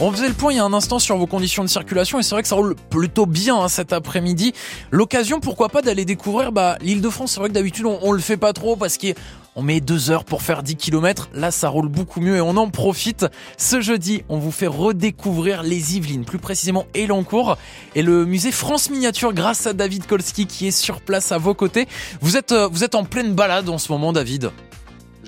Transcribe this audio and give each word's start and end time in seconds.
On 0.00 0.12
faisait 0.12 0.28
le 0.28 0.34
point 0.34 0.52
il 0.52 0.56
y 0.56 0.60
a 0.60 0.64
un 0.64 0.72
instant 0.74 1.00
sur 1.00 1.16
vos 1.16 1.26
conditions 1.26 1.64
de 1.64 1.68
circulation 1.68 2.20
et 2.20 2.22
c'est 2.22 2.32
vrai 2.32 2.42
que 2.42 2.48
ça 2.48 2.54
roule 2.54 2.76
plutôt 2.88 3.26
bien 3.26 3.56
hein, 3.56 3.66
cet 3.66 3.92
après-midi. 3.92 4.52
L'occasion, 4.92 5.40
pourquoi 5.40 5.68
pas, 5.70 5.82
d'aller 5.82 6.04
découvrir 6.04 6.52
bah, 6.52 6.78
l'île 6.80 7.00
de 7.00 7.10
France. 7.10 7.32
C'est 7.32 7.40
vrai 7.40 7.48
que 7.48 7.54
d'habitude 7.54 7.84
on, 7.84 7.98
on 8.02 8.12
le 8.12 8.20
fait 8.20 8.36
pas 8.36 8.52
trop 8.52 8.76
parce 8.76 8.96
qu'on 8.96 9.62
met 9.62 9.80
deux 9.80 10.12
heures 10.12 10.22
pour 10.22 10.42
faire 10.42 10.62
10 10.62 10.76
km. 10.76 11.30
Là, 11.34 11.50
ça 11.50 11.68
roule 11.68 11.88
beaucoup 11.88 12.20
mieux 12.20 12.36
et 12.36 12.40
on 12.40 12.56
en 12.56 12.70
profite. 12.70 13.26
Ce 13.56 13.80
jeudi, 13.80 14.22
on 14.28 14.38
vous 14.38 14.52
fait 14.52 14.68
redécouvrir 14.68 15.64
les 15.64 15.96
Yvelines, 15.96 16.24
plus 16.24 16.38
précisément 16.38 16.86
Elancourt 16.94 17.58
et 17.96 18.02
le 18.02 18.24
musée 18.24 18.52
France 18.52 18.90
Miniature 18.90 19.32
grâce 19.32 19.66
à 19.66 19.72
David 19.72 20.06
Kolski 20.06 20.46
qui 20.46 20.68
est 20.68 20.70
sur 20.70 21.00
place 21.00 21.32
à 21.32 21.38
vos 21.38 21.54
côtés. 21.54 21.88
Vous 22.20 22.36
êtes, 22.36 22.52
euh, 22.52 22.68
vous 22.68 22.84
êtes 22.84 22.94
en 22.94 23.02
pleine 23.02 23.34
balade 23.34 23.68
en 23.68 23.78
ce 23.78 23.90
moment, 23.90 24.12
David? 24.12 24.52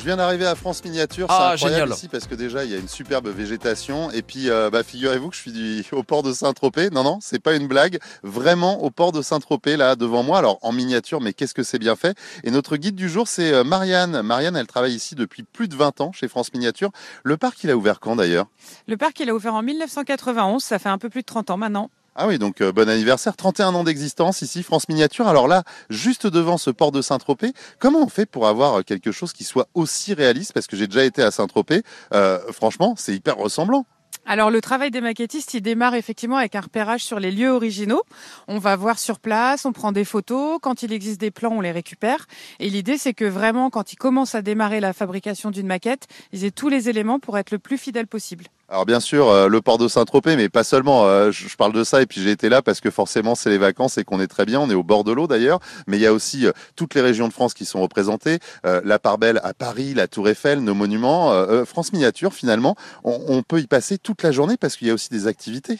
Je 0.01 0.07
viens 0.07 0.17
d'arriver 0.17 0.47
à 0.47 0.55
France 0.55 0.83
Miniature, 0.83 1.27
c'est 1.29 1.35
Ah, 1.39 1.51
incroyable 1.53 1.83
génial. 1.83 1.97
ici 1.99 2.09
parce 2.09 2.27
que 2.27 2.35
déjà 2.35 2.65
il 2.65 2.71
y 2.71 2.75
a 2.75 2.79
une 2.79 2.89
superbe 2.89 3.29
végétation 3.29 4.11
et 4.11 4.23
puis 4.23 4.49
euh, 4.49 4.71
bah, 4.71 4.83
figurez-vous 4.83 5.29
que 5.29 5.37
je 5.37 5.41
suis 5.43 5.53
du- 5.53 5.85
au 5.93 6.03
port 6.03 6.23
de 6.23 6.33
Saint-Tropez. 6.33 6.89
Non 6.89 7.05
non, 7.05 7.19
c'est 7.21 7.39
pas 7.39 7.55
une 7.55 7.69
blague, 7.69 7.99
vraiment 8.23 8.83
au 8.83 8.91
port 8.91 9.13
de 9.13 9.21
Saint-Tropez 9.21 9.77
là 9.77 9.97
devant 9.97 10.23
moi. 10.23 10.39
Alors 10.39 10.59
en 10.63 10.73
miniature, 10.73 11.21
mais 11.21 11.35
qu'est-ce 11.35 11.53
que 11.53 11.63
c'est 11.63 11.79
bien 11.79 11.97
fait? 11.97 12.17
Et 12.45 12.51
notre 12.51 12.79
guide 12.79 12.95
du 12.95 13.11
jour 13.11 13.29
c'est 13.29 13.53
euh, 13.53 13.63
Marianne. 13.63 14.23
Marianne, 14.23 14.57
elle 14.57 14.67
travaille 14.67 14.95
ici 14.95 15.15
depuis 15.17 15.43
plus 15.43 15.69
de 15.69 15.77
20 15.77 16.01
ans 16.01 16.13
chez 16.13 16.29
France 16.29 16.51
Miniature. 16.55 16.91
Le 17.23 17.37
parc 17.37 17.63
il 17.63 17.71
a 17.71 17.77
ouvert 17.77 18.01
quand 18.01 18.17
d'ailleurs? 18.17 18.47
Le 18.89 18.97
parc, 18.97 19.21
il 19.21 19.29
a 19.29 19.35
ouvert 19.35 19.53
en 19.55 19.63
1991, 19.63 20.63
ça 20.65 20.79
fait 20.79 20.89
un 20.89 20.97
peu 20.99 21.11
plus 21.11 21.21
de 21.21 21.27
30 21.27 21.51
ans 21.51 21.57
maintenant. 21.59 21.91
Ah 22.17 22.27
oui, 22.27 22.39
donc 22.39 22.61
euh, 22.61 22.73
bon 22.73 22.89
anniversaire, 22.89 23.37
31 23.37 23.75
ans 23.75 23.85
d'existence 23.85 24.43
ici, 24.43 24.63
France 24.63 24.89
Miniature. 24.89 25.29
Alors 25.29 25.47
là, 25.47 25.63
juste 25.91 26.27
devant 26.27 26.59
ce 26.59 26.71
port 26.71 26.91
de 26.91 27.03
Saint-Tropez, 27.03 27.53
comment 27.79 28.03
on 28.03 28.09
fait 28.09 28.27
pour 28.27 28.49
avoir 28.49 28.81
euh, 28.81 28.83
quelque 28.83 29.13
chose 29.13 29.33
qui 29.33 29.45
soit 29.45 29.69
aussi 29.75 30.13
réaliste? 30.13 30.53
Parce 30.53 30.67
que 30.67 30.77
j'ai 30.77 30.89
déjà 30.89 31.05
été 31.05 31.23
à 31.23 31.31
Saint-Tropez, 31.31 31.83
Euh, 32.13 32.41
franchement, 32.53 32.95
c'est 32.97 33.15
hyper 33.15 33.37
ressemblant. 33.37 33.87
Alors 34.27 34.51
le 34.51 34.61
travail 34.61 34.91
des 34.91 35.01
maquettistes, 35.01 35.55
il 35.55 35.61
démarre 35.61 35.95
effectivement 35.95 36.37
avec 36.37 36.55
un 36.55 36.61
repérage 36.61 37.03
sur 37.03 37.21
les 37.21 37.31
lieux 37.31 37.51
originaux. 37.51 38.03
On 38.49 38.59
va 38.59 38.77
voir 38.77 38.99
sur 38.99 39.19
place, 39.19 39.65
on 39.65 39.73
prend 39.73 39.93
des 39.93 40.05
photos. 40.05 40.59
Quand 40.61 40.83
il 40.83 40.93
existe 40.93 41.21
des 41.21 41.31
plans, 41.31 41.53
on 41.53 41.61
les 41.61 41.73
récupère. 41.73 42.27
Et 42.59 42.69
l'idée, 42.71 42.99
c'est 42.99 43.15
que 43.15 43.25
vraiment, 43.25 43.71
quand 43.71 43.93
ils 43.93 43.97
commencent 43.97 44.35
à 44.35 44.43
démarrer 44.43 44.81
la 44.81 44.93
fabrication 44.93 45.51
d'une 45.51 45.67
maquette, 45.67 46.07
ils 46.33 46.45
aient 46.45 46.51
tous 46.51 46.69
les 46.69 46.89
éléments 46.89 47.19
pour 47.19 47.39
être 47.39 47.51
le 47.51 47.59
plus 47.59 47.79
fidèle 47.79 48.07
possible. 48.07 48.47
Alors 48.73 48.87
bien 48.87 49.01
sûr, 49.01 49.29
euh, 49.29 49.49
le 49.49 49.61
port 49.61 49.79
de 49.79 49.89
Saint-Tropez, 49.89 50.37
mais 50.37 50.49
pas 50.49 50.63
seulement. 50.63 51.05
euh, 51.05 51.33
je, 51.33 51.57
parle 51.57 51.73
de 51.73 51.83
ça 51.83 52.03
et 52.03 52.07
puis 52.07 52.23
j'ai 52.23 52.31
été 52.31 52.49
là 52.49 52.63
parce 52.63 52.81
que 52.81 52.89
forcément 52.89 53.35
c'est 53.35 53.51
les 53.51 53.59
vacances 53.59 53.99
et 53.99 54.05
qu'on 54.05 54.21
est 54.21 54.29
très 54.29 54.45
bien. 54.45 54.61
On 54.61 54.71
est 54.71 54.75
au 54.75 54.85
bord 54.85 55.03
de 55.03 55.11
l'eau 55.11 55.27
d'ailleurs, 55.27 55.59
mais 55.89 55.97
il 55.97 56.01
y 56.01 56.07
a 56.07 56.13
aussi 56.13 56.47
euh, 56.47 56.53
toutes 56.77 56.95
les 56.95 57.01
régions 57.01 57.27
de 57.27 57.33
France 57.33 57.53
qui 57.53 57.65
sont 57.65 57.81
représentées. 57.81 58.39
La 58.63 58.99
part 59.01 59.19
belle 59.19 59.41
à 59.43 59.55
Paris, 59.55 59.95
la 59.95 60.07
Tour 60.07 60.29
Eiffel, 60.29 60.61
nos 60.61 60.75
monuments. 60.75 61.33
France 61.65 61.93
Miniature, 61.93 62.33
finalement, 62.33 62.77
on, 63.03 63.43
peut 63.43 63.59
y 63.59 63.67
passer 63.67 63.99
toute 63.99 64.23
la 64.23 64.31
journée 64.31 64.57
parce 64.57 64.77
qu'il 64.77 64.87
y 64.87 64.91
a 64.91 64.95
aussi 64.95 65.09
des 65.09 65.27
activités. 65.27 65.79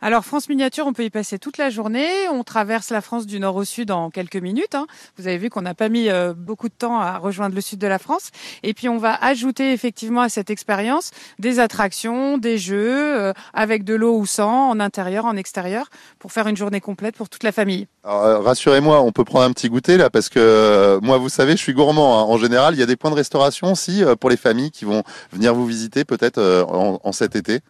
Alors 0.00 0.24
France 0.24 0.48
Miniature, 0.48 0.86
on 0.86 0.92
peut 0.92 1.04
y 1.04 1.10
passer 1.10 1.38
toute 1.38 1.58
la 1.58 1.68
journée. 1.68 2.08
On 2.32 2.44
traverse 2.44 2.90
la 2.90 3.00
France 3.00 3.26
du 3.26 3.40
nord 3.40 3.56
au 3.56 3.64
sud 3.64 3.90
en 3.90 4.10
quelques 4.10 4.36
minutes. 4.36 4.74
hein. 4.74 4.86
Vous 5.18 5.26
avez 5.26 5.38
vu 5.38 5.50
qu'on 5.50 5.62
n'a 5.62 5.74
pas 5.74 5.88
mis 5.88 6.08
beaucoup 6.36 6.68
de 6.68 6.74
temps 6.74 7.00
à 7.00 7.18
rejoindre 7.18 7.54
le 7.54 7.60
sud 7.60 7.78
de 7.78 7.86
la 7.86 7.98
France. 7.98 8.30
Et 8.62 8.72
puis 8.72 8.88
on 8.88 8.98
va 8.98 9.14
ajouter 9.14 9.72
effectivement 9.72 10.22
à 10.22 10.28
cette 10.28 10.50
expérience 10.50 11.10
des 11.38 11.58
attractions, 11.58 12.29
des 12.38 12.58
jeux, 12.58 13.18
euh, 13.18 13.32
avec 13.54 13.84
de 13.84 13.94
l'eau 13.94 14.16
ou 14.16 14.26
sans, 14.26 14.70
en 14.70 14.80
intérieur, 14.80 15.24
en 15.24 15.36
extérieur, 15.36 15.86
pour 16.18 16.32
faire 16.32 16.46
une 16.46 16.56
journée 16.56 16.80
complète 16.80 17.16
pour 17.16 17.28
toute 17.28 17.42
la 17.42 17.52
famille. 17.52 17.86
Euh, 18.06 18.38
rassurez-moi, 18.38 19.02
on 19.02 19.12
peut 19.12 19.24
prendre 19.24 19.44
un 19.44 19.52
petit 19.52 19.68
goûter 19.68 19.96
là 19.96 20.10
parce 20.10 20.28
que 20.28 20.38
euh, 20.38 21.00
moi, 21.02 21.18
vous 21.18 21.28
savez, 21.28 21.52
je 21.52 21.58
suis 21.62 21.74
gourmand. 21.74 22.18
hein. 22.18 22.22
En 22.22 22.38
général, 22.38 22.74
il 22.74 22.80
y 22.80 22.82
a 22.82 22.86
des 22.86 22.96
points 22.96 23.10
de 23.10 23.16
restauration 23.16 23.72
aussi 23.72 24.02
pour 24.20 24.30
les 24.30 24.36
familles 24.36 24.70
qui 24.70 24.84
vont 24.84 25.02
venir 25.32 25.54
vous 25.54 25.66
visiter 25.66 26.04
peut-être 26.04 26.40
en, 26.68 27.00
en 27.02 27.12
cet 27.12 27.36
été. 27.36 27.60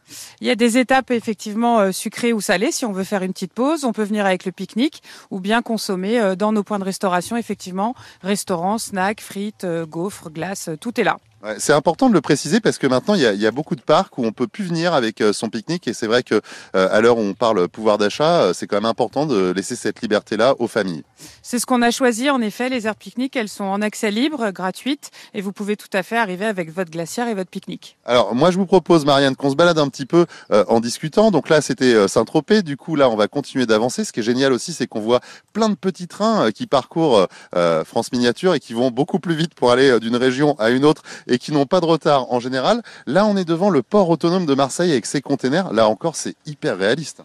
Il 0.41 0.47
y 0.47 0.51
a 0.51 0.55
des 0.55 0.79
étapes 0.79 1.11
effectivement 1.11 1.93
sucrées 1.93 2.33
ou 2.33 2.41
salées. 2.41 2.73
Si 2.73 2.85
on 2.85 2.93
veut 2.93 3.05
faire 3.05 3.23
une 3.23 3.33
petite 3.33 3.53
pause, 3.53 3.85
on 3.85 3.93
peut 3.93 4.05
venir 4.05 4.27
avec 4.27 4.45
le 4.45 4.53
pique-nique 4.53 5.03
ou 5.31 5.41
bien 5.41 5.63
consommer 5.63 6.35
dans 6.37 6.53
nos 6.53 6.63
points 6.63 6.79
de 6.79 6.85
restauration 6.85 7.37
effectivement 7.37 7.95
restaurants, 8.23 8.79
snacks, 8.79 9.21
frites, 9.21 9.67
gaufres, 9.89 10.31
glaces, 10.31 10.71
tout 10.81 11.01
est 11.01 11.05
là. 11.05 11.17
Ouais, 11.43 11.57
c'est 11.59 11.73
important 11.73 12.11
de 12.11 12.15
le 12.15 12.21
préciser 12.21 12.61
parce 12.61 12.77
que 12.77 12.87
maintenant 12.87 13.15
il 13.15 13.23
y 13.23 13.27
a, 13.27 13.33
il 13.33 13.41
y 13.41 13.47
a 13.47 13.51
beaucoup 13.51 13.75
de 13.75 13.81
parcs 13.81 14.19
où 14.19 14.27
on 14.27 14.33
peut 14.33 14.47
plus 14.47 14.65
venir 14.65 14.93
avec 14.93 15.23
euh, 15.23 15.33
son 15.33 15.49
pique-nique 15.49 15.89
et 15.89 15.95
c'est 15.95 16.07
vrai 16.07 16.23
que 16.23 16.43
euh, 16.77 16.89
à 16.93 17.01
l'heure 17.01 17.17
où 17.17 17.23
on 17.23 17.33
parle 17.33 17.67
pouvoir 17.67 17.97
d'achat, 17.97 18.43
euh, 18.43 18.53
c'est 18.53 18.67
quand 18.67 18.77
même 18.77 18.85
important 18.85 19.25
de 19.25 19.51
laisser 19.51 19.75
cette 19.75 20.03
liberté-là 20.03 20.55
aux 20.59 20.69
familles. 20.69 21.03
C'est 21.41 21.59
ce 21.59 21.65
qu'on 21.65 21.81
a 21.81 21.91
choisi 21.91 22.29
en 22.29 22.43
effet. 22.43 22.69
Les 22.69 22.87
aires 22.87 22.95
pique-nique, 22.95 23.37
elles 23.37 23.49
sont 23.49 23.65
en 23.65 23.81
accès 23.81 24.11
libre, 24.11 24.51
gratuites, 24.51 25.11
et 25.33 25.41
vous 25.41 25.53
pouvez 25.53 25.79
tout 25.79 25.89
à 25.95 26.03
fait 26.03 26.19
arriver 26.19 26.45
avec 26.45 26.75
votre 26.75 26.91
glacière 26.91 27.27
et 27.27 27.33
votre 27.33 27.49
pique-nique. 27.49 27.97
Alors 28.05 28.35
moi 28.35 28.51
je 28.51 28.59
vous 28.59 28.67
propose 28.67 29.07
Marianne 29.07 29.35
qu'on 29.35 29.49
se 29.49 29.57
balade 29.57 29.79
un 29.79 29.89
petit 29.89 30.07
peu 30.07 30.27
euh, 30.53 30.67
en 30.69 30.81
discutant. 30.81 31.31
Donc 31.31 31.49
là 31.49 31.63
c'était 31.63 32.07
Saint-Tropez, 32.07 32.61
du 32.61 32.77
coup 32.77 32.97
là 32.97 33.09
on 33.09 33.17
va 33.17 33.29
continuer 33.29 33.65
d'avancer. 33.65 34.05
Ce 34.05 34.13
qui 34.13 34.21
est 34.21 34.25
génial 34.25 34.53
aussi 34.53 34.75
c'est 34.75 34.87
qu'on 34.87 35.01
voit 35.01 35.21
plein 35.55 35.71
de 35.71 35.75
petits 35.75 36.07
trains 36.07 36.51
qui 36.51 36.67
parcourent 36.67 37.29
euh, 37.57 37.83
France 37.85 38.13
Miniature 38.13 38.53
et 38.53 38.61
qui 38.61 38.75
vont 38.75 38.91
beaucoup 38.91 39.21
plus 39.21 39.35
vite 39.35 39.55
pour 39.55 39.71
aller 39.71 39.99
d'une 40.01 40.17
région 40.17 40.55
à 40.59 40.69
une 40.69 40.85
autre 40.85 41.03
et 41.31 41.39
qui 41.39 41.53
n'ont 41.53 41.65
pas 41.65 41.81
de 41.81 41.87
retard 41.87 42.31
en 42.31 42.41
général. 42.41 42.83
Là 43.07 43.25
on 43.25 43.37
est 43.37 43.47
devant 43.47 43.71
le 43.71 43.83
port 43.83 44.11
autonome 44.11 44.45
de 44.45 44.55
Marseille 44.55 44.93
avec 44.93 45.07
ses 45.07 45.23
containers. 45.23 45.73
Là 45.73 45.89
encore 45.89 46.17
c'est 46.17 46.35
hyper 46.45 46.77
réaliste. 46.77 47.23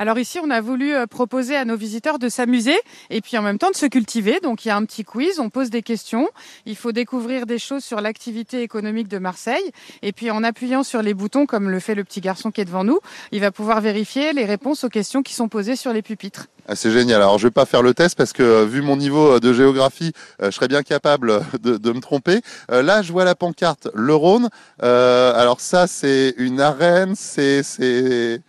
Alors 0.00 0.16
ici, 0.16 0.38
on 0.40 0.48
a 0.50 0.60
voulu 0.60 0.94
euh, 0.94 1.08
proposer 1.08 1.56
à 1.56 1.64
nos 1.64 1.76
visiteurs 1.76 2.20
de 2.20 2.28
s'amuser 2.28 2.76
et 3.10 3.20
puis 3.20 3.36
en 3.36 3.42
même 3.42 3.58
temps 3.58 3.72
de 3.72 3.76
se 3.76 3.86
cultiver. 3.86 4.38
Donc 4.40 4.64
il 4.64 4.68
y 4.68 4.70
a 4.70 4.76
un 4.76 4.84
petit 4.84 5.04
quiz, 5.04 5.40
on 5.40 5.50
pose 5.50 5.70
des 5.70 5.82
questions. 5.82 6.28
Il 6.66 6.76
faut 6.76 6.92
découvrir 6.92 7.46
des 7.46 7.58
choses 7.58 7.82
sur 7.82 8.00
l'activité 8.00 8.62
économique 8.62 9.08
de 9.08 9.18
Marseille. 9.18 9.72
Et 10.02 10.12
puis 10.12 10.30
en 10.30 10.44
appuyant 10.44 10.84
sur 10.84 11.02
les 11.02 11.14
boutons, 11.14 11.46
comme 11.46 11.68
le 11.68 11.80
fait 11.80 11.96
le 11.96 12.04
petit 12.04 12.20
garçon 12.20 12.52
qui 12.52 12.60
est 12.60 12.64
devant 12.64 12.84
nous, 12.84 13.00
il 13.32 13.40
va 13.40 13.50
pouvoir 13.50 13.80
vérifier 13.80 14.32
les 14.32 14.44
réponses 14.44 14.84
aux 14.84 14.88
questions 14.88 15.24
qui 15.24 15.34
sont 15.34 15.48
posées 15.48 15.74
sur 15.74 15.92
les 15.92 16.02
pupitres. 16.02 16.46
Ah, 16.70 16.76
c'est 16.76 16.90
génial. 16.90 17.22
Alors, 17.22 17.38
je 17.38 17.46
vais 17.46 17.50
pas 17.50 17.64
faire 17.64 17.80
le 17.82 17.94
test 17.94 18.14
parce 18.14 18.34
que 18.34 18.42
euh, 18.42 18.64
vu 18.66 18.82
mon 18.82 18.96
niveau 18.96 19.36
euh, 19.36 19.40
de 19.40 19.54
géographie, 19.54 20.12
euh, 20.42 20.46
je 20.46 20.50
serais 20.50 20.68
bien 20.68 20.82
capable 20.82 21.40
de, 21.62 21.78
de 21.78 21.92
me 21.92 22.00
tromper. 22.00 22.42
Là, 22.68 23.00
je 23.00 23.10
vois 23.10 23.24
la 23.24 23.34
pancarte 23.34 23.88
le 23.94 24.14
Rhône. 24.14 24.50
Euh, 24.82 25.32
alors 25.34 25.60
ça, 25.60 25.86
c'est 25.86 26.34
une 26.36 26.60
arène. 26.60 27.14
C'est 27.16 27.62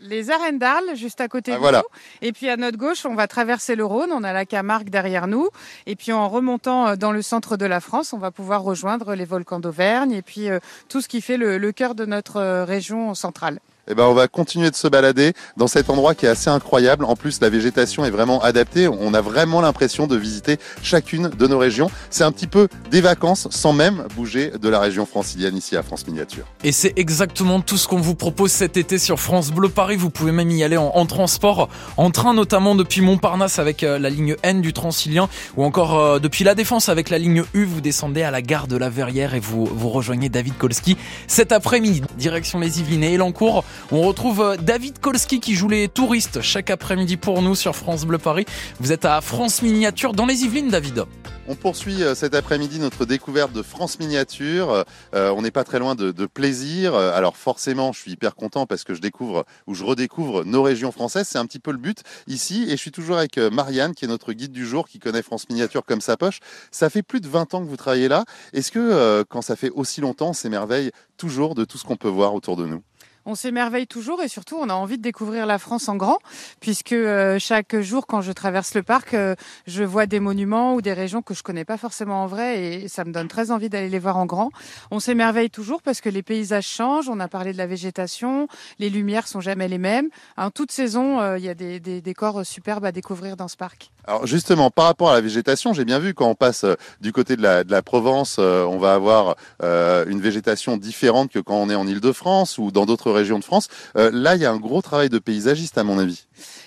Les 0.02 0.30
arènes 0.32 0.60
d'Arles, 0.60 0.96
juste 0.96 1.22
à 1.22 1.30
côté 1.30 1.52
Ah, 1.54 1.56
de 1.56 1.60
voilà. 1.62 1.78
nous. 1.80 2.28
Et 2.28 2.34
puis 2.34 2.50
à 2.50 2.58
notre 2.58 2.78
gauche, 2.78 3.06
on 3.06 3.16
va 3.16 3.28
traverser 3.28 3.76
le 3.76 3.86
Rhône. 3.86 4.10
On 4.12 4.24
a 4.26 4.34
la 4.34 4.46
Camargue 4.46 4.90
derrière 4.90 5.28
nous. 5.28 5.48
Et 5.86 5.96
puis 5.96 6.12
en 6.12 6.28
remontant 6.28 6.98
dans 6.98 7.12
le 7.14 7.22
centre 7.22 7.56
de 7.56 7.66
la 7.66 7.80
France, 7.80 8.12
on 8.12 8.18
va 8.18 8.32
pouvoir 8.32 8.64
rejoindre 8.64 9.16
les 9.16 9.26
volcans 9.26 9.60
d'Auvergne 9.62 10.12
et 10.12 10.22
puis 10.22 10.48
tout 10.90 11.00
ce 11.00 11.08
qui 11.08 11.22
fait 11.22 11.38
le, 11.38 11.58
le 11.58 11.72
cœur 11.72 11.96
de 11.96 12.06
notre 12.06 12.64
région 12.64 13.14
centrale. 13.16 13.60
Eh 13.92 13.96
ben, 13.96 14.04
on 14.04 14.14
va 14.14 14.28
continuer 14.28 14.70
de 14.70 14.76
se 14.76 14.88
balader 14.88 15.34
dans 15.58 15.66
cet 15.66 15.90
endroit 15.90 16.14
qui 16.14 16.28
est 16.28 16.30
assez 16.30 16.52
incroyable. 16.52 17.06
En 17.06 17.16
plus, 17.16 17.42
la 17.42 17.50
végétation 17.50 18.06
est 18.06 18.12
vraiment 18.12 18.40
adaptée. 18.40 18.88
On 18.88 19.16
a 19.16 19.22
vraiment 19.22 19.62
l'impression 19.62 20.06
de 20.06 20.16
visiter 20.16 20.60
chacune 20.84 21.30
de 21.30 21.48
nos 21.48 21.58
régions. 21.58 21.90
C'est 22.12 22.24
un 22.24 22.32
petit 22.32 22.46
peu 22.46 22.68
des 22.92 23.02
vacances 23.02 23.48
sans 23.50 23.74
même 23.74 24.06
bouger 24.16 24.52
de 24.62 24.70
la 24.70 24.80
région 24.80 25.08
francilienne 25.08 25.58
ici 25.58 25.76
à 25.76 25.82
France 25.82 26.06
Miniature. 26.06 26.46
Et 26.64 26.72
c'est 26.72 26.94
exactement 26.98 27.62
tout 27.62 27.78
ce 27.78 27.88
qu'on 27.88 27.98
vous 27.98 28.14
propose 28.14 28.52
cet 28.52 28.78
été 28.78 29.00
sur 29.00 29.20
France 29.20 29.50
Bleu 29.50 29.70
Paris. 29.70 29.96
Vous 29.96 30.12
pouvez 30.12 30.32
même 30.32 30.52
y 30.52 30.64
aller 30.64 30.78
en, 30.78 31.06
transport, 31.08 31.68
en 31.98 32.12
train 32.12 32.36
notamment 32.36 32.76
depuis 32.76 33.02
Montparnasse 33.02 33.58
avec 33.58 33.82
euh, 33.82 33.98
la 33.98 34.12
ligne 34.12 34.36
N 34.44 34.62
du 34.62 34.72
Transilien 34.72 35.30
ou 35.58 35.64
encore 35.64 35.98
euh, 35.98 36.20
depuis 36.20 36.44
La 36.44 36.54
Défense 36.54 36.90
avec 36.90 37.10
la 37.10 37.18
ligne 37.18 37.44
U. 37.56 37.66
Vous 37.66 37.82
descendez 37.82 38.22
à 38.22 38.30
la 38.30 38.44
gare 38.44 38.68
de 38.68 38.78
la 38.78 38.92
Verrière 38.92 39.34
et 39.34 39.40
vous, 39.40 39.66
vous 39.66 39.90
rejoignez 39.90 40.30
David 40.30 40.56
Kolski 40.60 40.96
cet 41.26 41.52
après-midi. 41.52 42.04
Direction 42.20 42.60
les 42.60 42.82
Yvelines 42.82 43.04
et 43.04 43.16
Elancourt. 43.16 43.64
On 43.92 44.02
retrouve 44.02 44.42
euh, 44.42 44.56
David 44.56 45.00
Kolski 45.00 45.40
qui 45.40 45.56
joue 45.56 45.68
les 45.68 45.88
touristes 45.88 46.42
chaque 46.42 46.70
après-midi 46.70 47.18
pour 47.18 47.42
nous 47.42 47.56
sur 47.56 47.76
France 47.76 48.06
Bleu 48.06 48.20
Paris. 48.20 48.46
Vous 48.80 48.92
êtes 48.92 49.06
à 49.06 49.20
France 49.22 49.62
Miniature 49.62 50.14
dans 50.14 50.28
les 50.28 50.44
Yvelines, 50.44 50.70
David. 50.70 51.06
On 51.48 51.56
poursuit 51.56 52.04
euh, 52.04 52.14
cet 52.14 52.36
après-midi 52.36 52.78
notre 52.78 53.06
découverte 53.06 53.52
de 53.52 53.64
France 53.64 54.00
Miniature. 54.00 54.86
Euh, 55.16 55.32
on 55.32 55.42
n'est 55.42 55.50
pas 55.50 55.64
très 55.64 55.80
loin 55.80 55.96
de, 55.96 56.12
plaisir. 56.28 56.94
Alors 56.94 57.36
forcément, 57.36 57.92
je 57.92 58.00
suis 58.00 58.12
hyper 58.12 58.36
content 58.36 58.68
parce 58.68 58.84
que 58.84 58.94
je 58.94 59.02
découvre 59.02 59.46
ou 59.66 59.74
je 59.74 59.84
redécouvre 59.84 60.46
nos 60.46 60.62
régions 60.62 60.92
françaises. 60.92 61.28
C'est 61.28 61.40
un 61.40 61.46
petit 61.48 61.60
peu 61.60 61.72
le 61.72 61.78
but 61.78 62.04
ici. 62.28 62.66
Et 62.68 62.72
je 62.72 62.76
suis 62.76 62.92
toujours 62.92 63.18
avec 63.18 63.38
Marianne, 63.38 63.96
qui 63.96 64.06
est 64.06 64.08
notre 64.08 64.34
guide 64.34 64.52
du 64.52 64.68
jour, 64.68 64.88
qui 64.88 65.00
connaît 65.00 65.24
France 65.24 65.50
Miniature 65.50 65.84
comme 65.86 66.02
sa 66.02 66.18
poche. 66.18 66.40
Ça 66.72 66.90
fait 66.92 67.02
plus 67.02 67.22
de 67.22 67.28
20 67.28 67.56
ans 67.56 67.64
que 67.64 67.70
vous 67.70 67.78
travaillez 67.78 68.10
là. 68.10 68.26
Est-ce 68.54 68.72
que 68.72 69.24
quand 69.24 69.42
ça 69.42 69.56
fait 69.56 69.72
aussi 69.72 70.02
longtemps, 70.02 70.30
on 70.30 70.34
s'émerveille 70.34 70.92
toujours 71.18 71.56
de 71.56 71.66
tout 71.66 71.80
ce 71.80 71.84
qu'on 71.84 71.98
peut 71.98 72.10
voir 72.10 72.36
autour 72.36 72.56
de 72.56 72.68
nous? 72.68 72.84
On 73.30 73.36
s'émerveille 73.36 73.86
toujours 73.86 74.24
et 74.24 74.28
surtout 74.28 74.58
on 74.60 74.70
a 74.70 74.74
envie 74.74 74.98
de 74.98 75.04
découvrir 75.04 75.46
la 75.46 75.60
France 75.60 75.88
en 75.88 75.96
grand 75.96 76.18
puisque 76.62 76.94
euh, 76.94 77.38
chaque 77.38 77.80
jour 77.80 78.08
quand 78.08 78.22
je 78.22 78.32
traverse 78.32 78.74
le 78.74 78.82
parc, 78.82 79.14
euh, 79.14 79.36
je 79.68 79.84
vois 79.84 80.08
des 80.08 80.20
monuments 80.20 80.74
ou 80.74 80.82
des 80.82 80.94
régions 80.94 81.22
que 81.22 81.36
je 81.36 81.44
connais 81.44 81.64
pas 81.64 81.78
forcément 81.78 82.24
en 82.24 82.26
vrai 82.26 82.64
et 82.64 82.88
ça 82.88 83.06
me 83.06 83.12
donne 83.12 83.28
très 83.28 83.52
envie 83.52 83.70
d'aller 83.70 83.88
les 83.88 84.00
voir 84.00 84.18
en 84.18 84.26
grand. 84.26 84.50
On 84.90 85.00
s'émerveille 85.00 85.52
toujours 85.52 85.84
parce 85.84 86.02
que 86.02 86.10
les 86.10 86.24
paysages 86.24 86.66
changent, 86.66 87.08
on 87.08 87.20
a 87.20 87.28
parlé 87.28 87.54
de 87.54 87.60
la 87.60 87.68
végétation, 87.68 88.48
les 88.80 88.90
lumières 88.90 89.28
sont 89.28 89.42
jamais 89.42 89.68
les 89.68 89.78
mêmes. 89.78 90.10
En 90.36 90.50
toute 90.50 90.72
saison, 90.72 91.20
euh, 91.20 91.38
il 91.38 91.46
y 91.46 91.50
a 91.50 91.54
des, 91.54 91.80
des 91.80 92.02
décors 92.02 92.44
superbes 92.44 92.86
à 92.86 92.92
découvrir 92.92 93.38
dans 93.38 93.48
ce 93.48 93.58
parc. 93.58 93.92
Alors 94.10 94.26
justement, 94.26 94.72
par 94.72 94.86
rapport 94.86 95.12
à 95.12 95.14
la 95.14 95.22
végétation, 95.22 95.72
j'ai 95.72 95.86
bien 95.86 96.00
vu 96.00 96.16
quand 96.16 96.28
on 96.28 96.34
passe 96.34 96.64
euh, 96.64 96.74
du 97.00 97.12
côté 97.12 97.36
de 97.36 97.44
la, 97.44 97.82
Provence, 97.84 98.38
euh, 98.40 98.64
on 98.64 98.80
va 98.80 98.96
avoir 98.96 99.36
euh, 99.62 100.04
une 100.08 100.20
végétation 100.20 100.78
différente 100.78 101.32
que 101.32 101.38
quand 101.38 101.58
on 101.58 101.70
est 101.70 101.76
en 101.76 101.86
Île-de-France 101.86 102.58
ou 102.58 102.72
dans 102.72 102.88
d'autres 102.88 103.12
régions 103.12 103.38
de 103.38 103.44
France. 103.44 103.68
là, 103.94 104.36
il 104.36 104.42
y 104.42 104.46
a 104.46 104.52
un 104.52 104.58
gros 104.58 104.82
travail 104.82 105.10
de 105.10 105.20
paysagiste 105.20 105.78
à 105.78 105.84
mon 105.84 106.00
avis. 106.00 106.26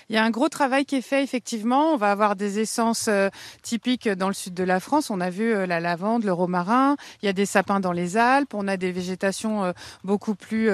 Il 0.09 0.15
y 0.15 0.17
a 0.17 0.23
un 0.23 0.29
gros 0.29 0.49
travail 0.49 0.85
qui 0.85 0.95
est 0.95 1.01
fait 1.01 1.23
effectivement. 1.23 1.93
On 1.93 1.97
va 1.97 2.11
avoir 2.11 2.35
des 2.35 2.59
essences 2.59 3.09
typiques 3.61 4.09
dans 4.09 4.27
le 4.27 4.33
sud 4.33 4.53
de 4.53 4.63
la 4.63 4.79
France. 4.79 5.09
On 5.09 5.21
a 5.21 5.29
vu 5.29 5.65
la 5.65 5.79
lavande, 5.79 6.23
le 6.23 6.33
romarin. 6.33 6.95
Il 7.21 7.25
y 7.25 7.29
a 7.29 7.33
des 7.33 7.45
sapins 7.45 7.79
dans 7.79 7.91
les 7.91 8.17
Alpes. 8.17 8.53
On 8.53 8.67
a 8.67 8.77
des 8.77 8.91
végétations 8.91 9.73
beaucoup 10.03 10.35
plus 10.35 10.69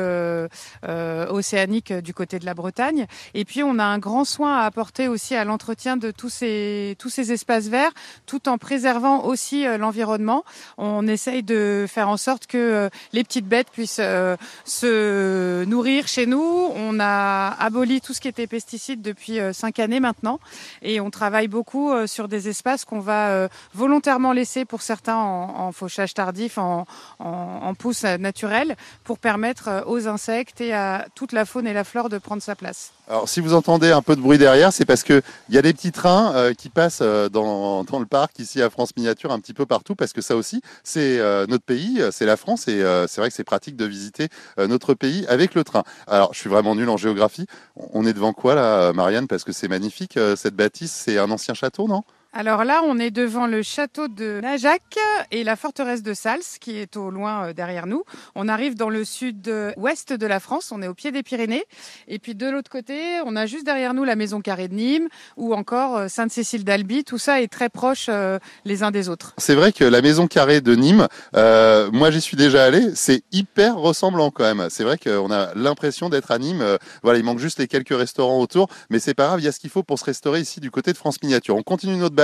océaniques 0.84 1.94
du 1.94 2.14
côté 2.14 2.40
de 2.40 2.46
la 2.46 2.54
Bretagne. 2.54 3.08
Et 3.34 3.46
puis 3.46 3.64
on 3.64 3.80
a 3.80 3.86
un 3.86 4.00
grand 4.00 4.26
soin 4.26 4.58
à 4.58 4.66
apporter 4.66 5.08
aussi 5.08 5.36
à 5.36 5.44
l'entretien 5.46 5.98
de 5.98 6.12
tous 6.12 6.30
ces 6.30 6.96
tous 7.00 7.10
ces 7.10 7.32
espaces 7.32 7.68
verts, 7.68 7.92
tout 8.26 8.50
en 8.50 8.58
préservant 8.58 9.26
aussi 9.26 9.66
euh, 9.66 9.78
l'environnement. 9.78 10.44
On 10.78 11.08
essaye 11.08 11.44
de 11.44 11.86
faire 11.88 12.10
en 12.10 12.18
sorte 12.18 12.48
que 12.48 12.58
euh, 12.58 12.90
les 13.14 13.24
petites 13.24 13.48
bêtes 13.48 13.70
puissent 13.72 13.98
euh, 14.00 14.36
se 14.66 15.64
nourrir 15.66 16.08
chez 16.08 16.26
nous. 16.26 16.72
On 16.76 17.00
a 17.00 17.50
aboli 17.60 18.02
tout 18.02 18.14
ce 18.14 18.22
qui 18.22 18.28
était 18.28 18.48
pesticides 18.48 19.02
depuis 19.02 19.19
cinq 19.54 19.80
années 19.80 20.00
maintenant, 20.00 20.40
et 20.82 21.00
on 21.02 21.10
travaille 21.10 21.48
beaucoup 21.48 21.92
sur 22.08 22.28
des 22.28 22.48
espaces 22.50 22.86
qu'on 22.86 23.00
va 23.00 23.50
volontairement 23.74 24.34
laisser 24.34 24.66
pour 24.66 24.82
certains 24.82 25.18
en, 25.18 25.72
fauchage 25.72 26.14
tardif, 26.14 26.58
en, 26.58 26.86
en, 27.20 27.74
pousse 27.74 28.04
naturelle, 28.04 28.76
pour 29.04 29.20
permettre 29.20 29.84
aux 29.88 30.08
insectes 30.08 30.62
et 30.62 30.74
à 30.74 31.08
toute 31.16 31.32
la 31.32 31.46
faune 31.46 31.68
et 31.68 31.74
la 31.74 31.84
flore 31.84 32.10
de 32.10 32.18
prendre 32.18 32.42
sa 32.42 32.56
place. 32.56 32.92
Alors, 33.10 33.28
si 33.28 33.40
vous 33.40 33.56
entendez 33.56 33.90
un 33.90 34.04
peu 34.04 34.16
de 34.16 34.22
bruit 34.22 34.38
derrière, 34.38 34.72
c'est 34.72 34.86
parce 34.86 35.02
qu'il 35.02 35.24
y 35.50 35.58
a 35.58 35.64
des 35.64 35.74
petits 35.74 35.92
trains 35.92 36.32
euh, 36.36 36.54
qui 36.54 36.70
passent 36.70 37.00
euh, 37.02 37.28
dans, 37.28 37.84
le 38.00 38.06
parc, 38.06 38.38
ici 38.38 38.62
à 38.62 38.70
France 38.70 38.96
Miniature, 38.96 39.32
un 39.32 39.40
petit 39.40 39.56
peu 39.56 39.66
partout, 39.66 39.96
parce 39.96 40.14
que 40.14 40.22
ça 40.22 40.36
aussi, 40.36 40.62
c'est 40.84 41.18
euh, 41.18 41.48
notre 41.48 41.64
pays, 41.64 42.04
c'est 42.12 42.28
la 42.28 42.38
France, 42.38 42.68
et 42.68 42.84
c'est 43.08 43.20
vrai 43.20 43.30
que 43.30 43.36
c'est 43.36 43.44
pratique 43.44 43.76
de 43.76 43.86
visiter 43.86 44.28
notre 44.60 44.94
pays 44.94 45.26
avec 45.28 45.56
le 45.56 45.64
train. 45.64 45.84
Alors, 46.06 46.36
je 46.36 46.40
suis 46.40 46.52
vraiment 46.52 46.76
nul 46.76 46.88
en 46.88 46.98
géographie. 46.98 47.48
On 47.76 48.06
est 48.06 48.14
devant 48.14 48.32
quoi, 48.32 48.54
là, 48.54 48.94
Marianne? 48.94 49.28
Parce 49.28 49.44
que 49.44 49.52
c'est 49.52 49.68
magnifique, 49.68 50.20
cette 50.36 50.56
bâtisse, 50.56 50.92
c'est 50.92 51.18
un 51.18 51.32
ancien 51.32 51.56
château, 51.56 51.88
non? 51.88 52.04
Alors 52.32 52.64
là, 52.64 52.84
on 52.86 53.00
est 53.00 53.10
devant 53.10 53.48
le 53.48 53.64
château 53.64 54.08
de 54.08 54.40
Najac 54.40 54.84
et 55.32 55.44
la 55.44 55.56
forteresse 55.56 56.04
de 56.04 56.14
Sals, 56.14 56.44
qui 56.62 56.78
est 56.78 56.96
au 56.96 57.10
loin 57.10 57.48
euh, 57.48 57.54
derrière 57.54 57.88
nous. 57.88 58.04
On 58.36 58.48
arrive 58.48 58.76
dans 58.76 58.92
le 58.92 59.04
sud-ouest 59.04 60.14
de 60.14 60.28
la 60.28 60.40
France, 60.40 60.72
on 60.72 60.84
est 60.84 60.88
au 60.88 60.94
pied 60.94 61.12
des 61.12 61.24
Pyrénées. 61.24 61.66
Et 62.08 62.20
puis 62.20 62.36
de 62.36 62.48
l'autre 62.48 62.70
côté, 62.70 63.20
on 63.26 63.36
a 63.36 63.48
juste 63.48 63.66
derrière 63.66 63.96
nous 63.96 64.04
la 64.04 64.16
maison 64.16 64.42
carrée 64.42 64.68
de 64.68 64.76
Nîmes 64.76 65.08
ou 65.38 65.56
encore 65.56 65.98
euh, 65.98 66.08
Sainte-Cécile 66.08 66.64
d'Albi. 66.64 67.04
Tout 67.04 67.18
ça 67.18 67.42
est 67.42 67.48
très 67.48 67.68
proche 67.68 68.06
euh, 68.10 68.38
les 68.64 68.84
uns 68.84 68.92
des 68.92 69.10
autres. 69.10 69.34
C'est 69.40 69.56
vrai 69.56 69.72
que 69.72 69.84
la 69.84 70.04
maison 70.04 70.28
carrée 70.28 70.62
de 70.62 70.76
Nîmes, 70.76 71.08
moi 71.34 72.12
j'y 72.12 72.22
suis 72.22 72.38
déjà 72.38 72.64
allé, 72.64 72.92
c'est 72.94 73.24
hyper 73.32 73.76
ressemblant 73.76 74.30
quand 74.30 74.44
même. 74.44 74.68
C'est 74.70 74.84
vrai 74.84 75.00
qu'on 75.00 75.32
a 75.32 75.56
l'impression 75.56 76.10
d'être 76.10 76.30
à 76.30 76.38
Nîmes. 76.38 76.64
voilà, 77.02 77.18
il 77.18 77.26
manque 77.26 77.40
juste 77.40 77.58
les 77.58 77.68
quelques 77.68 77.98
restaurants 77.98 78.40
autour, 78.40 78.68
mais 78.92 79.00
c'est 79.00 79.16
pas 79.16 79.26
grave, 79.26 79.40
il 79.40 79.46
y 79.46 79.48
a 79.48 79.52
ce 79.52 79.60
qu'il 79.60 79.72
faut 79.72 79.82
pour 79.82 79.98
se 79.98 80.06
restaurer 80.06 80.42
ici 80.42 80.60
du 80.60 80.70
côté 80.70 80.92
de 80.92 80.98
France 80.98 81.18
Miniature. 81.24 81.56
On 81.56 81.64
continue 81.64 81.96
notre 81.96 82.19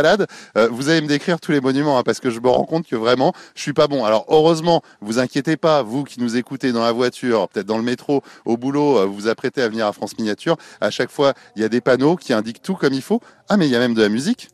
Euh, 0.58 0.68
vous 0.72 0.90
allez 0.90 1.02
me 1.02 1.08
décrire 1.08 1.40
tous 1.40 1.52
les 1.52 1.62
monuments 1.62 1.98
hein, 1.98 2.04
parce 2.04 2.20
que 2.20 2.30
je 2.30 2.40
me 2.40 2.50
rends 2.50 2.66
compte 2.66 2.88
que 2.88 2.96
vraiment, 2.96 3.34
je 3.56 3.62
suis 3.62 3.74
pas 3.74 3.88
bon. 3.88 4.04
Alors 4.04 4.26
heureusement, 4.30 4.82
vous 5.02 5.20
inquiétez 5.20 5.58
pas, 5.58 5.84
vous 5.84 6.04
qui 6.04 6.20
nous 6.20 6.38
écoutez 6.38 6.72
dans 6.72 6.84
la 6.84 6.92
voiture, 6.92 7.48
peut-être 7.50 7.68
dans 7.68 7.78
le 7.78 7.84
métro, 7.84 8.22
au 8.46 8.58
boulot, 8.58 8.98
euh, 8.98 9.06
vous 9.06 9.16
vous 9.16 9.28
apprêtez 9.28 9.62
à 9.62 9.70
venir 9.70 9.88
à 9.88 9.94
France 9.94 10.18
Miniature. 10.18 10.58
À 10.82 10.92
chaque 10.92 11.10
fois, 11.10 11.34
il 11.56 11.62
y 11.62 11.66
a 11.66 11.70
des 11.70 11.82
panneaux 11.82 12.16
qui 12.16 12.34
indiquent 12.34 12.62
tout 12.62 12.76
comme 12.76 12.94
il 12.94 13.02
faut. 13.02 13.22
Ah, 13.50 13.58
mais 13.58 13.68
il 13.68 13.72
y 13.72 13.76
a 13.76 13.80
même 13.80 13.94
de 13.94 14.02
la 14.02 14.10
musique. 14.10 14.50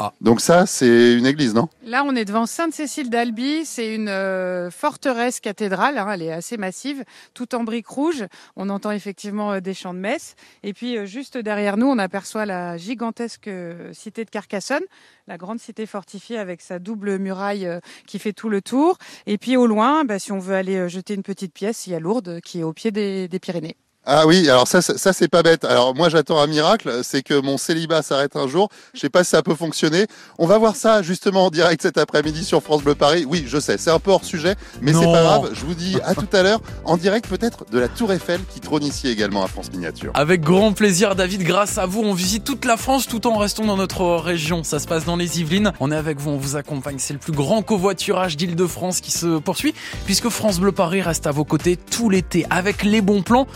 Ah. 0.00 0.12
Donc 0.20 0.40
ça, 0.40 0.64
c'est 0.64 1.14
une 1.14 1.26
église, 1.26 1.54
non? 1.54 1.68
Là, 1.82 2.04
on 2.06 2.14
est 2.14 2.24
devant 2.24 2.46
Sainte-Cécile 2.46 3.10
d'Albi. 3.10 3.64
C'est 3.64 3.94
une 3.94 4.08
euh, 4.08 4.70
forteresse 4.70 5.40
cathédrale. 5.40 5.98
Hein, 5.98 6.08
elle 6.12 6.22
est 6.22 6.32
assez 6.32 6.56
massive, 6.56 7.04
tout 7.34 7.52
en 7.56 7.64
briques 7.64 7.88
rouges. 7.88 8.24
On 8.54 8.68
entend 8.68 8.92
effectivement 8.92 9.54
euh, 9.54 9.60
des 9.60 9.74
chants 9.74 9.94
de 9.94 9.98
messe. 9.98 10.36
Et 10.62 10.72
puis, 10.72 10.96
euh, 10.96 11.04
juste 11.04 11.36
derrière 11.36 11.76
nous, 11.76 11.86
on 11.86 11.98
aperçoit 11.98 12.46
la 12.46 12.76
gigantesque 12.76 13.50
cité 13.92 14.24
de 14.24 14.30
Carcassonne, 14.30 14.84
la 15.26 15.36
grande 15.36 15.58
cité 15.58 15.84
fortifiée 15.84 16.38
avec 16.38 16.60
sa 16.60 16.78
double 16.78 17.18
muraille 17.18 17.68
qui 18.06 18.20
fait 18.20 18.32
tout 18.32 18.48
le 18.48 18.62
tour. 18.62 18.98
Et 19.26 19.36
puis, 19.36 19.56
au 19.56 19.66
loin, 19.66 20.04
bah, 20.04 20.20
si 20.20 20.30
on 20.30 20.38
veut 20.38 20.54
aller 20.54 20.88
jeter 20.88 21.14
une 21.14 21.24
petite 21.24 21.52
pièce, 21.52 21.88
il 21.88 21.90
y 21.90 21.96
a 21.96 22.00
Lourdes 22.00 22.40
qui 22.40 22.60
est 22.60 22.64
au 22.64 22.72
pied 22.72 22.92
des 22.92 23.38
Pyrénées. 23.40 23.76
Ah 24.10 24.26
oui, 24.26 24.48
alors 24.48 24.66
ça, 24.66 24.80
ça, 24.80 25.12
c'est 25.12 25.28
pas 25.28 25.42
bête. 25.42 25.64
Alors 25.66 25.94
moi 25.94 26.08
j'attends 26.08 26.40
un 26.40 26.46
miracle, 26.46 27.00
c'est 27.02 27.22
que 27.22 27.38
mon 27.38 27.58
célibat 27.58 28.00
s'arrête 28.00 28.36
un 28.36 28.48
jour. 28.48 28.70
Je 28.94 29.00
sais 29.00 29.10
pas 29.10 29.22
si 29.22 29.30
ça 29.30 29.42
peut 29.42 29.54
fonctionner. 29.54 30.06
On 30.38 30.46
va 30.46 30.56
voir 30.56 30.76
ça 30.76 31.02
justement 31.02 31.46
en 31.46 31.50
direct 31.50 31.82
cet 31.82 31.98
après-midi 31.98 32.44
sur 32.44 32.62
France 32.62 32.82
Bleu 32.82 32.94
Paris. 32.94 33.26
Oui, 33.28 33.44
je 33.46 33.58
sais, 33.60 33.76
c'est 33.76 33.90
un 33.90 33.98
peu 33.98 34.10
hors 34.10 34.24
sujet, 34.24 34.54
mais 34.80 34.94
c'est 34.94 35.04
pas 35.04 35.22
grave. 35.22 35.50
Je 35.52 35.64
vous 35.66 35.74
dis 35.74 35.98
à 36.04 36.14
tout 36.14 36.28
à 36.32 36.42
l'heure 36.42 36.60
en 36.84 36.96
direct 36.96 37.28
peut-être 37.28 37.66
de 37.70 37.78
la 37.78 37.88
Tour 37.88 38.12
Eiffel 38.12 38.40
qui 38.52 38.60
trône 38.60 38.82
ici 38.82 39.08
également 39.08 39.44
à 39.44 39.46
France 39.46 39.70
Miniature. 39.72 40.12
Avec 40.14 40.40
grand 40.40 40.72
plaisir, 40.72 41.14
David. 41.14 41.42
Grâce 41.42 41.76
à 41.76 41.84
vous, 41.84 42.00
on 42.00 42.14
visite 42.14 42.44
toute 42.44 42.64
la 42.64 42.78
France 42.78 43.08
tout 43.08 43.26
en 43.26 43.36
restant 43.36 43.66
dans 43.66 43.76
notre 43.76 44.16
région. 44.16 44.64
Ça 44.64 44.78
se 44.78 44.86
passe 44.86 45.04
dans 45.04 45.16
les 45.16 45.40
Yvelines. 45.40 45.72
On 45.80 45.92
est 45.92 45.96
avec 45.96 46.18
vous, 46.18 46.30
on 46.30 46.38
vous 46.38 46.56
accompagne. 46.56 46.96
C'est 46.98 47.12
le 47.12 47.18
plus 47.18 47.32
grand 47.32 47.60
covoiturage 47.62 48.38
d'Île-de-France 48.38 49.00
qui 49.00 49.10
se 49.10 49.38
poursuit 49.38 49.74
puisque 50.06 50.30
France 50.30 50.60
Bleu 50.60 50.72
Paris 50.72 51.02
reste 51.02 51.26
à 51.26 51.30
vos 51.30 51.44
côtés 51.44 51.76
tout 51.76 52.08
l'été 52.08 52.46
avec 52.48 52.84
les 52.84 53.02
bons 53.02 53.22
plans, 53.22 53.46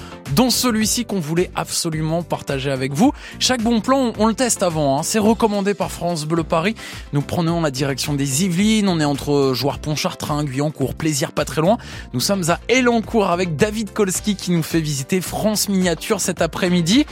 celui-ci 0.50 1.04
qu'on 1.04 1.20
voulait 1.20 1.50
absolument 1.54 2.22
partager 2.22 2.70
avec 2.70 2.92
vous. 2.92 3.12
Chaque 3.38 3.62
bon 3.62 3.80
plan, 3.80 4.12
on, 4.18 4.26
le 4.26 4.34
teste 4.34 4.62
avant. 4.62 4.98
Hein. 4.98 5.02
C'est 5.02 5.18
recommandé 5.18 5.74
par 5.74 5.90
France 5.90 6.24
Bleu 6.24 6.44
Paris. 6.44 6.74
Nous 7.12 7.22
prenons 7.22 7.60
la 7.60 7.70
direction 7.70 8.14
des 8.14 8.44
Yvelines. 8.44 8.88
On 8.88 9.00
est 9.00 9.04
entre 9.04 9.52
Joueur 9.54 9.78
Pontchartrain, 9.78 10.44
Guyancourt, 10.44 10.94
Plaisir 10.94 11.32
pas 11.32 11.44
très 11.44 11.60
loin. 11.60 11.78
Nous 12.12 12.20
sommes 12.20 12.50
à 12.50 12.60
Elancourt 12.68 13.30
avec 13.30 13.56
David 13.56 13.92
Kolski 13.92 14.36
qui 14.36 14.50
nous 14.50 14.62
fait 14.62 14.80
visiter 14.80 15.20
France 15.20 15.68
Miniature 15.68 16.20
cet 16.20 16.42
après-midi. 16.42 17.06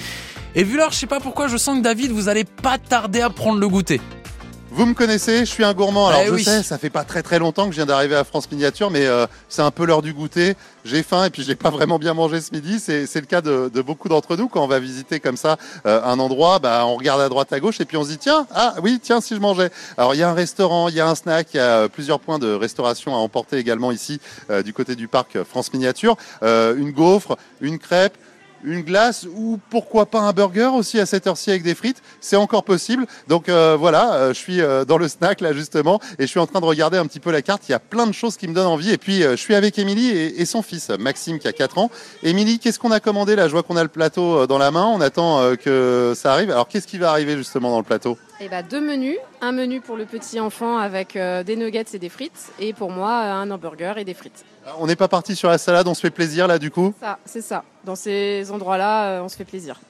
Et 0.54 0.64
vu 0.64 0.76
l'heure, 0.76 0.90
je 0.90 0.96
sais 0.96 1.06
pas 1.06 1.20
pourquoi, 1.20 1.48
je 1.48 1.56
sens 1.56 1.78
que 1.78 1.82
David, 1.82 2.10
vous 2.10 2.28
allez 2.28 2.44
pas 2.44 2.78
tarder 2.78 3.20
à 3.20 3.30
prendre 3.30 3.60
le 3.60 3.68
goûter. 3.68 4.00
Vous 4.72 4.86
me 4.86 4.94
connaissez, 4.94 5.40
je 5.40 5.50
suis 5.50 5.64
un 5.64 5.74
gourmand. 5.74 6.06
Alors 6.06 6.22
eh 6.24 6.38
je 6.38 6.44
sais, 6.44 6.62
ça 6.62 6.78
fait 6.78 6.90
pas 6.90 7.02
très 7.02 7.24
très 7.24 7.40
longtemps 7.40 7.64
que 7.64 7.72
je 7.72 7.76
viens 7.76 7.86
d'arriver 7.86 8.14
à 8.14 8.22
France 8.22 8.48
Miniature, 8.52 8.88
mais 8.88 9.04
euh, 9.04 9.26
c'est 9.48 9.62
un 9.62 9.72
peu 9.72 9.84
l'heure 9.84 10.00
du 10.00 10.12
goûter. 10.12 10.54
J'ai 10.84 11.02
faim 11.02 11.24
et 11.24 11.30
puis 11.30 11.42
j'ai 11.42 11.56
pas 11.56 11.70
vraiment 11.70 11.98
bien 11.98 12.14
mangé 12.14 12.40
ce 12.40 12.52
midi. 12.52 12.78
C'est 12.78 13.12
le 13.16 13.26
cas 13.26 13.40
de, 13.40 13.68
beaucoup 13.82 14.08
d'entre 14.08 14.36
nous 14.36 14.46
quand 14.46 14.62
on 14.62 14.68
va 14.68 14.78
visiter 14.78 15.18
comme 15.18 15.36
ça 15.36 15.56
euh, 15.86 16.00
un 16.04 16.20
endroit. 16.20 16.60
Bah, 16.60 16.84
on 16.86 16.94
regarde 16.94 17.20
à 17.20 17.28
droite 17.28 17.52
à 17.52 17.58
gauche 17.58 17.80
et 17.80 17.84
puis 17.84 17.96
on 17.96 18.04
se 18.04 18.10
dit 18.10 18.18
tiens, 18.18 18.46
ah 18.54 18.76
oui, 18.80 19.00
tiens 19.02 19.20
si 19.20 19.34
je 19.34 19.40
mangeais. 19.40 19.70
Alors 19.98 20.14
il 20.14 20.18
y 20.18 20.22
a 20.22 20.30
un 20.30 20.34
restaurant, 20.34 20.88
il 20.88 20.94
y 20.94 21.00
a 21.00 21.08
un 21.08 21.16
snack, 21.16 21.48
il 21.52 21.56
y 21.56 21.60
a 21.60 21.88
plusieurs 21.88 22.20
points 22.20 22.38
de 22.38 22.54
restauration 22.54 23.12
à 23.12 23.18
emporter 23.18 23.56
également 23.56 23.90
ici 23.90 24.20
euh, 24.50 24.62
du 24.62 24.72
côté 24.72 24.94
du 24.94 25.08
parc 25.08 25.42
France 25.42 25.72
Miniature. 25.72 26.16
une 26.42 26.92
gaufre, 26.92 27.36
une 27.60 27.80
crêpe 27.80 28.16
une 28.64 28.82
glace 28.82 29.26
ou 29.34 29.58
pourquoi 29.70 30.06
pas 30.06 30.20
un 30.20 30.32
burger 30.32 30.70
aussi 30.74 30.98
à 30.98 31.06
cette 31.06 31.26
heure-ci 31.26 31.50
avec 31.50 31.62
des 31.62 31.74
frites, 31.74 32.02
c'est 32.20 32.36
encore 32.36 32.64
possible. 32.64 33.06
Donc 33.28 33.48
euh, 33.48 33.76
voilà, 33.78 34.14
euh, 34.14 34.28
je 34.34 34.38
suis 34.38 34.60
euh, 34.60 34.84
dans 34.84 34.98
le 34.98 35.08
snack 35.08 35.40
là 35.40 35.52
justement 35.52 36.00
et 36.18 36.22
je 36.22 36.26
suis 36.26 36.40
en 36.40 36.46
train 36.46 36.60
de 36.60 36.64
regarder 36.64 36.98
un 36.98 37.06
petit 37.06 37.20
peu 37.20 37.30
la 37.30 37.42
carte. 37.42 37.68
Il 37.68 37.72
y 37.72 37.74
a 37.74 37.78
plein 37.78 38.06
de 38.06 38.12
choses 38.12 38.36
qui 38.36 38.48
me 38.48 38.54
donnent 38.54 38.66
envie. 38.66 38.90
Et 38.90 38.98
puis 38.98 39.22
je 39.22 39.36
suis 39.36 39.54
avec 39.54 39.78
Émilie 39.78 40.10
et, 40.10 40.44
son 40.44 40.62
fils 40.62 40.88
Maxime 40.90 41.38
qui 41.38 41.48
a 41.48 41.52
4 41.52 41.78
ans. 41.78 41.90
Émilie, 42.22 42.58
qu'est-ce 42.58 42.78
qu'on 42.78 42.90
a 42.90 43.00
commandé 43.00 43.36
là? 43.36 43.46
Je 43.46 43.52
vois 43.52 43.62
qu'on 43.62 43.76
a 43.76 43.82
le 43.82 43.88
plateau 43.88 44.46
dans 44.46 44.58
la 44.58 44.70
main. 44.70 44.86
On 44.86 45.00
attend 45.00 45.54
que 45.56 46.12
ça 46.16 46.32
arrive. 46.32 46.50
Alors 46.50 46.68
qu'est-ce 46.68 46.86
qui 46.86 46.98
va 46.98 47.10
arriver 47.10 47.36
justement 47.36 47.70
dans 47.70 47.78
le 47.78 47.84
plateau? 47.84 48.18
Eh 48.40 48.48
ben, 48.48 48.64
deux 48.68 48.80
menus. 48.80 49.18
Un 49.40 49.52
menu 49.52 49.80
pour 49.80 49.96
le 49.96 50.04
petit 50.04 50.40
enfant 50.40 50.78
avec 50.78 51.14
des 51.14 51.56
nuggets 51.56 51.84
et 51.92 51.98
des 51.98 52.08
frites. 52.08 52.52
Et 52.58 52.72
pour 52.72 52.90
moi, 52.90 53.12
un 53.12 53.50
hamburger 53.50 53.98
et 53.98 54.04
des 54.04 54.14
frites. 54.14 54.44
On 54.78 54.86
n'est 54.86 54.96
pas 54.96 55.08
parti 55.08 55.36
sur 55.36 55.48
la 55.48 55.58
salade, 55.58 55.88
on 55.88 55.94
se 55.94 56.00
fait 56.00 56.10
plaisir 56.10 56.46
là 56.46 56.58
du 56.58 56.70
coup? 56.70 56.94
Ça, 57.00 57.18
c'est 57.24 57.40
ça. 57.40 57.64
Dans 57.84 57.96
ces 57.96 58.50
endroits-là, 58.50 59.22
on 59.22 59.28
se 59.28 59.36
fait 59.36 59.44
plaisir. 59.44 59.80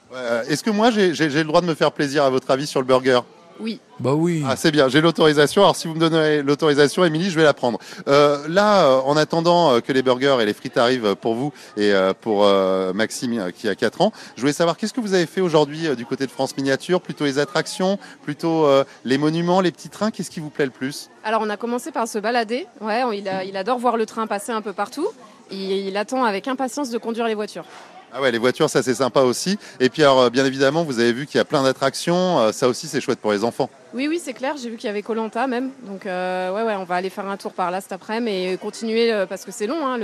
Est-ce 0.47 0.63
que 0.63 0.69
moi 0.69 0.91
j'ai 0.91 1.11
le 1.11 1.43
droit 1.43 1.61
de 1.61 1.65
me 1.65 1.75
faire 1.75 1.91
plaisir 1.91 2.23
à 2.23 2.29
votre 2.29 2.49
avis 2.51 2.67
sur 2.67 2.79
le 2.79 2.85
burger? 2.85 3.21
Oui. 3.61 3.79
Bah 3.99 4.13
oui. 4.15 4.43
Ah, 4.47 4.55
c'est 4.55 4.71
bien, 4.71 4.89
j'ai 4.89 4.99
l'autorisation. 4.99 5.61
Alors 5.61 5.75
si 5.75 5.87
vous 5.87 5.93
me 5.93 5.99
donnez 5.99 6.41
l'autorisation, 6.41 7.05
Émilie, 7.05 7.29
je 7.29 7.35
vais 7.35 7.43
la 7.43 7.53
prendre. 7.53 7.79
Euh, 8.07 8.47
là, 8.47 8.85
euh, 8.85 9.01
en 9.05 9.15
attendant 9.15 9.73
euh, 9.73 9.79
que 9.79 9.93
les 9.93 10.01
burgers 10.01 10.37
et 10.41 10.45
les 10.45 10.53
frites 10.53 10.77
arrivent 10.77 11.15
pour 11.15 11.35
vous 11.35 11.53
et 11.77 11.93
pour 12.21 12.45
Maxime 12.93 13.51
qui 13.55 13.69
a 13.69 13.75
4 13.75 14.01
ans, 14.01 14.11
je 14.35 14.41
voulais 14.41 14.53
savoir 14.53 14.77
qu'est-ce 14.77 14.93
que 14.93 15.01
vous 15.01 15.13
avez 15.13 15.25
fait 15.25 15.41
aujourd'hui 15.41 15.95
du 15.95 16.05
côté 16.05 16.25
de 16.25 16.31
France 16.31 16.57
Miniature? 16.57 17.01
Plutôt 17.01 17.25
les 17.25 17.39
attractions, 17.39 17.99
plutôt 18.23 18.67
les 19.05 19.17
monuments, 19.17 19.61
les 19.61 19.71
petits 19.71 19.89
trains? 19.89 20.11
Qu'est-ce 20.11 20.31
qui 20.31 20.39
vous 20.39 20.49
plaît 20.49 20.65
le 20.65 20.71
plus? 20.71 21.09
Alors 21.23 21.41
on 21.43 21.49
a 21.49 21.57
commencé 21.57 21.91
par 21.91 22.07
se 22.07 22.17
balader. 22.17 22.67
Ouais, 22.81 23.03
il, 23.17 23.57
adore 23.57 23.77
voir 23.77 23.97
le 23.97 24.05
train 24.05 24.27
passer 24.27 24.51
un 24.51 24.61
peu 24.61 24.73
partout. 24.73 25.07
il 25.51 25.95
attend 25.97 26.23
avec 26.23 26.47
impatience 26.47 26.89
de 26.89 26.97
conduire 26.97 27.27
les 27.27 27.35
voitures. 27.35 27.65
Ah 28.13 28.21
ouais, 28.21 28.31
les 28.31 28.37
voitures, 28.37 28.69
ça 28.69 28.83
c'est 28.83 28.93
sympa 28.93 29.21
aussi. 29.21 29.57
Et 29.79 29.89
puis 29.89 30.03
alors, 30.03 30.29
bien 30.29 30.45
évidemment, 30.45 30.83
vous 30.83 30.99
avez 30.99 31.13
vu 31.13 31.25
qu'il 31.25 31.37
y 31.37 31.41
a 31.41 31.45
plein 31.45 31.63
d'attractions. 31.63 32.39
Euh, 32.39 32.51
ça 32.51 32.67
aussi, 32.67 32.87
c'est 32.87 32.99
chouette 32.99 33.19
pour 33.19 33.31
les 33.31 33.43
enfants. 33.43 33.69
Oui, 33.93 34.07
oui, 34.09 34.19
c'est 34.21 34.33
clair. 34.33 34.55
J'ai 34.61 34.69
vu 34.69 34.75
qu'il 34.75 34.87
y 34.87 34.89
avait 34.89 35.01
Colanta 35.01 35.47
même. 35.47 35.71
Donc 35.83 36.05
euh, 36.05 36.51
ouais, 36.53 36.63
ouais, 36.63 36.75
on 36.75 36.83
va 36.83 36.95
aller 36.95 37.09
faire 37.09 37.27
un 37.27 37.37
tour 37.37 37.53
par 37.53 37.71
là 37.71 37.79
cet 37.79 37.93
après-midi 37.93 38.47
et 38.47 38.57
continuer 38.57 39.13
euh, 39.13 39.25
parce 39.25 39.45
que 39.45 39.51
c'est 39.51 39.67
long, 39.67 39.85
hein, 39.85 39.97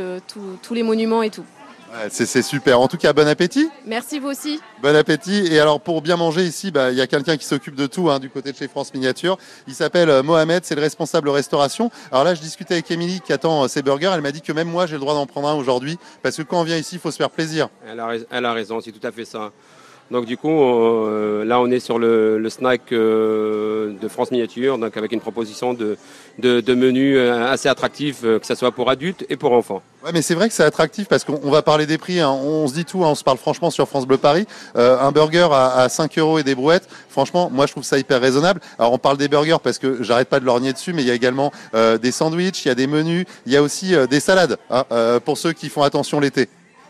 tous 0.62 0.74
les 0.74 0.84
monuments 0.84 1.22
et 1.22 1.30
tout. 1.30 1.44
C'est 2.10 2.42
super. 2.42 2.80
En 2.80 2.88
tout 2.88 2.98
cas, 2.98 3.14
bon 3.14 3.28
appétit. 3.28 3.70
Merci 3.86 4.20
vous 4.20 4.30
aussi. 4.30 4.60
Bon 4.82 4.96
appétit. 4.96 5.48
Et 5.52 5.60
alors, 5.60 5.80
pour 5.80 6.02
bien 6.02 6.18
manger 6.18 6.44
ici, 6.44 6.72
bah, 6.72 6.92
il 6.92 6.98
y 6.98 7.02
a 7.02 7.08
quelqu'un 7.08 7.38
qui 7.38 7.46
s'occupe 7.46 7.76
de 7.76 7.88
tout 7.88 8.10
hein, 8.10 8.20
du 8.20 8.30
côté 8.30 8.52
de 8.52 8.58
chez 8.58 8.68
France 8.68 8.94
Miniature. 8.94 9.38
Il 9.68 9.74
s'appelle 9.74 10.10
euh, 10.10 10.24
Mohamed, 10.24 10.66
c'est 10.66 10.76
le 10.76 10.82
responsable 10.82 11.30
restauration. 11.30 11.92
Alors 12.12 12.24
là, 12.24 12.36
je 12.36 12.42
discutais 12.42 12.76
avec 12.76 12.90
Émilie 12.92 13.22
qui 13.22 13.34
attend 13.34 13.64
euh, 13.64 13.68
ses 13.68 13.82
burgers. 13.82 14.12
Elle 14.14 14.22
m'a 14.22 14.32
dit 14.32 14.42
que 14.42 14.52
même 14.52 14.70
moi, 14.70 14.86
j'ai 14.86 14.94
le 14.94 15.00
droit 15.00 15.14
d'en 15.14 15.26
prendre 15.26 15.48
un 15.48 15.56
aujourd'hui 15.56 15.98
parce 16.22 16.38
que 16.38 16.44
quand 16.44 16.60
on 16.60 16.64
vient 16.64 16.78
ici, 16.78 16.96
il 16.96 17.00
faut 17.00 17.12
se 17.12 17.18
faire 17.18 17.30
plaisir. 17.30 17.70
Elle 17.88 18.00
a, 18.00 18.10
elle 18.30 18.46
a 18.46 18.54
raison, 18.54 18.82
c'est 18.82 18.92
tout 18.92 19.06
à 19.06 19.12
fait 19.12 19.26
ça. 19.26 19.52
Donc 20.10 20.26
du 20.26 20.38
coup, 20.38 20.62
euh, 20.62 21.44
là 21.44 21.60
on 21.60 21.70
est 21.70 21.82
sur 21.82 22.00
le, 22.00 22.42
snack 22.50 22.94
euh, 22.94 23.92
de 24.02 24.08
France 24.08 24.32
Miniature, 24.32 24.78
donc 24.78 24.96
avec 24.96 25.12
une 25.12 25.20
proposition 25.20 25.74
de, 25.74 25.98
de, 26.40 26.74
menus 26.74 27.18
euh, 27.18 27.52
assez 27.52 27.68
attractif, 27.68 28.22
que 28.22 28.46
ce 28.46 28.56
soit 28.56 28.72
pour 28.72 28.90
adultes 28.90 29.26
et 29.30 29.36
pour 29.36 29.52
enfants. 29.52 29.82
Ouais, 30.06 30.12
mais 30.14 30.22
c'est 30.22 30.36
vrai 30.36 30.48
que 30.48 30.54
c'est 30.54 30.64
attractif 30.64 31.10
parce 31.10 31.26
qu'on 31.26 31.52
va 31.52 31.62
parler 31.62 31.86
des 31.86 31.98
prix. 31.98 32.22
Hein. 32.22 32.30
On 32.32 32.68
se 32.68 32.74
dit 32.74 32.86
tout, 32.86 33.04
hein. 33.04 33.10
on 33.10 33.16
se 33.16 33.24
parle 33.24 33.38
franchement 33.38 33.70
sur 33.70 33.88
France 33.90 34.08
Bleu 34.08 34.18
Paris. 34.18 34.46
un 34.76 35.12
burger 35.12 35.50
à, 35.52 35.90
5 35.90 36.18
euros 36.20 36.40
et 36.40 36.44
des 36.44 36.56
brouettes, 36.56 36.88
franchement, 37.10 37.50
moi 37.52 37.66
je 37.66 37.74
trouve 37.74 37.84
ça 37.84 38.00
hyper 38.00 38.22
raisonnable. 38.22 38.62
Alors 38.80 38.94
on 38.94 38.98
parle 38.98 39.18
des 39.18 39.28
burgers 39.28 39.58
parce 39.62 39.78
que 39.78 40.04
j'arrête 40.04 40.30
pas 40.30 40.40
de 40.40 40.46
lorgner 40.46 40.72
dessus, 40.72 40.94
mais 40.94 41.02
il 41.02 41.08
y 41.08 41.12
a 41.12 41.16
également 41.16 41.52
des 41.74 42.12
sandwichs, 42.12 42.64
il 42.64 42.70
y 42.70 42.72
a 42.72 42.76
des 42.76 42.88
menus, 42.88 43.26
il 43.46 43.52
y 43.52 43.58
a 43.58 43.62
aussi 43.62 43.94
des 44.10 44.22
salades 44.22 44.58
hein, 44.70 44.86
pour 45.26 45.38
ceux 45.38 45.52
qui 45.52 45.68
font 45.68 45.82
attention 45.82 46.22
l'été. 46.22 46.48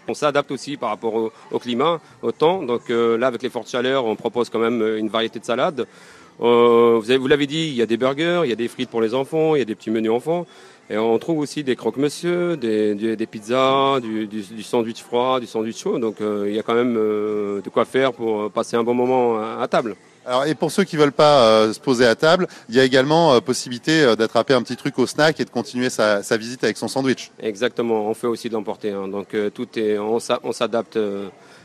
On 0.08 0.14
s'adapte 0.14 0.52
aussi 0.52 0.78
par 0.78 0.90
rapport 0.90 1.32
au, 1.52 1.60
climat, 1.60 2.00
au 2.22 2.32
temps. 2.32 2.64
Donc 2.64 2.90
euh, 2.90 3.18
là, 3.18 3.28
avec 3.28 3.44
les 3.44 3.50
fortes 3.50 3.70
chaleurs, 3.70 4.06
on 4.06 4.16
propose 4.16 4.50
quand 4.50 4.60
même 4.60 4.82
une 4.98 5.10
variété 5.10 5.40
de 5.40 5.46
salades. 5.46 5.86
Euh, 6.40 7.02
vous 7.02 7.28
l'avez 7.28 7.48
dit, 7.48 7.68
il 7.68 7.74
y 7.74 7.82
a 7.82 7.86
des 7.86 7.98
burgers, 7.98 8.42
il 8.46 8.50
y 8.50 8.54
a 8.54 8.56
des 8.56 8.68
frites 8.68 8.90
pour 8.90 9.02
les 9.02 9.14
enfants, 9.14 9.56
il 9.56 9.60
y 9.60 9.62
a 9.62 9.66
des 9.66 9.76
petits 9.76 9.92
menus 9.92 10.12
enfants. 10.12 10.46
Et 10.90 10.98
on 10.98 11.18
trouve 11.20 11.40
aussi 11.40 11.66
des 11.66 11.76
croque-monsieur, 11.76 12.56
des, 12.56 13.28
pizzas, 13.30 14.00
du, 14.00 14.64
sandwich 14.64 15.04
froid, 15.04 15.42
du 15.42 15.46
sandwich 15.46 15.78
chaud. 15.78 16.00
Donc 16.00 16.22
euh, 16.22 16.46
il 16.48 16.56
y 16.56 16.60
a 16.60 16.64
quand 16.64 16.76
même 16.76 16.94
de 16.94 17.70
quoi 17.70 17.84
faire 17.84 18.14
pour 18.14 18.50
passer 18.50 18.78
un 18.78 18.84
bon 18.84 18.94
moment 18.94 19.40
à 19.60 19.68
table. 19.68 19.98
Alors, 20.28 20.46
et 20.46 20.56
pour 20.56 20.72
ceux 20.72 20.84
qui 20.84 20.98
veulent 20.98 21.14
pas 21.14 21.42
euh, 21.44 21.72
se 21.72 21.80
poser 21.80 22.06
à 22.06 22.14
table, 22.14 22.48
il 22.68 22.76
y 22.76 22.82
a 22.82 22.84
également 22.84 23.34
euh, 23.34 23.40
possibilité 23.40 24.04
euh, 24.04 24.18
d'attraper 24.18 24.54
un 24.54 24.62
petit 24.62 24.76
truc 24.76 25.00
au 25.00 25.08
snack 25.08 25.40
et 25.40 25.46
de 25.46 25.50
continuer 25.50 25.90
sa, 25.90 26.20
visite 26.36 26.66
avec 26.66 26.76
son 26.76 26.90
sandwich. 26.90 27.32
Exactement, 27.42 28.10
on 28.10 28.14
fait 28.14 28.28
aussi 28.28 28.50
de 28.50 28.54
l'emporter. 28.54 28.92
Hein. 28.92 29.08
Donc 29.08 29.36
tout 29.54 29.80
est, 29.80 29.98
on 29.98 30.20
s'adapte 30.20 31.00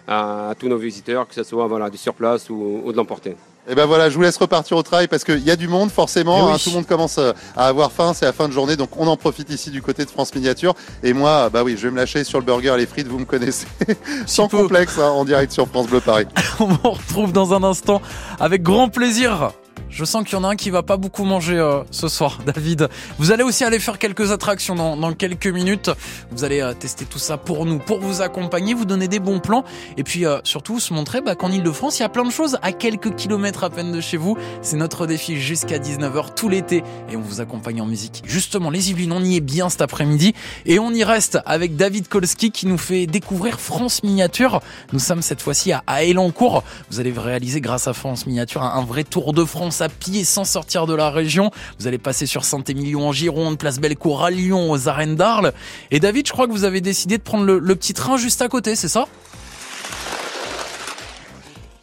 à, 0.07 0.55
tous 0.57 0.69
nos 0.69 0.79
visiteurs, 0.79 1.27
que 1.27 1.35
ce 1.35 1.43
soit 1.43 1.67
voilà, 1.67 1.91
du 1.91 1.99
sur 1.99 2.15
place 2.15 2.49
ou, 2.51 2.83
ou 2.85 2.93
de 2.93 2.97
l'emporter. 2.97 3.35
Et 3.69 3.77
ben 3.77 3.87
voilà, 3.87 4.11
je 4.11 4.17
vous 4.17 4.23
laisse 4.23 4.37
repartir 4.37 4.77
au 4.77 4.83
travail 4.83 5.07
parce 5.07 5.23
qu'il 5.23 5.39
y 5.39 5.51
a 5.51 5.57
du 5.57 5.69
monde 5.69 5.91
forcément. 5.91 6.49
Eh 6.49 6.53
hein, 6.53 6.57
tout 6.63 6.71
le 6.71 6.77
monde 6.77 6.87
commence 6.87 7.19
euh, 7.19 7.33
à 7.57 7.67
avoir 7.67 7.93
faim, 7.93 8.13
c'est 8.13 8.25
la 8.25 8.33
fin 8.33 8.49
de 8.49 8.53
journée, 8.53 8.75
donc 8.75 8.91
on 8.97 9.07
en 9.07 9.17
profite 9.17 9.51
ici 9.51 9.71
du 9.71 9.81
côté 9.81 10.05
de 10.05 10.11
France 10.11 10.35
Miniature. 10.35 10.75
Et 11.05 11.13
moi, 11.13 11.49
bah 11.49 11.63
oui, 11.63 11.77
je 11.79 11.87
vais 11.87 11.93
me 11.93 11.97
lâcher 11.97 12.25
sur 12.25 12.41
le 12.41 12.45
burger 12.45 12.75
et 12.75 12.79
les 12.79 12.87
frites, 12.87 13.07
vous 13.07 13.21
me 13.21 13.25
connaissez, 13.25 13.67
sans 14.27 14.49
complexe, 14.49 14.99
hein, 14.99 15.11
en 15.11 15.25
direct 15.25 15.53
sur 15.53 15.69
France 15.69 15.87
Bleu 15.87 16.01
Paris. 16.01 16.27
on 16.61 16.67
vous 16.67 16.91
retrouve 16.91 17.33
dans 17.33 17.55
un 17.55 17.63
instant 17.63 18.03
avec 18.41 18.63
grand 18.63 18.89
plaisir 18.89 19.53
je 19.93 20.05
sens 20.07 20.25
qu'il 20.25 20.33
y 20.33 20.37
en 20.37 20.45
a 20.45 20.49
un 20.49 20.57
qui 20.57 20.71
va 20.71 20.83
pas 20.83 20.97
beaucoup 20.97 21.25
manger 21.25 21.59
euh, 21.59 21.83
ce 21.91 22.09
soir, 22.09 22.39
David. 22.47 22.89
Vous 23.19 23.31
allez 23.31 23.43
aussi 23.43 23.63
aller 23.63 23.79
faire 23.79 23.99
quelques 23.99 24.33
attractions 24.33 24.75
dans, 24.75 25.13
quelques 25.13 25.47
minutes. 25.47 25.91
Vous 26.31 26.45
allez 26.45 26.61
euh, 26.61 26.73
tester 26.73 27.05
tout 27.05 27.19
ça 27.19 27.37
pour 27.37 27.67
nous, 27.67 27.79
pour 27.79 28.01
vous 28.01 28.23
accompagner, 28.23 28.73
vous 28.73 28.87
donner 28.87 29.07
des 29.07 29.21
bons 29.21 29.39
plans 29.39 29.65
et 29.99 30.03
puis 30.03 30.25
euh, 30.25 30.41
surtout 30.45 30.81
se 30.81 30.95
montrer 30.95 31.21
bah, 31.21 31.35
qu'en 31.35 31.53
Ile-de-France, 31.53 31.99
il 31.99 32.03
y 32.03 32.05
a 32.07 32.09
plein 32.09 32.25
de 32.25 32.31
choses 32.31 32.59
à 32.63 32.73
quelques 32.73 33.15
kilomètres 33.15 33.65
à 33.65 33.71
peine 33.71 33.93
de 33.93 34.01
chez 34.01 34.17
vous. 34.17 34.39
C'est 34.63 34.77
notre 34.77 35.07
défi 35.07 35.39
jusqu'à 35.39 35.79
19h 35.79 36.35
tout 36.35 36.49
l'été 36.49 36.83
et 37.11 37.17
on 37.17 37.21
vous 37.21 37.43
accompagne 37.43 37.83
en 37.83 37.87
musique. 37.87 38.23
Justement, 38.25 38.71
les 38.71 38.91
Yvelines, 38.91 39.13
on 39.13 39.23
y 39.23 39.37
est 39.37 39.41
bien 39.41 39.69
cet 39.69 39.83
après-midi 39.83 40.35
et 40.65 40.79
on 40.79 40.91
y 40.93 41.05
reste 41.05 41.39
avec 41.45 41.77
David 41.77 42.09
Kolski 42.09 42.51
qui 42.51 42.67
nous 42.67 42.79
fait 42.79 43.07
découvrir 43.07 43.61
France 43.61 44.03
Miniature. 44.03 44.63
Nous 44.95 44.99
sommes 44.99 45.21
cette 45.21 45.43
fois-ci 45.43 45.73
à 45.73 46.05
Elancourt. 46.05 46.65
Vous 46.91 46.99
allez 46.99 47.13
réaliser 47.13 47.61
grâce 47.61 47.89
à 47.89 47.93
France 47.93 48.27
Miniature 48.27 48.63
un 48.63 48.85
vrai 48.85 49.05
tour 49.05 49.35
de 49.35 49.45
France 49.45 49.82
à 49.83 49.89
pied 49.89 50.25
sans 50.25 50.45
sortir 50.45 50.87
de 50.87 50.95
la 50.95 51.11
région. 51.11 51.51
Vous 51.79 51.87
allez 51.87 51.99
passer 51.99 52.27
sur 52.27 52.45
Saint-Émilion 52.45 53.09
en 53.09 53.13
Gironde, 53.13 53.59
place 53.59 53.79
Bellecour 53.79 54.25
à 54.25 54.31
Lyon, 54.31 54.71
aux 54.71 54.89
arènes 54.89 55.17
d'Arles. 55.17 55.53
Et 55.91 56.01
David, 56.01 56.27
je 56.27 56.33
crois 56.33 56.47
que 56.47 56.53
vous 56.53 56.65
avez 56.65 56.81
décidé 56.81 57.19
de 57.19 57.23
prendre 57.23 57.45
le, 57.45 57.77
petit 57.77 57.95
train 57.95 58.17
juste 58.17 58.43
à 58.43 58.49
côté, 58.49 58.77
c'est 58.77 58.89
ça? 58.89 59.07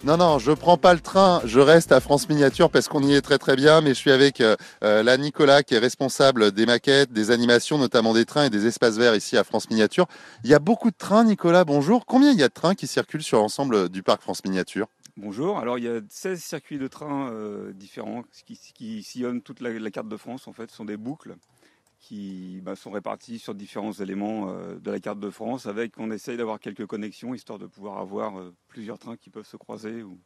Non, 0.05 0.15
non, 0.15 0.39
je 0.39 0.53
prends 0.53 0.77
pas 0.77 0.93
le 0.93 1.01
train, 1.01 1.41
je 1.43 1.59
reste 1.59 1.91
à 1.91 1.99
France 1.99 2.29
Miniature 2.29 2.69
parce 2.69 2.87
qu'on 2.87 3.03
y 3.03 3.13
est 3.13 3.21
très 3.21 3.37
très 3.37 3.57
bien, 3.57 3.81
mais 3.81 3.89
je 3.89 3.95
suis 3.95 4.11
avec 4.11 4.39
euh, 4.39 4.55
euh, 4.81 5.03
la 5.03 5.17
Nicolas 5.17 5.61
qui 5.61 5.75
est 5.75 5.79
responsable 5.79 6.53
des 6.53 6.65
maquettes, 6.65 7.11
des 7.11 7.31
animations, 7.31 7.77
notamment 7.77 8.13
des 8.13 8.23
trains 8.23 8.45
et 8.45 8.49
des 8.49 8.65
espaces 8.65 8.95
verts 8.95 9.15
ici 9.15 9.35
à 9.35 9.43
France 9.43 9.69
Miniature. 9.69 10.05
Il 10.45 10.49
y 10.49 10.53
a 10.53 10.59
beaucoup 10.59 10.89
de 10.89 10.95
trains, 10.97 11.25
Nicolas, 11.25 11.65
bonjour. 11.65 12.05
Combien 12.05 12.31
il 12.31 12.39
y 12.39 12.43
a 12.43 12.47
de 12.47 12.53
trains 12.53 12.75
qui 12.75 12.87
circulent 12.87 13.23
sur 13.23 13.39
l'ensemble 13.39 13.89
du 13.89 14.01
parc 14.01 14.21
France 14.21 14.41
Miniature? 14.45 14.87
Bonjour, 15.21 15.59
alors 15.59 15.77
il 15.77 15.83
y 15.83 15.89
a 15.89 15.99
16 16.07 16.41
circuits 16.41 16.77
de 16.77 16.87
train 16.87 17.29
euh, 17.33 17.73
différents 17.73 18.23
qui, 18.45 19.03
sillonnent 19.03 19.41
toute 19.41 19.59
la, 19.59 19.91
carte 19.91 20.07
de 20.07 20.15
France. 20.15 20.47
En 20.47 20.53
fait, 20.53 20.71
ce 20.71 20.77
sont 20.77 20.85
des 20.85 20.95
boucles 20.95 21.35
qui 21.99 22.61
bah, 22.63 22.77
sont 22.77 22.89
réparties 22.89 23.37
sur 23.37 23.53
différents 23.53 23.91
éléments 23.91 24.49
euh, 24.49 24.79
de 24.79 24.89
la 24.89 25.01
carte 25.01 25.19
de 25.19 25.29
France. 25.29 25.65
Avec, 25.65 25.91
on 25.97 26.09
essaye 26.09 26.37
d'avoir 26.37 26.61
quelques 26.61 26.85
connexions 26.85 27.33
histoire 27.33 27.59
de 27.59 27.65
pouvoir 27.65 27.97
avoir 27.97 28.39
euh, 28.39 28.55
plusieurs 28.69 28.97
trains 28.97 29.17
qui 29.17 29.29
peuvent 29.29 29.45
se 29.45 29.57
croiser 29.57 30.03
ou, 30.03 30.17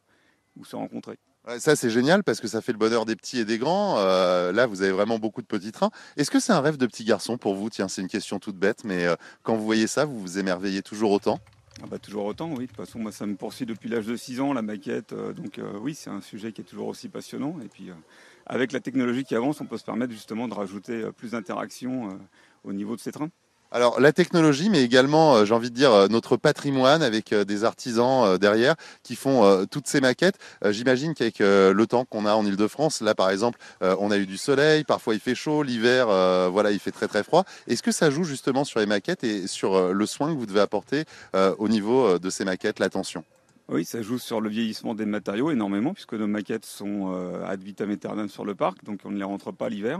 se 0.63 0.75
rencontrer. 0.75 1.17
ça 1.57 1.75
c'est 1.75 1.89
génial 1.89 2.23
parce 2.23 2.39
que 2.39 2.47
ça 2.47 2.61
fait 2.61 2.71
le 2.71 2.77
bonheur 2.77 3.05
des 3.05 3.15
petits 3.15 3.39
et 3.39 3.45
des 3.45 3.57
grands. 3.57 3.95
là, 3.95 4.67
vous 4.67 4.83
avez 4.83 4.91
vraiment 4.91 5.17
beaucoup 5.17 5.41
de 5.41 5.47
petits 5.47 5.71
trains. 5.71 5.89
Est-ce 6.17 6.29
que 6.29 6.39
c'est 6.39 6.53
un 6.53 6.61
rêve 6.61 6.77
de 6.77 6.85
petit 6.85 7.03
garçon 7.03 7.39
pour 7.39 7.55
vous? 7.55 7.71
Tiens, 7.71 7.87
c'est 7.87 8.03
une 8.03 8.07
question 8.07 8.37
toute 8.37 8.57
bête, 8.57 8.83
mais 8.83 9.07
quand 9.41 9.55
vous 9.55 9.65
voyez 9.65 9.87
ça, 9.87 10.05
vous 10.05 10.19
vous 10.19 10.37
émerveillez 10.37 10.83
toujours 10.83 11.09
autant? 11.09 11.39
Ah 11.81 11.87
bah, 11.87 11.97
toujours 11.97 12.25
autant, 12.25 12.49
oui. 12.51 12.63
De 12.63 12.65
toute 12.67 12.77
façon, 12.77 12.99
moi, 12.99 13.11
ça 13.11 13.25
me 13.25 13.35
poursuit 13.35 13.65
depuis 13.65 13.89
l'âge 13.89 14.05
de 14.05 14.15
6 14.15 14.39
ans, 14.41 14.53
la 14.53 14.61
maquette. 14.61 15.13
Euh, 15.13 15.33
donc, 15.33 15.57
euh, 15.57 15.77
oui, 15.79 15.95
c'est 15.95 16.09
un 16.09 16.21
sujet 16.21 16.51
qui 16.51 16.61
est 16.61 16.65
toujours 16.65 16.87
aussi 16.87 17.09
passionnant. 17.09 17.59
Et 17.63 17.67
puis, 17.67 17.89
euh, 17.89 17.95
avec 18.45 18.71
la 18.71 18.79
technologie 18.79 19.23
qui 19.23 19.35
avance, 19.35 19.59
on 19.59 19.65
peut 19.65 19.77
se 19.77 19.83
permettre 19.83 20.13
justement 20.13 20.47
de 20.47 20.53
rajouter 20.53 21.09
plus 21.17 21.31
d'interactions 21.31 22.19
au 22.63 22.73
niveau 22.73 22.95
de 22.95 23.01
ces 23.01 23.11
trains. 23.11 23.29
Alors 23.75 23.99
la 23.99 24.13
technologie, 24.13 24.69
mais 24.69 24.83
également, 24.83 25.35
euh, 25.35 25.45
j'ai 25.45 25.53
envie 25.55 25.71
de 25.71 25.75
dire, 25.75 25.91
euh, 25.91 26.07
notre 26.07 26.37
patrimoine 26.37 27.01
avec 27.01 27.33
euh, 27.33 27.43
des 27.43 27.63
artisans 27.63 28.37
derrière 28.37 28.75
qui 29.01 29.15
font 29.15 29.65
toutes 29.71 29.87
ces 29.87 29.99
maquettes. 29.99 30.37
J'imagine 30.65 31.15
qu'avec 31.15 31.39
le 31.39 31.85
temps 31.87 32.05
qu'on 32.05 32.25
a 32.25 32.35
en 32.35 32.45
Ile-de-France, 32.45 33.01
là 33.01 33.15
par 33.15 33.29
exemple, 33.31 33.59
on 33.81 34.11
a 34.11 34.17
eu 34.17 34.25
du 34.25 34.37
soleil, 34.37 34.83
parfois 34.83 35.13
il 35.15 35.19
fait 35.19 35.35
chaud, 35.35 35.63
l'hiver, 35.63 36.07
voilà, 36.51 36.71
il 36.71 36.79
fait 36.79 36.91
très 36.91 37.07
très 37.07 37.23
froid. 37.23 37.45
Est-ce 37.67 37.81
que 37.81 37.91
ça 37.91 38.09
joue 38.09 38.23
justement 38.23 38.63
sur 38.63 38.79
les 38.79 38.85
maquettes 38.85 39.23
et 39.23 39.47
sur 39.47 39.93
le 39.93 40.05
soin 40.05 40.33
que 40.33 40.37
vous 40.37 40.45
devez 40.45 40.61
apporter 40.61 41.05
au 41.33 41.67
niveau 41.67 42.19
de 42.19 42.29
ces 42.29 42.45
maquettes, 42.45 42.79
l'attention? 42.79 43.23
Oui, 43.69 43.85
ça 43.85 44.01
joue 44.01 44.19
sur 44.19 44.41
le 44.41 44.49
vieillissement 44.49 44.93
des 44.93 45.05
matériaux 45.05 45.49
énormément, 45.49 45.93
puisque 45.93 46.13
nos 46.15 46.27
maquettes 46.27 46.65
sont 46.65 47.13
euh, 47.13 47.45
ad 47.45 47.63
vitam 47.63 47.89
aeternam 47.89 48.27
sur 48.27 48.43
le 48.43 48.55
parc, 48.55 48.83
donc 48.83 48.99
on 49.05 49.11
ne 49.11 49.17
les 49.17 49.23
rentre 49.23 49.53
pas 49.53 49.69
l'hiver. 49.69 49.99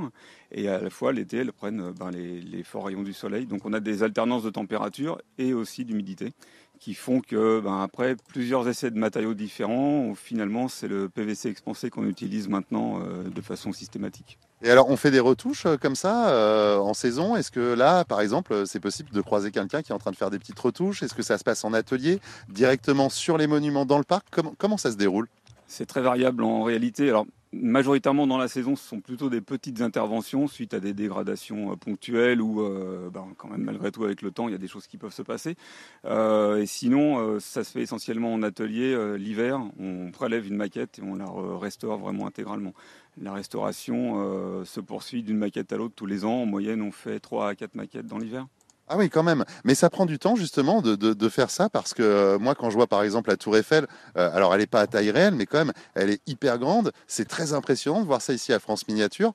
Et 0.52 0.68
à 0.68 0.82
la 0.82 0.90
fois, 0.90 1.14
l'été, 1.14 1.38
elles 1.38 1.54
prennent 1.54 1.80
euh, 1.80 1.94
ben, 1.94 2.12
les, 2.12 2.64
forts 2.64 2.86
rayons 2.86 3.04
du 3.04 3.14
soleil. 3.14 3.46
Donc 3.46 3.66
on 3.66 3.72
a 3.72 3.80
des 3.80 4.04
alternances 4.04 4.44
de 4.44 4.50
température 4.50 5.22
et 5.38 5.54
aussi 5.54 5.86
d'humidité 5.86 6.34
qui 6.80 6.94
font 6.94 7.22
que, 7.22 7.62
ben, 7.62 7.80
après 7.80 8.18
plusieurs 8.28 8.68
essais 8.68 8.92
de 8.92 8.98
matériaux 8.98 9.34
différents, 9.34 10.14
finalement, 10.14 10.68
c'est 10.68 10.90
le 10.90 11.08
PVC 11.08 11.48
expansé 11.48 11.90
qu'on 11.90 12.06
utilise 12.06 12.50
maintenant 12.50 13.00
euh, 13.00 13.24
de 13.24 13.42
façon 13.42 13.72
systématique. 13.72 14.40
Et 14.66 14.72
alors, 14.72 14.90
on 14.90 14.96
fait 14.96 15.12
des 15.12 15.20
retouches 15.20 15.66
euh, 15.66 15.76
comme 15.76 15.96
ça 15.96 16.30
euh, 16.30 16.78
en 16.78 16.94
saison 16.94 17.36
Est-ce 17.36 17.52
que 17.52 17.74
là, 17.74 18.06
par 18.06 18.22
exemple, 18.22 18.66
c'est 18.66 18.80
possible 18.80 19.10
de 19.12 19.20
croiser 19.20 19.52
quelqu'un 19.52 19.82
qui 19.82 19.92
est 19.92 19.96
en 19.96 20.00
train 20.00 20.12
de 20.12 20.16
faire 20.16 20.30
des 20.30 20.40
petites 20.40 20.60
retouches? 20.60 21.04
Est-ce 21.04 21.14
que 21.14 21.22
ça 21.22 21.38
se 21.38 21.44
passe 21.44 21.66
en 21.66 21.74
atelier, 21.74 22.22
directement 22.48 23.10
sur 23.10 23.38
les 23.38 23.46
monuments 23.46 23.86
dans 23.86 23.98
le 23.98 24.06
parc? 24.06 24.26
Comment, 24.58 24.78
ça 24.78 24.92
se 24.92 24.96
déroule? 24.96 25.28
C'est 25.68 25.86
très 25.86 26.00
variable 26.00 26.44
en 26.46 26.64
réalité. 26.64 27.10
Alors, 27.10 27.26
majoritairement 27.52 28.26
dans 28.26 28.38
la 28.38 28.48
saison, 28.48 28.78
ce 28.78 28.88
sont 28.88 29.02
plutôt 29.02 29.30
des 29.30 29.42
petites 29.42 29.82
interventions 29.82 30.48
suite 30.48 30.74
à 30.74 30.80
des 30.80 30.94
dégradations 30.94 31.74
euh, 31.74 31.76
ponctuelles 31.76 32.42
ou 32.42 32.66
ben, 33.14 33.28
quand 33.38 33.50
même 33.50 33.64
malgré 33.64 33.92
tout 33.92 34.06
avec 34.06 34.22
le 34.22 34.32
temps, 34.32 34.48
il 34.48 34.54
y 34.54 34.56
a 34.56 34.60
des 34.60 34.70
choses 34.70 34.88
qui 34.88 34.98
peuvent 34.98 35.14
se 35.14 35.24
passer. 35.24 35.58
et 36.06 36.66
sinon, 36.68 37.38
ça 37.42 37.66
se 37.66 37.72
fait 37.72 37.82
essentiellement 37.82 38.34
en 38.34 38.44
atelier 38.44 39.18
l'hiver. 39.18 39.60
On 39.78 40.12
prélève 40.12 40.48
une 40.48 40.56
maquette 40.56 41.00
et 41.00 41.02
on 41.02 41.16
la 41.16 41.26
restaure 41.60 41.98
vraiment 41.98 42.28
intégralement. 42.28 42.74
La 43.22 43.34
restauration 43.34 44.16
euh, 44.18 44.66
se 44.66 44.80
poursuit 44.80 45.24
d'une 45.24 45.38
maquette 45.38 45.72
à 45.72 45.78
l'autre 45.78 45.94
tous 45.96 46.06
les 46.06 46.26
ans. 46.26 46.42
En 46.42 46.46
moyenne, 46.46 46.82
on 46.82 46.92
fait 46.92 47.20
3 47.20 47.50
à 47.50 47.56
4 47.56 47.76
maquettes 47.76 48.08
dans 48.08 48.18
l'hiver. 48.18 48.48
Ah 48.90 48.98
oui, 48.98 49.10
quand 49.10 49.24
même. 49.24 49.46
Mais 49.64 49.76
ça 49.76 49.90
prend 49.90 50.06
du 50.06 50.20
temps 50.20 50.36
justement 50.36 50.82
de, 50.82 51.30
faire 51.30 51.50
ça 51.50 51.70
parce 51.70 51.94
que 51.94 52.04
euh, 52.04 52.40
moi, 52.40 52.54
quand 52.54 52.70
je 52.70 52.76
vois 52.76 52.88
par 52.88 53.02
exemple 53.02 53.30
la 53.30 53.38
Tour 53.38 53.56
Eiffel, 53.56 53.88
euh, 54.18 54.30
alors 54.36 54.54
elle 54.54 54.60
n'est 54.60 54.68
pas 54.68 54.82
à 54.82 54.88
taille 54.88 55.10
réelle, 55.10 55.36
mais 55.36 55.46
quand 55.46 55.60
même, 55.60 55.72
elle 55.96 56.10
est 56.10 56.22
hyper 56.28 56.58
grande. 56.58 56.92
C'est 57.08 57.28
très 57.28 57.54
impressionnant 57.54 58.02
de 58.02 58.06
voir 58.06 58.22
ça 58.22 58.34
ici 58.34 58.52
à 58.52 58.60
France 58.60 58.88
Miniature. 58.88 59.32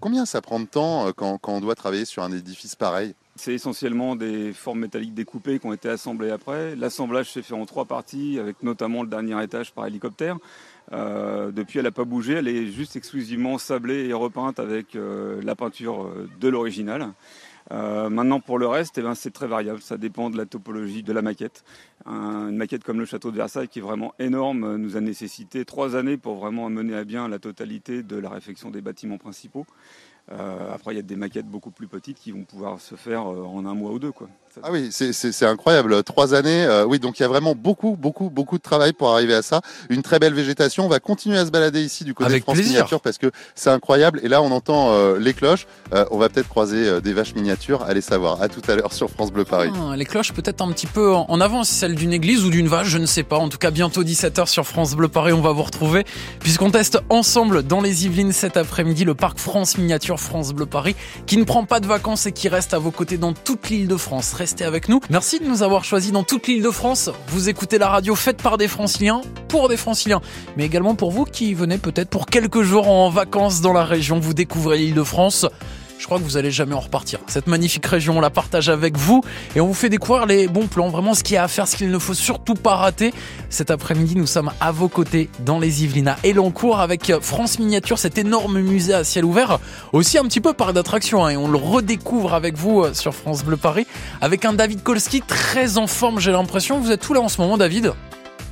combien 0.00 0.26
ça 0.26 0.42
prend 0.42 0.60
de 0.60 0.66
temps 0.66 1.10
quand, 1.16 1.38
quand, 1.38 1.54
on 1.54 1.60
doit 1.60 1.74
travailler 1.74 2.04
sur 2.04 2.22
un 2.22 2.32
édifice 2.32 2.76
pareil? 2.76 3.14
C'est 3.36 3.54
essentiellement 3.54 4.16
des 4.16 4.52
formes 4.52 4.80
métalliques 4.80 5.14
découpées 5.14 5.58
qui 5.58 5.66
ont 5.66 5.72
été 5.72 5.88
assemblées 5.88 6.30
après. 6.30 6.76
L'assemblage 6.76 7.32
s'est 7.32 7.40
fait 7.40 7.54
en 7.54 7.64
trois 7.64 7.86
parties, 7.86 8.38
avec 8.38 8.62
notamment 8.62 9.02
le 9.02 9.08
dernier 9.08 9.42
étage 9.42 9.72
par 9.72 9.86
hélicoptère. 9.86 10.36
Euh, 10.92 11.52
depuis, 11.52 11.78
elle 11.78 11.84
n'a 11.84 11.90
pas 11.90 12.04
bougé. 12.04 12.34
Elle 12.34 12.48
est 12.48 12.66
juste 12.66 12.96
exclusivement 12.96 13.58
sablée 13.58 14.06
et 14.06 14.12
repeinte 14.12 14.58
avec 14.58 14.96
euh, 14.96 15.40
la 15.42 15.54
peinture 15.54 16.04
euh, 16.04 16.28
de 16.40 16.48
l'original. 16.48 17.12
maintenant, 17.70 18.40
pour 18.40 18.58
le 18.58 18.66
reste, 18.66 18.98
eh 18.98 19.02
ben, 19.02 19.14
c'est 19.14 19.30
très 19.30 19.46
variable. 19.46 19.80
Ça 19.80 19.96
dépend 19.96 20.30
de 20.30 20.36
la 20.36 20.46
topologie 20.46 21.02
de 21.02 21.12
la 21.12 21.22
maquette. 21.22 21.64
une 22.06 22.56
maquette 22.56 22.82
comme 22.82 22.98
le 22.98 23.04
château 23.04 23.30
de 23.30 23.36
Versailles, 23.36 23.68
qui 23.68 23.78
est 23.78 23.82
vraiment 23.82 24.12
énorme, 24.18 24.76
nous 24.76 24.96
a 24.96 25.00
nécessité 25.00 25.64
trois 25.64 25.94
années 25.94 26.16
pour 26.16 26.34
vraiment 26.36 26.68
mener 26.68 26.96
à 26.96 27.04
bien 27.04 27.28
la 27.28 27.38
totalité 27.38 28.02
de 28.02 28.16
la 28.16 28.28
réfection 28.28 28.70
des 28.70 28.80
bâtiments 28.80 29.18
principaux. 29.18 29.66
Euh, 30.32 30.72
après, 30.72 30.92
il 30.92 30.96
y 30.96 31.00
a 31.00 31.02
des 31.02 31.16
maquettes 31.16 31.46
beaucoup 31.46 31.70
plus 31.70 31.88
petites 31.88 32.18
qui 32.20 32.30
vont 32.30 32.44
pouvoir 32.44 32.80
se 32.80 32.94
faire 32.94 33.22
euh, 33.22 33.42
en 33.42 33.66
un 33.66 33.74
mois 33.74 33.90
ou 33.90 33.98
deux. 33.98 34.12
Quoi. 34.12 34.28
Ah 34.62 34.70
oui, 34.70 34.90
c'est 34.90 35.46
incroyable. 35.46 36.02
Trois 36.04 36.34
années, 36.34 36.64
euh, 36.64 36.84
oui, 36.84 36.98
donc 36.98 37.18
il 37.18 37.22
y 37.22 37.24
a 37.24 37.28
vraiment 37.28 37.54
beaucoup, 37.54 37.96
beaucoup, 37.96 38.30
beaucoup 38.30 38.56
de 38.56 38.62
travail 38.62 38.92
pour 38.92 39.10
arriver 39.10 39.34
à 39.34 39.42
ça. 39.42 39.60
Une 39.88 40.02
très 40.02 40.18
belle 40.18 40.34
végétation. 40.34 40.86
On 40.86 40.88
va 40.88 41.00
continuer 41.00 41.38
à 41.38 41.46
se 41.46 41.50
balader 41.50 41.82
ici 41.82 42.04
du 42.04 42.14
côté 42.14 42.38
de 42.38 42.42
France 42.42 42.58
Miniature 42.58 43.00
parce 43.00 43.18
que 43.18 43.30
c'est 43.54 43.70
incroyable. 43.70 44.20
Et 44.22 44.28
là, 44.28 44.42
on 44.42 44.50
entend 44.52 45.14
les 45.14 45.34
cloches. 45.34 45.66
on 46.10 46.18
va 46.18 46.28
peut-être 46.28 46.48
croiser 46.48 47.00
des 47.00 47.12
vaches 47.12 47.34
miniatures. 47.34 47.82
Allez 47.82 48.00
savoir. 48.00 48.42
À 48.42 48.48
tout 48.48 48.62
à 48.68 48.74
l'heure 48.74 48.92
sur 48.92 49.08
France 49.10 49.32
Bleu 49.32 49.44
Paris. 49.44 49.70
Ah, 49.74 49.96
les 49.96 50.04
cloches 50.04 50.32
peut-être 50.32 50.62
un 50.62 50.72
petit 50.72 50.88
peu 50.88 51.12
en 51.14 51.40
avant, 51.40 51.62
celle 51.62 51.94
d'une 51.94 52.12
église 52.12 52.44
ou 52.44 52.50
d'une 52.50 52.68
vache, 52.68 52.88
je 52.88 52.98
ne 52.98 53.06
sais 53.06 53.22
pas. 53.22 53.36
En 53.36 53.48
tout 53.48 53.58
cas, 53.58 53.70
bientôt 53.70 54.02
17h 54.02 54.48
sur 54.48 54.66
France 54.66 54.94
Bleu 54.94 55.08
Paris, 55.08 55.32
on 55.32 55.42
va 55.42 55.52
vous 55.52 55.62
retrouver 55.62 56.04
puisqu'on 56.40 56.70
teste 56.70 56.98
ensemble 57.08 57.62
dans 57.62 57.80
les 57.80 58.04
Yvelines 58.06 58.32
cet 58.32 58.56
après-midi 58.56 59.04
le 59.04 59.14
parc 59.14 59.38
France 59.38 59.78
Miniature 59.78 60.19
France 60.20 60.52
Bleu 60.52 60.66
Paris 60.66 60.94
qui 61.26 61.36
ne 61.36 61.44
prend 61.44 61.64
pas 61.64 61.80
de 61.80 61.86
vacances 61.86 62.26
et 62.26 62.32
qui 62.32 62.48
reste 62.48 62.74
à 62.74 62.78
vos 62.78 62.90
côtés 62.90 63.18
dans 63.18 63.32
toute 63.32 63.70
l'île 63.70 63.88
de 63.88 63.96
France. 63.96 64.32
Restez 64.32 64.64
avec 64.64 64.88
nous. 64.88 65.00
Merci 65.10 65.40
de 65.40 65.46
nous 65.46 65.62
avoir 65.62 65.84
choisis 65.84 66.12
dans 66.12 66.22
toute 66.22 66.46
l'île 66.46 66.62
de 66.62 66.70
France. 66.70 67.10
Vous 67.28 67.48
écoutez 67.48 67.78
la 67.78 67.88
radio 67.88 68.14
faite 68.14 68.42
par 68.42 68.58
des 68.58 68.68
franciliens, 68.68 69.22
pour 69.48 69.68
des 69.68 69.76
franciliens, 69.76 70.20
mais 70.56 70.64
également 70.64 70.94
pour 70.94 71.10
vous 71.10 71.24
qui 71.24 71.54
venez 71.54 71.78
peut-être 71.78 72.10
pour 72.10 72.26
quelques 72.26 72.62
jours 72.62 72.88
en 72.88 73.10
vacances 73.10 73.60
dans 73.60 73.72
la 73.72 73.84
région. 73.84 74.20
Vous 74.20 74.34
découvrez 74.34 74.78
l'île 74.78 74.94
de 74.94 75.02
France 75.02 75.46
je 76.00 76.06
crois 76.06 76.18
que 76.18 76.24
vous 76.24 76.38
allez 76.38 76.50
jamais 76.50 76.74
en 76.74 76.80
repartir. 76.80 77.18
Cette 77.26 77.46
magnifique 77.46 77.84
région, 77.84 78.16
on 78.16 78.20
la 78.22 78.30
partage 78.30 78.70
avec 78.70 78.96
vous 78.96 79.22
et 79.54 79.60
on 79.60 79.66
vous 79.66 79.74
fait 79.74 79.90
découvrir 79.90 80.24
les 80.24 80.48
bons 80.48 80.66
plans, 80.66 80.88
vraiment 80.88 81.12
ce 81.12 81.22
qu'il 81.22 81.34
y 81.34 81.36
a 81.36 81.44
à 81.44 81.48
faire, 81.48 81.68
ce 81.68 81.76
qu'il 81.76 81.90
ne 81.90 81.98
faut 81.98 82.14
surtout 82.14 82.54
pas 82.54 82.76
rater. 82.76 83.12
Cet 83.50 83.70
après-midi, 83.70 84.16
nous 84.16 84.26
sommes 84.26 84.50
à 84.60 84.72
vos 84.72 84.88
côtés 84.88 85.28
dans 85.40 85.58
les 85.58 85.84
Yvelines 85.84 86.08
à 86.08 86.16
Elancourt 86.24 86.80
avec 86.80 87.12
France 87.20 87.58
Miniature, 87.58 87.98
cet 87.98 88.16
énorme 88.16 88.60
musée 88.60 88.94
à 88.94 89.04
ciel 89.04 89.26
ouvert, 89.26 89.58
aussi 89.92 90.16
un 90.16 90.24
petit 90.24 90.40
peu 90.40 90.54
par 90.54 90.72
d'attraction 90.72 91.26
hein, 91.26 91.30
et 91.30 91.36
on 91.36 91.48
le 91.48 91.58
redécouvre 91.58 92.32
avec 92.32 92.56
vous 92.56 92.80
euh, 92.80 92.94
sur 92.94 93.14
France 93.14 93.44
Bleu 93.44 93.58
Paris 93.58 93.86
avec 94.22 94.46
un 94.46 94.54
David 94.54 94.82
Kolski 94.82 95.20
très 95.20 95.76
en 95.76 95.86
forme, 95.86 96.18
j'ai 96.18 96.32
l'impression. 96.32 96.80
Vous 96.80 96.90
êtes 96.90 97.00
tout 97.00 97.12
là 97.12 97.20
en 97.20 97.28
ce 97.28 97.42
moment, 97.42 97.58
David? 97.58 97.92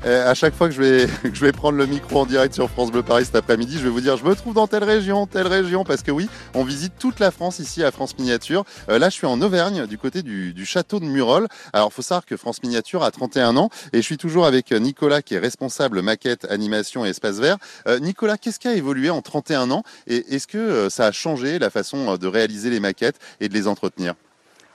À 0.05 0.35
chaque 0.35 0.55
fois 0.55 0.69
que 0.69 0.75
je, 0.75 0.83
vais, 0.83 1.07
je 1.33 1.41
vais 1.45 1.53
prendre 1.53 1.77
le 1.77 1.87
micro 1.87 2.21
en 2.21 2.27
direct 2.27 2.55
sur 2.55 2.71
France 2.71 2.91
Bleu 2.91 3.03
Paris 3.03 3.25
cet 3.25 3.37
après-midi, 3.37 3.79
je 3.79 3.85
vais 3.85 3.91
vous 3.91 4.01
dire 4.01 4.17
je 4.17 4.25
me 4.25 4.35
trouve 4.35 4.55
dans 4.55 4.67
telle 4.67 4.85
région, 4.85 5.27
telle 5.27 5.47
région, 5.47 5.85
parce 5.85 6.03
que 6.03 6.11
oui, 6.11 6.29
on 6.55 6.65
visite 6.65 6.93
toute 6.99 7.21
la 7.21 7.31
France 7.31 7.59
ici 7.59 7.83
à 7.83 7.91
France 7.91 8.19
Miniature. 8.19 8.65
Euh, 8.89 8.99
là, 8.99 9.09
je 9.09 9.15
suis 9.15 9.27
en 9.27 9.41
Auvergne, 9.41 9.87
du 9.87 9.99
côté 9.99 10.23
du, 10.23 10.67
château 10.67 11.01
de 11.01 11.05
Murol. 11.05 11.49
Alors, 11.73 11.93
faut 11.93 12.03
savoir 12.03 12.27
que 12.27 12.37
France 12.37 12.63
Miniature 12.63 13.03
a 13.03 13.11
31 13.11 13.57
ans 13.57 13.71
et 13.93 13.99
je 13.99 14.03
suis 14.03 14.19
toujours 14.19 14.47
avec 14.47 14.73
Nicolas 14.73 15.23
qui 15.23 15.35
est 15.35 15.39
responsable 15.39 16.03
maquette, 16.03 16.47
animation 16.51 17.05
et 17.05 17.11
espace 17.11 17.39
vert. 17.39 17.57
Euh, 17.87 17.99
Nicolas, 17.99 18.37
qu'est-ce 18.37 18.59
qui 18.59 18.69
a 18.69 18.75
évolué 18.75 19.11
en 19.11 19.23
31 19.23 19.71
ans 19.71 19.83
et 20.07 20.35
est-ce 20.35 20.47
que 20.47 20.59
euh, 20.59 20.91
ça 20.91 21.07
a 21.07 21.13
changé 21.13 21.59
la 21.59 21.71
façon 21.71 22.17
de 22.17 22.27
réaliser 22.27 22.71
les 22.71 22.81
maquettes 22.81 23.19
et 23.41 23.49
de 23.49 23.55
les 23.55 23.67
entretenir? 23.67 24.15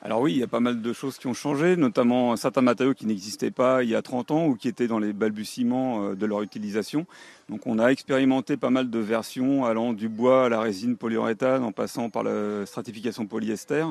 Alors 0.06 0.20
oui, 0.20 0.34
il 0.34 0.40
y 0.40 0.44
a 0.44 0.48
pas 0.48 0.60
mal 0.60 0.82
de 0.82 0.92
choses 0.92 1.18
qui 1.18 1.28
ont 1.28 1.34
changé, 1.34 1.78
notamment 1.78 2.36
certains 2.36 2.62
matériaux 2.62 2.94
qui 2.94 3.06
n'existaient 3.06 3.52
pas 3.52 3.84
il 3.84 3.90
y 3.90 3.96
a 3.96 4.02
30 4.02 4.32
ans 4.32 4.48
ou 4.48 4.56
qui 4.56 4.68
étaient 4.68 4.88
dans 4.88 5.00
les 5.00 5.14
balbutiements 5.14 6.10
euh, 6.10 6.14
de 6.14 6.26
leur 6.26 6.42
utilisation. 6.42 7.06
Donc 7.48 7.68
on 7.68 7.80
a 7.80 7.88
expérimenté 7.88 8.58
pas 8.58 8.70
mal 8.70 8.90
de 8.90 9.00
versions 9.00 9.64
allant 9.64 9.94
du 9.94 10.10
bois 10.10 10.48
à 10.48 10.50
la 10.50 10.60
résine 10.60 10.98
polyuréthane 10.98 11.64
en 11.64 11.72
passant 11.72 12.10
par 12.10 12.24
la 12.24 12.66
stratification 12.66 13.28
polyester 13.28 13.86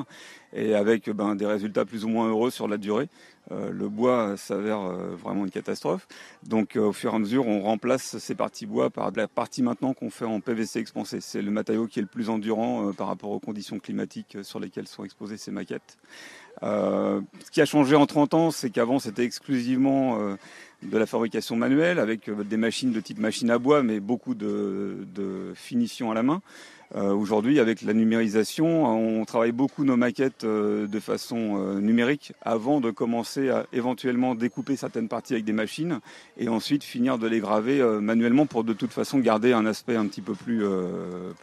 et 0.55 0.75
avec 0.75 1.09
ben, 1.09 1.33
des 1.35 1.47
résultats 1.47 1.83
plus 1.83 2.05
ou 2.05 2.09
moins 2.09 2.29
heureux 2.29 2.51
sur 2.51 2.67
la 2.67 2.77
durée. 2.77 3.09
Euh, 3.51 3.71
le 3.71 3.89
bois 3.89 4.37
s'avère 4.37 4.79
euh, 4.79 5.15
vraiment 5.15 5.45
une 5.45 5.51
catastrophe. 5.51 6.07
Donc 6.43 6.75
au 6.75 6.93
fur 6.93 7.13
et 7.13 7.15
à 7.15 7.19
mesure, 7.19 7.47
on 7.47 7.61
remplace 7.61 8.17
ces 8.17 8.35
parties 8.35 8.65
bois 8.65 8.89
par 8.89 9.11
la 9.11 9.27
partie 9.27 9.61
maintenant 9.61 9.93
qu'on 9.93 10.09
fait 10.09 10.25
en 10.25 10.39
PVC 10.39 10.79
expansé. 10.79 11.19
C'est 11.21 11.41
le 11.41 11.51
matériau 11.51 11.87
qui 11.87 11.99
est 11.99 12.03
le 12.03 12.07
plus 12.07 12.29
endurant 12.29 12.91
par 12.93 13.07
rapport 13.07 13.31
aux 13.31 13.39
conditions 13.39 13.79
climatiques 13.79 14.37
sur 14.43 14.59
lesquelles 14.59 14.87
sont 14.87 15.03
exposées 15.03 15.37
ces 15.37 15.51
maquettes. 15.51 15.97
Euh, 16.61 17.21
ce 17.43 17.51
qui 17.51 17.61
a 17.61 17.65
changé 17.65 17.95
en 17.95 18.05
30 18.05 18.33
ans, 18.33 18.51
c'est 18.51 18.69
qu'avant 18.69 18.99
c'était 18.99 19.23
exclusivement 19.23 20.19
euh, 20.19 20.35
de 20.83 20.97
la 20.97 21.05
fabrication 21.05 21.55
manuelle 21.55 21.99
avec 21.99 22.29
euh, 22.29 22.43
des 22.43 22.57
machines 22.57 22.91
de 22.91 22.99
type 22.99 23.17
machine 23.17 23.49
à 23.49 23.57
bois, 23.57 23.83
mais 23.83 23.99
beaucoup 23.99 24.35
de, 24.35 25.05
de 25.13 25.53
finition 25.55 26.11
à 26.11 26.13
la 26.13 26.23
main. 26.23 26.41
Euh, 26.95 27.11
aujourd'hui, 27.11 27.59
avec 27.59 27.81
la 27.81 27.93
numérisation, 27.93 28.85
on 28.85 29.25
travaille 29.25 29.51
beaucoup 29.51 29.83
nos 29.83 29.97
maquettes 29.97 30.43
euh, 30.43 30.85
de 30.85 30.99
façon 30.99 31.57
euh, 31.57 31.79
numérique 31.79 32.33
avant 32.43 32.81
de 32.81 32.91
commencer 32.91 33.49
à 33.49 33.65
éventuellement 33.73 34.35
découper 34.35 34.75
certaines 34.75 35.07
parties 35.07 35.33
avec 35.33 35.43
des 35.43 35.53
machines 35.53 35.99
et 36.37 36.49
ensuite 36.49 36.83
finir 36.83 37.17
de 37.17 37.27
les 37.27 37.39
graver 37.39 37.83
manuellement 38.01 38.45
pour 38.45 38.63
de 38.63 38.73
toute 38.73 38.91
façon 38.91 39.17
garder 39.19 39.53
un 39.53 39.65
aspect 39.65 39.95
un 39.95 40.05
petit 40.05 40.21
peu 40.21 40.33
plus, 40.33 40.63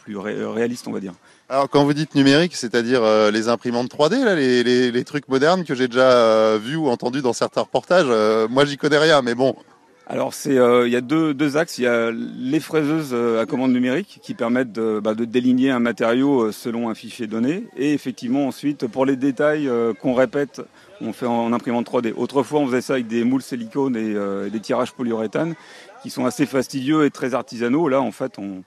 plus 0.03 0.17
réaliste, 0.17 0.87
on 0.87 0.91
va 0.91 0.99
dire. 0.99 1.13
Alors 1.49 1.69
quand 1.69 1.83
vous 1.83 1.93
dites 1.93 2.15
numérique, 2.15 2.55
c'est-à-dire 2.55 3.01
les 3.31 3.47
imprimantes 3.47 3.91
3D, 3.91 4.23
là, 4.23 4.35
les, 4.35 4.63
les, 4.63 4.91
les 4.91 5.03
trucs 5.03 5.27
modernes 5.27 5.63
que 5.63 5.75
j'ai 5.75 5.87
déjà 5.87 6.57
vus 6.57 6.75
ou 6.75 6.87
entendus 6.87 7.21
dans 7.21 7.33
certains 7.33 7.61
reportages, 7.61 8.07
moi 8.49 8.65
j'y 8.65 8.77
connais 8.77 8.97
rien, 8.97 9.21
mais 9.21 9.35
bon, 9.35 9.55
alors 10.11 10.33
c'est, 10.33 10.57
euh, 10.57 10.89
il 10.89 10.91
y 10.91 10.97
a 10.97 11.01
deux, 11.01 11.33
deux, 11.33 11.55
axes. 11.55 11.77
Il 11.77 11.85
y 11.85 11.87
a 11.87 12.11
les 12.11 12.59
fraiseuses 12.59 13.11
euh, 13.13 13.41
à 13.41 13.45
commande 13.45 13.71
numérique 13.71 14.19
qui 14.21 14.33
permettent 14.33 14.73
de, 14.73 14.99
bah, 14.99 15.15
déligner 15.15 15.71
un 15.71 15.79
matériau 15.79 16.41
euh, 16.41 16.51
selon 16.51 16.89
un 16.89 16.95
fichier 16.95 17.27
donné. 17.27 17.63
Et 17.77 17.93
effectivement 17.93 18.45
ensuite 18.45 18.87
pour 18.87 19.05
les 19.05 19.15
détails 19.15 19.71
qu'on 20.01 20.13
répète, 20.13 20.61
on 20.99 21.13
fait 21.13 21.27
en 21.27 21.53
imprimante 21.53 21.89
3D. 21.89 22.11
Autrefois 22.17 22.59
on 22.59 22.67
faisait 22.67 22.81
ça 22.81 22.93
avec 22.93 23.07
des 23.07 23.23
moules 23.23 23.41
silicone 23.41 23.95
et 23.95 24.49
des 24.49 24.59
tirages 24.59 24.91
polyuréthane 24.91 25.55
qui 26.03 26.09
sont 26.09 26.25
assez 26.25 26.45
fastidieux 26.45 27.05
et 27.05 27.09
très 27.09 27.33
artisanaux. 27.33 27.87
Là 27.87 28.01
en 28.01 28.11
fait 28.11 28.37
on, 28.37 28.63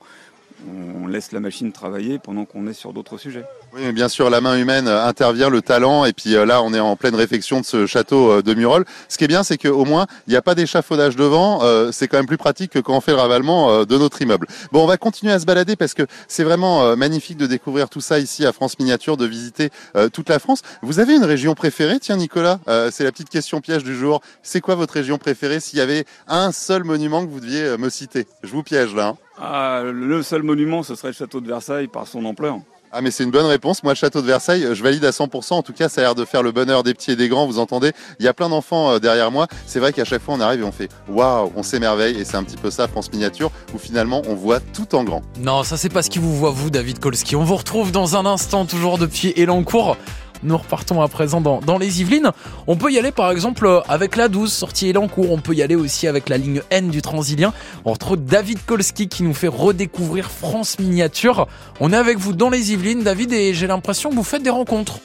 on 1.03 1.07
laisse 1.07 1.33
la 1.33 1.41
machine 1.41 1.73
travailler 1.73 2.19
pendant 2.19 2.45
qu'on 2.45 2.67
est 2.67 2.73
sur 2.73 2.93
d'autres 2.93 3.19
sujets. 3.19 3.45
Oui, 3.75 3.83
mais 3.85 3.93
bien 3.93 4.09
sûr, 4.09 4.31
la 4.31 4.41
main 4.41 4.57
humaine 4.57 4.89
intervient, 4.89 5.49
le 5.49 5.63
talent, 5.63 6.05
et 6.05 6.13
puis 6.13 6.37
euh, 6.37 6.47
là, 6.47 6.63
on 6.63 6.73
est 6.73 6.81
en 6.81 6.97
pleine 6.97 7.15
réflexion 7.15 7.61
de 7.61 7.65
ce 7.65 7.87
château 7.87 8.31
euh, 8.31 8.43
de 8.43 8.55
Murol. 8.55 8.85
Ce 9.09 9.19
qui 9.19 9.25
est 9.25 9.29
bien, 9.29 9.43
c'est 9.43 9.59
qu'au 9.59 9.85
moins, 9.85 10.07
il 10.27 10.31
n'y 10.31 10.37
a 10.37 10.43
pas 10.43 10.55
d'échafaudage 10.55 11.17
devant. 11.17 11.63
Euh, 11.63 11.91
c'est 11.93 12.09
quand 12.09 12.17
même 12.17 12.27
plus 12.27 12.37
pratique 12.37 12.73
que 12.73 12.79
quand 12.79 12.97
on 12.97 13.01
fait 13.01 13.13
le 13.13 13.19
ravalement 13.19 13.85
de 13.85 13.99
notre 13.99 14.23
immeuble. 14.23 14.47
Bon, 14.73 14.83
on 14.83 14.87
va 14.87 14.97
continuer 14.97 15.33
à 15.33 15.39
se 15.39 15.45
balader 15.45 15.77
parce 15.77 15.95
que 15.95 16.05
c'est 16.29 16.45
vraiment 16.45 16.97
magnifique 16.97 17.37
de 17.37 17.47
découvrir 17.47 17.89
tout 17.89 18.01
ça 18.01 18.19
ici 18.19 18.47
à 18.47 18.53
France 18.53 18.79
Miniature, 18.79 19.17
de 19.17 19.27
visiter 19.27 19.71
toute 20.13 20.29
la 20.29 20.39
France. 20.39 20.63
Vous 20.83 21.01
avez 21.01 21.15
une 21.15 21.25
région 21.25 21.55
préférée 21.55 21.99
Tiens, 22.01 22.17
Nicolas, 22.17 22.61
c'est 22.91 23.05
la 23.05 23.13
petite 23.13 23.31
question 23.31 23.61
piège 23.61 23.85
du 23.85 23.97
jour. 23.97 24.21
C'est 24.43 24.61
quoi 24.61 24.75
votre 24.75 24.95
région 24.95 25.19
préférée 25.19 25.61
s'il 25.61 25.79
y 25.79 25.83
avait 25.83 26.05
un 26.29 26.53
seul 26.53 26.85
monument 26.85 27.25
que 27.25 27.31
vous 27.31 27.41
deviez 27.41 27.77
me 27.79 27.89
citer? 27.89 28.27
Je 28.43 28.51
vous 28.51 28.63
piège 28.63 28.95
là. 28.95 29.09
Hein. 29.09 29.24
Ah, 29.41 29.83
le 29.85 30.23
seul 30.23 30.43
monument, 30.43 30.83
ce 30.83 30.95
serait 30.95 31.09
le 31.09 31.15
château 31.15 31.41
de 31.41 31.49
Versailles 31.49 31.89
par 31.89 32.07
son 32.07 32.25
ampleur. 32.25 32.59
Ah 32.97 33.01
mais 33.01 33.11
c'est 33.11 33.25
une 33.25 33.33
bonne 33.33 33.47
réponse. 33.47 33.83
Moi 33.83 33.93
le 33.93 33.97
château 33.97 34.21
de 34.21 34.27
Versailles, 34.27 34.69
je 34.73 34.81
valide 34.81 35.05
à 35.05 35.11
100%. 35.11 35.55
En 35.55 35.63
tout 35.63 35.73
cas, 35.73 35.89
ça 35.89 36.01
a 36.01 36.05
l'air 36.05 36.15
de 36.15 36.25
faire 36.25 36.45
le 36.45 36.53
bonheur 36.53 36.85
des 36.85 36.95
petits 36.95 37.11
et 37.11 37.17
des 37.17 37.29
grands. 37.29 37.45
Vous 37.45 37.59
entendez 37.59 37.91
Il 38.21 38.25
y 38.25 38.29
a 38.29 38.33
plein 38.33 38.49
d'enfants 38.49 38.93
euh, 38.93 38.99
derrière 39.01 39.33
moi. 39.33 39.49
C'est 39.67 39.81
vrai 39.81 39.93
qu'à 39.93 40.05
chaque 40.05 40.23
fois 40.23 40.35
on 40.37 40.41
arrive 40.41 40.61
et 40.61 40.65
on 40.65 40.71
fait 40.71 40.89
waouh, 41.09 41.51
on 41.57 41.65
s'émerveille 41.65 42.17
et 42.21 42.25
c'est 42.25 42.37
un 42.37 42.45
petit 42.45 42.57
peu 42.57 42.71
ça 42.71 42.87
France 42.87 43.11
miniature 43.13 43.51
où 43.75 43.79
finalement 43.79 44.23
on 44.29 44.37
voit 44.37 44.61
tout 44.61 44.95
en 44.95 45.03
grand. 45.03 45.23
Non, 45.41 45.65
ça 45.65 45.77
c'est 45.77 45.89
pas 45.89 46.03
ce 46.03 46.11
qui 46.11 46.21
vous 46.21 46.37
voit 46.37 46.51
vous, 46.51 46.71
David 46.71 47.01
Kolski. 47.01 47.35
On 47.35 47.43
vous 47.43 47.57
retrouve 47.57 47.91
dans 47.91 48.15
un 48.15 48.27
instant 48.27 48.65
toujours 48.65 48.97
depuis 48.97 49.33
Elancourt. 49.37 49.97
Nous 50.45 50.59
repartons 50.59 51.01
à 51.01 51.09
présent 51.09 51.41
dans, 51.41 51.79
les 51.79 52.03
Yvelines. 52.03 52.31
On 52.67 52.77
peut 52.77 52.93
y 52.93 52.99
aller 52.99 53.13
par 53.13 53.31
exemple 53.31 53.83
avec 53.89 54.15
la 54.15 54.29
12 54.29 54.53
sortie 54.53 54.91
Elancourt. 54.91 55.33
On 55.33 55.39
peut 55.39 55.55
y 55.55 55.63
aller 55.63 55.75
aussi 55.75 56.07
avec 56.07 56.29
la 56.29 56.37
ligne 56.37 56.61
N 56.71 56.91
du 56.91 57.01
Transilien. 57.01 57.55
On 57.87 57.93
retrouve 57.93 58.23
David 58.23 58.59
Kolski 58.65 59.09
qui 59.09 59.23
nous 59.23 59.35
fait 59.35 59.49
redécouvrir 59.49 60.31
France 60.31 60.79
Miniature. 60.79 61.49
On 61.81 61.93
est 61.93 61.97
avec 61.97 62.19
vous 62.19 62.35
dans 62.35 62.51
les 62.51 62.73
Yvelines, 62.73 63.03
David, 63.03 63.33
et 63.33 63.55
j'ai 63.55 63.67
l'impression 63.67 64.11
que 64.11 64.15
vous 64.15 64.23
faites 64.23 64.43
des 64.43 64.51
rencontres. 64.51 65.01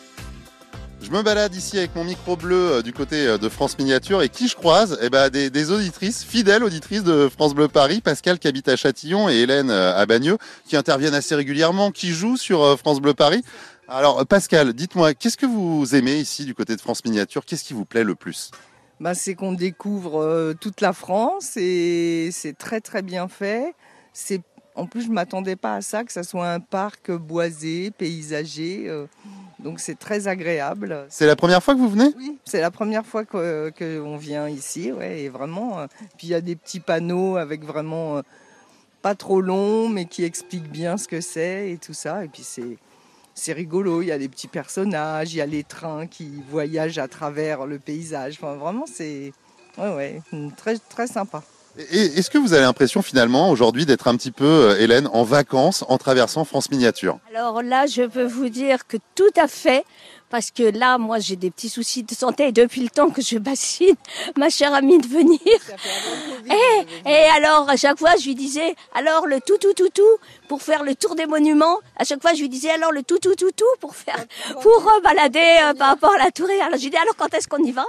Je 1.02 1.16
me 1.16 1.24
balade 1.24 1.56
ici 1.56 1.78
avec 1.78 1.96
mon 1.96 2.04
micro 2.04 2.36
bleu 2.36 2.72
euh, 2.72 2.82
du 2.82 2.92
côté 2.94 3.26
euh, 3.26 3.38
de 3.38 3.48
France 3.50 3.80
Miniature 3.80 4.22
et 4.22 4.30
qui 4.30 4.48
je 4.48 4.56
croise? 4.56 5.00
Eh 5.02 5.10
ben, 5.10 5.30
des, 5.30 5.72
auditrices, 5.72 6.24
fidèles 6.24 6.64
auditrices 6.64 7.04
de 7.04 7.30
France 7.30 7.56
Bleu 7.56 7.68
Paris, 7.68 8.02
Pascal 8.02 8.38
qui 8.38 8.48
habite 8.48 8.68
à 8.68 8.76
Châtillon 8.76 9.30
et 9.30 9.38
Hélène 9.38 9.72
euh, 9.72 9.98
à 9.98 10.06
Bagneux, 10.06 10.38
qui 10.68 10.76
interviennent 10.76 11.16
assez 11.16 11.34
régulièrement, 11.34 11.92
qui 11.92 12.12
jouent 12.12 12.38
sur 12.38 12.78
France 12.78 13.00
Bleu 13.00 13.14
Paris. 13.14 13.44
Alors 13.92 14.24
Pascal, 14.28 14.74
dites-moi, 14.74 15.16
qu'est-ce 15.16 15.36
que 15.36 15.48
vous 15.48 15.96
aimez 15.96 16.20
ici 16.20 16.46
du 16.46 16.54
côté 16.54 16.76
de 16.76 16.82
France 16.82 17.04
Miniature? 17.04 17.44
Qu'est-ce 17.44 17.64
qui 17.64 17.74
vous 17.74 17.86
plaît 17.86 18.04
le 18.04 18.14
plus? 18.14 18.52
Bah, 19.00 19.16
C'est 19.16 19.34
qu'on 19.34 19.54
découvre 19.54 20.22
euh, 20.22 20.54
toute 20.54 20.80
la 20.82 20.94
France 20.94 21.58
et 21.58 22.30
c'est 22.32 22.56
très 22.56 22.82
très 22.82 23.02
bien 23.02 23.28
fait. 23.28 23.74
C'est 24.14 24.42
en 24.76 24.86
plus, 24.86 25.02
je 25.02 25.10
ne 25.10 25.14
m'attendais 25.14 25.56
pas 25.56 25.76
à 25.76 25.82
ça, 25.82 26.04
que 26.04 26.12
ça 26.12 26.22
soit 26.22 26.50
un 26.50 26.60
parc 26.60 27.12
boisé, 27.12 27.90
paysager. 27.90 28.86
Euh, 28.88 29.08
donc 29.58 29.80
c'est 29.80 29.98
très 29.98 30.28
agréable. 30.28 31.08
C'est 31.10 31.26
la 31.26 31.36
première 31.36 31.64
fois 31.64 31.74
que 31.74 31.80
vous 31.80 31.90
venez? 31.90 32.14
Oui, 32.16 32.38
c'est 32.46 32.62
la 32.62 32.72
première 32.72 33.06
fois 33.06 33.26
qu'on 33.26 34.18
vient 34.18 34.48
ici. 34.48 34.92
Ouais, 34.92 35.22
et 35.22 35.30
vraiment, 35.30 35.80
euh, 35.80 35.88
puis 36.18 36.28
il 36.28 36.30
y 36.30 36.36
a 36.36 36.42
des 36.42 36.56
petits 36.56 36.80
panneaux 36.80 37.38
avec 37.38 37.66
vraiment 37.66 38.22
pas 39.02 39.16
trop 39.16 39.42
longs, 39.42 39.90
mais 39.90 40.06
qui 40.06 40.24
expliquent 40.24 40.72
bien 40.72 40.98
ce 40.98 41.08
que 41.08 41.22
c'est 41.22 41.72
et 41.72 41.78
tout 41.78 41.94
ça. 41.94 42.24
Et 42.24 42.28
puis 42.28 42.44
c'est 42.44 42.78
c'est 43.40 43.54
rigolo. 43.54 44.02
Il 44.02 44.08
y 44.08 44.12
a 44.12 44.18
des 44.18 44.30
petits 44.30 44.48
personnages, 44.48 45.34
il 45.34 45.38
y 45.38 45.42
a 45.42 45.46
les 45.46 45.64
trains 45.64 46.08
qui 46.08 46.44
voyagent 46.50 46.98
à 46.98 47.08
travers 47.08 47.66
le 47.66 47.80
paysage. 47.80 48.40
Vraiment, 48.40 48.86
c'est 48.86 49.32
très, 50.58 50.78
très 50.78 51.08
sympa. 51.08 51.44
Est-ce 51.92 52.30
que 52.30 52.38
vous 52.38 52.52
avez 52.52 52.64
l'impression 52.64 53.02
finalement 53.02 53.50
aujourd'hui 53.50 53.86
d'être 53.86 54.10
un 54.10 54.18
petit 54.18 54.32
peu, 54.32 54.46
euh, 54.46 54.80
Hélène, 54.80 55.08
en 55.14 55.24
vacances 55.24 55.86
en 55.88 55.98
traversant 55.98 56.44
France 56.44 56.70
Miniature? 56.70 57.20
Alors 57.34 57.62
là, 57.62 57.86
je 57.86 58.04
peux 58.04 58.26
vous 58.26 58.50
dire 58.50 58.86
que 58.86 58.98
tout 59.16 59.32
à 59.38 59.48
fait, 59.48 59.86
parce 60.30 60.52
que 60.52 60.64
là, 60.64 60.98
moi, 60.98 61.20
j'ai 61.20 61.38
des 61.38 61.50
petits 61.50 61.70
soucis 61.70 62.04
de 62.04 62.14
santé 62.14 62.50
et 62.50 62.52
depuis 62.52 62.82
le 62.82 62.90
temps 62.90 63.10
que 63.10 63.22
je 63.22 63.38
bassine 63.38 63.96
ma 64.38 64.50
chère 64.50 64.74
amie 64.74 64.98
de 64.98 65.08
venir. 65.08 65.40
Et, 66.48 67.10
et 67.10 67.24
alors, 67.38 67.70
à 67.70 67.78
chaque 67.78 67.98
fois, 67.98 68.12
je 68.20 68.26
lui 68.26 68.36
disais, 68.36 68.76
alors 68.94 69.26
le 69.26 69.40
tout, 69.40 69.58
tout, 69.58 69.74
tout, 69.74 69.90
tout, 69.94 70.18
pour 70.50 70.62
faire 70.62 70.84
le 70.84 70.96
tour 70.96 71.16
des 71.16 71.28
monuments. 71.28 71.80
À 71.96 72.04
chaque 72.04 72.22
fois, 72.22 72.34
je 72.34 72.42
lui 72.42 72.50
disais, 72.50 72.72
alors 72.72 72.92
le 72.92 73.04
tout, 73.04 73.20
tout, 73.20 73.36
tout, 73.36 73.52
tout, 73.56 73.64
pour 73.80 73.96
faire, 73.96 74.26
pour 74.62 74.92
balader 75.02 75.40
euh, 75.64 75.74
par 75.76 75.90
rapport 75.92 76.14
à 76.20 76.26
la 76.26 76.32
tour. 76.32 76.48
Alors, 76.50 76.78
je 76.78 76.84
lui 76.84 76.90
dis, 76.90 76.98
alors 76.98 77.16
quand 77.16 77.34
est-ce 77.34 77.48
qu'on 77.48 77.64
y 77.64 77.72
va? 77.72 77.86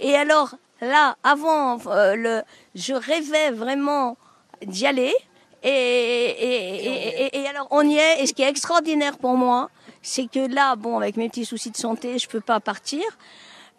Et 0.00 0.14
alors, 0.14 0.54
là, 0.80 1.16
avant, 1.22 1.78
euh, 1.86 2.14
le, 2.14 2.42
je 2.74 2.94
rêvais 2.94 3.50
vraiment 3.50 4.16
d'y 4.64 4.86
aller. 4.86 5.14
Et, 5.62 5.68
et, 5.68 7.24
et, 7.24 7.40
et, 7.40 7.48
alors, 7.48 7.66
on 7.70 7.88
y 7.88 7.96
est. 7.96 8.22
Et 8.22 8.26
ce 8.26 8.32
qui 8.32 8.42
est 8.42 8.48
extraordinaire 8.48 9.18
pour 9.18 9.36
moi, 9.36 9.70
c'est 10.02 10.30
que 10.30 10.46
là, 10.52 10.76
bon, 10.76 10.98
avec 10.98 11.16
mes 11.16 11.28
petits 11.28 11.44
soucis 11.44 11.70
de 11.70 11.76
santé, 11.76 12.18
je 12.18 12.28
peux 12.28 12.40
pas 12.40 12.60
partir. 12.60 13.02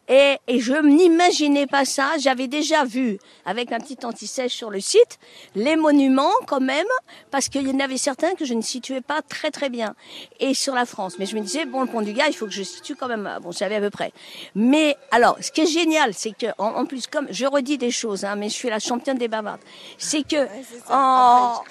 Et, 0.07 0.37
et 0.47 0.59
je 0.59 0.73
n'imaginais 0.73 1.67
pas 1.67 1.85
ça. 1.85 2.13
J'avais 2.19 2.47
déjà 2.47 2.85
vu, 2.85 3.19
avec 3.45 3.71
un 3.71 3.79
petit 3.79 3.97
anti-sèche 4.05 4.53
sur 4.53 4.69
le 4.69 4.79
site, 4.79 5.19
les 5.55 5.75
monuments 5.75 6.31
quand 6.47 6.61
même, 6.61 6.87
parce 7.31 7.49
qu'il 7.49 7.67
y 7.67 7.71
en 7.71 7.79
avait 7.79 7.97
certains 7.97 8.33
que 8.35 8.45
je 8.45 8.53
ne 8.53 8.61
situais 8.61 9.01
pas 9.01 9.21
très 9.21 9.51
très 9.51 9.69
bien. 9.69 9.95
Et 10.39 10.53
sur 10.53 10.73
la 10.73 10.85
France. 10.85 11.15
Mais 11.19 11.25
je 11.25 11.35
me 11.35 11.41
disais, 11.41 11.65
bon, 11.65 11.81
le 11.81 11.87
pont 11.87 12.01
du 12.01 12.13
gars, 12.13 12.27
il 12.27 12.33
faut 12.33 12.45
que 12.45 12.51
je 12.51 12.63
situe 12.63 12.95
quand 12.95 13.07
même. 13.07 13.29
Bon, 13.41 13.51
je 13.51 13.57
savais 13.57 13.75
à 13.75 13.81
peu 13.81 13.89
près. 13.89 14.11
Mais 14.55 14.95
alors, 15.11 15.37
ce 15.41 15.51
qui 15.51 15.61
est 15.61 15.67
génial, 15.67 16.13
c'est 16.13 16.31
que, 16.31 16.47
en, 16.57 16.67
en, 16.67 16.85
plus, 16.85 17.07
comme 17.07 17.27
je 17.29 17.45
redis 17.45 17.77
des 17.77 17.91
choses, 17.91 18.23
hein, 18.23 18.35
mais 18.35 18.49
je 18.49 18.53
suis 18.53 18.69
la 18.69 18.79
championne 18.79 19.17
des 19.17 19.27
bavardes, 19.27 19.61
c'est 19.97 20.23
que 20.23 20.37
ouais, 20.37 20.63
en, 20.89 21.61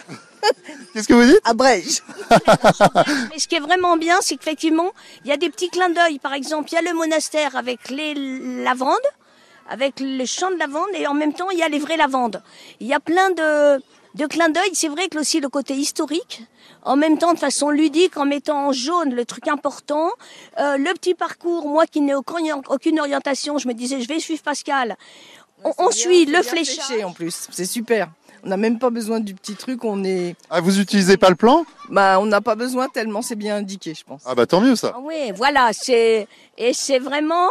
Qu'est-ce 0.92 1.08
que 1.08 1.14
vous 1.14 1.24
dites 1.24 1.40
Abrège. 1.44 2.02
Mais 3.30 3.38
ce 3.38 3.48
qui 3.48 3.56
est 3.56 3.60
vraiment 3.60 3.96
bien, 3.96 4.16
c'est 4.20 4.36
qu'effectivement, 4.36 4.90
il 5.24 5.28
y 5.30 5.32
a 5.32 5.36
des 5.36 5.50
petits 5.50 5.68
clins 5.68 5.90
d'œil. 5.90 6.18
Par 6.18 6.32
exemple, 6.34 6.68
il 6.72 6.74
y 6.74 6.78
a 6.78 6.82
le 6.82 6.94
monastère 6.94 7.56
avec 7.56 7.90
les 7.90 8.14
lavandes, 8.64 8.96
avec 9.68 10.00
le 10.00 10.24
champ 10.24 10.50
de 10.50 10.56
lavande, 10.56 10.88
et 10.94 11.06
en 11.06 11.14
même 11.14 11.32
temps, 11.32 11.50
il 11.50 11.58
y 11.58 11.62
a 11.62 11.68
les 11.68 11.78
vraies 11.78 11.96
lavandes. 11.96 12.42
Il 12.80 12.86
y 12.86 12.94
a 12.94 13.00
plein 13.00 13.30
de, 13.30 13.82
de 14.14 14.26
clins 14.26 14.48
d'œil. 14.48 14.70
C'est 14.72 14.88
vrai 14.88 15.08
que 15.08 15.18
aussi 15.18 15.40
le 15.40 15.48
côté 15.48 15.74
historique, 15.74 16.44
en 16.82 16.96
même 16.96 17.18
temps 17.18 17.34
de 17.34 17.38
façon 17.38 17.70
ludique, 17.70 18.16
en 18.16 18.24
mettant 18.24 18.68
en 18.68 18.72
jaune 18.72 19.14
le 19.14 19.24
truc 19.24 19.48
important. 19.48 20.10
Euh, 20.58 20.76
le 20.76 20.92
petit 20.94 21.14
parcours, 21.14 21.68
moi 21.68 21.86
qui 21.86 22.00
n'ai 22.00 22.14
aucune 22.14 23.00
orientation, 23.00 23.58
je 23.58 23.68
me 23.68 23.74
disais, 23.74 24.00
je 24.00 24.08
vais 24.08 24.20
suivre 24.20 24.42
Pascal. 24.42 24.96
On, 25.64 25.72
on 25.78 25.88
bien, 25.88 25.90
suit 25.90 26.26
le 26.26 26.42
fléchage. 26.42 26.84
Fléché, 26.86 27.04
en 27.04 27.12
plus, 27.12 27.48
c'est 27.50 27.66
super. 27.66 28.08
On 28.44 28.48
n'a 28.48 28.56
même 28.56 28.78
pas 28.78 28.90
besoin 28.90 29.20
du 29.20 29.34
petit 29.34 29.54
truc, 29.54 29.84
on 29.84 30.04
est. 30.04 30.36
Ah, 30.50 30.60
vous 30.60 30.80
utilisez 30.80 31.16
pas 31.16 31.30
le 31.30 31.36
plan? 31.36 31.64
Bah, 31.88 32.18
on 32.20 32.26
n'a 32.26 32.40
pas 32.40 32.54
besoin 32.54 32.88
tellement 32.88 33.22
c'est 33.22 33.36
bien 33.36 33.56
indiqué, 33.56 33.94
je 33.94 34.04
pense. 34.04 34.22
Ah 34.26 34.34
bah 34.34 34.46
tant 34.46 34.60
mieux 34.60 34.76
ça. 34.76 34.92
Ah 34.94 35.00
oui, 35.02 35.32
voilà, 35.34 35.70
c'est 35.72 36.28
et 36.58 36.72
c'est 36.72 36.98
vraiment 36.98 37.48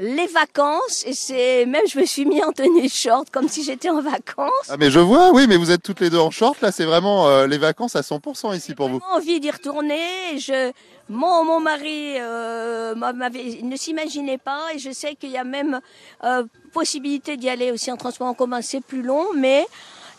les 0.00 0.26
vacances 0.28 1.04
et 1.06 1.12
c'est 1.12 1.66
même 1.66 1.82
je 1.88 1.98
me 1.98 2.04
suis 2.04 2.24
mis 2.24 2.42
en 2.42 2.52
tenue 2.52 2.88
short 2.88 3.30
comme 3.30 3.48
si 3.48 3.64
j'étais 3.64 3.90
en 3.90 4.00
vacances. 4.00 4.68
Ah 4.68 4.76
mais 4.78 4.90
je 4.90 5.00
vois, 5.00 5.32
oui, 5.32 5.46
mais 5.48 5.56
vous 5.56 5.72
êtes 5.72 5.82
toutes 5.82 6.00
les 6.00 6.08
deux 6.10 6.18
en 6.18 6.30
short 6.30 6.60
là, 6.60 6.70
c'est 6.70 6.84
vraiment 6.84 7.28
euh, 7.28 7.46
les 7.48 7.58
vacances 7.58 7.96
à 7.96 8.02
100% 8.02 8.56
ici 8.56 8.74
pour 8.74 8.88
vous. 8.88 9.00
J'ai 9.00 9.16
envie 9.16 9.40
d'y 9.40 9.50
retourner. 9.50 9.98
Je 10.38 10.72
mon, 11.08 11.44
mon 11.44 11.58
mari 11.58 12.16
euh, 12.18 12.94
m'avait, 12.94 13.60
ne 13.62 13.76
s'imaginait 13.76 14.38
pas 14.38 14.60
et 14.74 14.78
je 14.78 14.90
sais 14.90 15.14
qu'il 15.14 15.30
y 15.30 15.38
a 15.38 15.44
même 15.44 15.80
euh, 16.22 16.44
possibilité 16.72 17.36
d'y 17.36 17.48
aller 17.48 17.72
aussi 17.72 17.90
en 17.90 17.96
transport 17.96 18.28
en 18.28 18.34
commun. 18.34 18.60
C'est 18.62 18.82
plus 18.82 19.02
long, 19.02 19.26
mais 19.34 19.66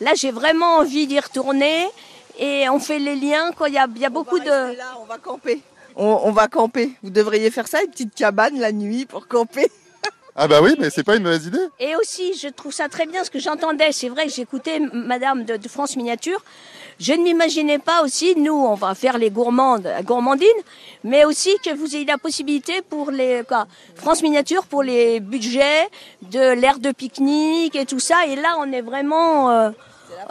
Là, 0.01 0.11
j'ai 0.15 0.31
vraiment 0.31 0.77
envie 0.77 1.07
d'y 1.07 1.19
retourner 1.19 1.87
et 2.37 2.69
on 2.69 2.79
fait 2.79 2.99
les 2.99 3.15
liens. 3.15 3.51
Quoi. 3.51 3.69
Il, 3.69 3.75
y 3.75 3.77
a, 3.77 3.87
il 3.93 4.01
y 4.01 4.05
a 4.05 4.09
beaucoup 4.09 4.37
on 4.37 4.43
va 4.43 4.71
de. 4.71 4.77
Là, 4.77 4.97
on 5.01 5.05
va 5.05 5.17
camper. 5.17 5.61
On, 5.95 6.21
on, 6.23 6.31
va 6.31 6.47
camper. 6.47 6.91
Vous 7.03 7.09
devriez 7.09 7.51
faire 7.51 7.67
ça, 7.67 7.81
une 7.83 7.91
petite 7.91 8.15
cabane 8.15 8.57
la 8.59 8.71
nuit 8.71 9.05
pour 9.05 9.27
camper. 9.27 9.69
Ah 10.41 10.47
bah 10.47 10.61
oui, 10.61 10.75
mais 10.79 10.89
c'est 10.89 11.03
pas 11.03 11.17
une 11.17 11.23
mauvaise 11.23 11.47
idée. 11.47 11.67
Et 11.79 11.97
aussi, 11.97 12.33
je 12.33 12.47
trouve 12.47 12.71
ça 12.71 12.87
très 12.87 13.05
bien 13.05 13.25
ce 13.25 13.29
que 13.29 13.39
j'entendais. 13.39 13.91
C'est 13.91 14.07
vrai 14.07 14.25
que 14.25 14.31
j'écoutais 14.31 14.79
Madame 14.93 15.43
de, 15.43 15.57
de, 15.57 15.67
France 15.67 15.97
Miniature. 15.97 16.41
Je 16.99 17.13
ne 17.13 17.23
m'imaginais 17.23 17.79
pas 17.79 18.03
aussi, 18.03 18.35
nous, 18.35 18.51
on 18.51 18.73
va 18.73 18.93
faire 18.93 19.17
les 19.17 19.29
gourmandes, 19.29 19.87
gourmandines, 20.03 20.47
mais 21.05 21.23
aussi 21.23 21.55
que 21.63 21.73
vous 21.73 21.95
ayez 21.95 22.03
la 22.03 22.17
possibilité 22.17 22.81
pour 22.81 23.09
les 23.09 23.43
quoi, 23.47 23.67
France 23.95 24.21
Miniature 24.21 24.65
pour 24.65 24.83
les 24.83 25.21
budgets 25.21 25.87
de 26.23 26.53
l'air 26.59 26.77
de 26.77 26.91
pique-nique 26.91 27.77
et 27.77 27.85
tout 27.85 27.99
ça. 28.01 28.25
Et 28.27 28.35
là, 28.35 28.57
on 28.59 28.69
est 28.73 28.81
vraiment 28.81 29.49
euh, 29.49 29.69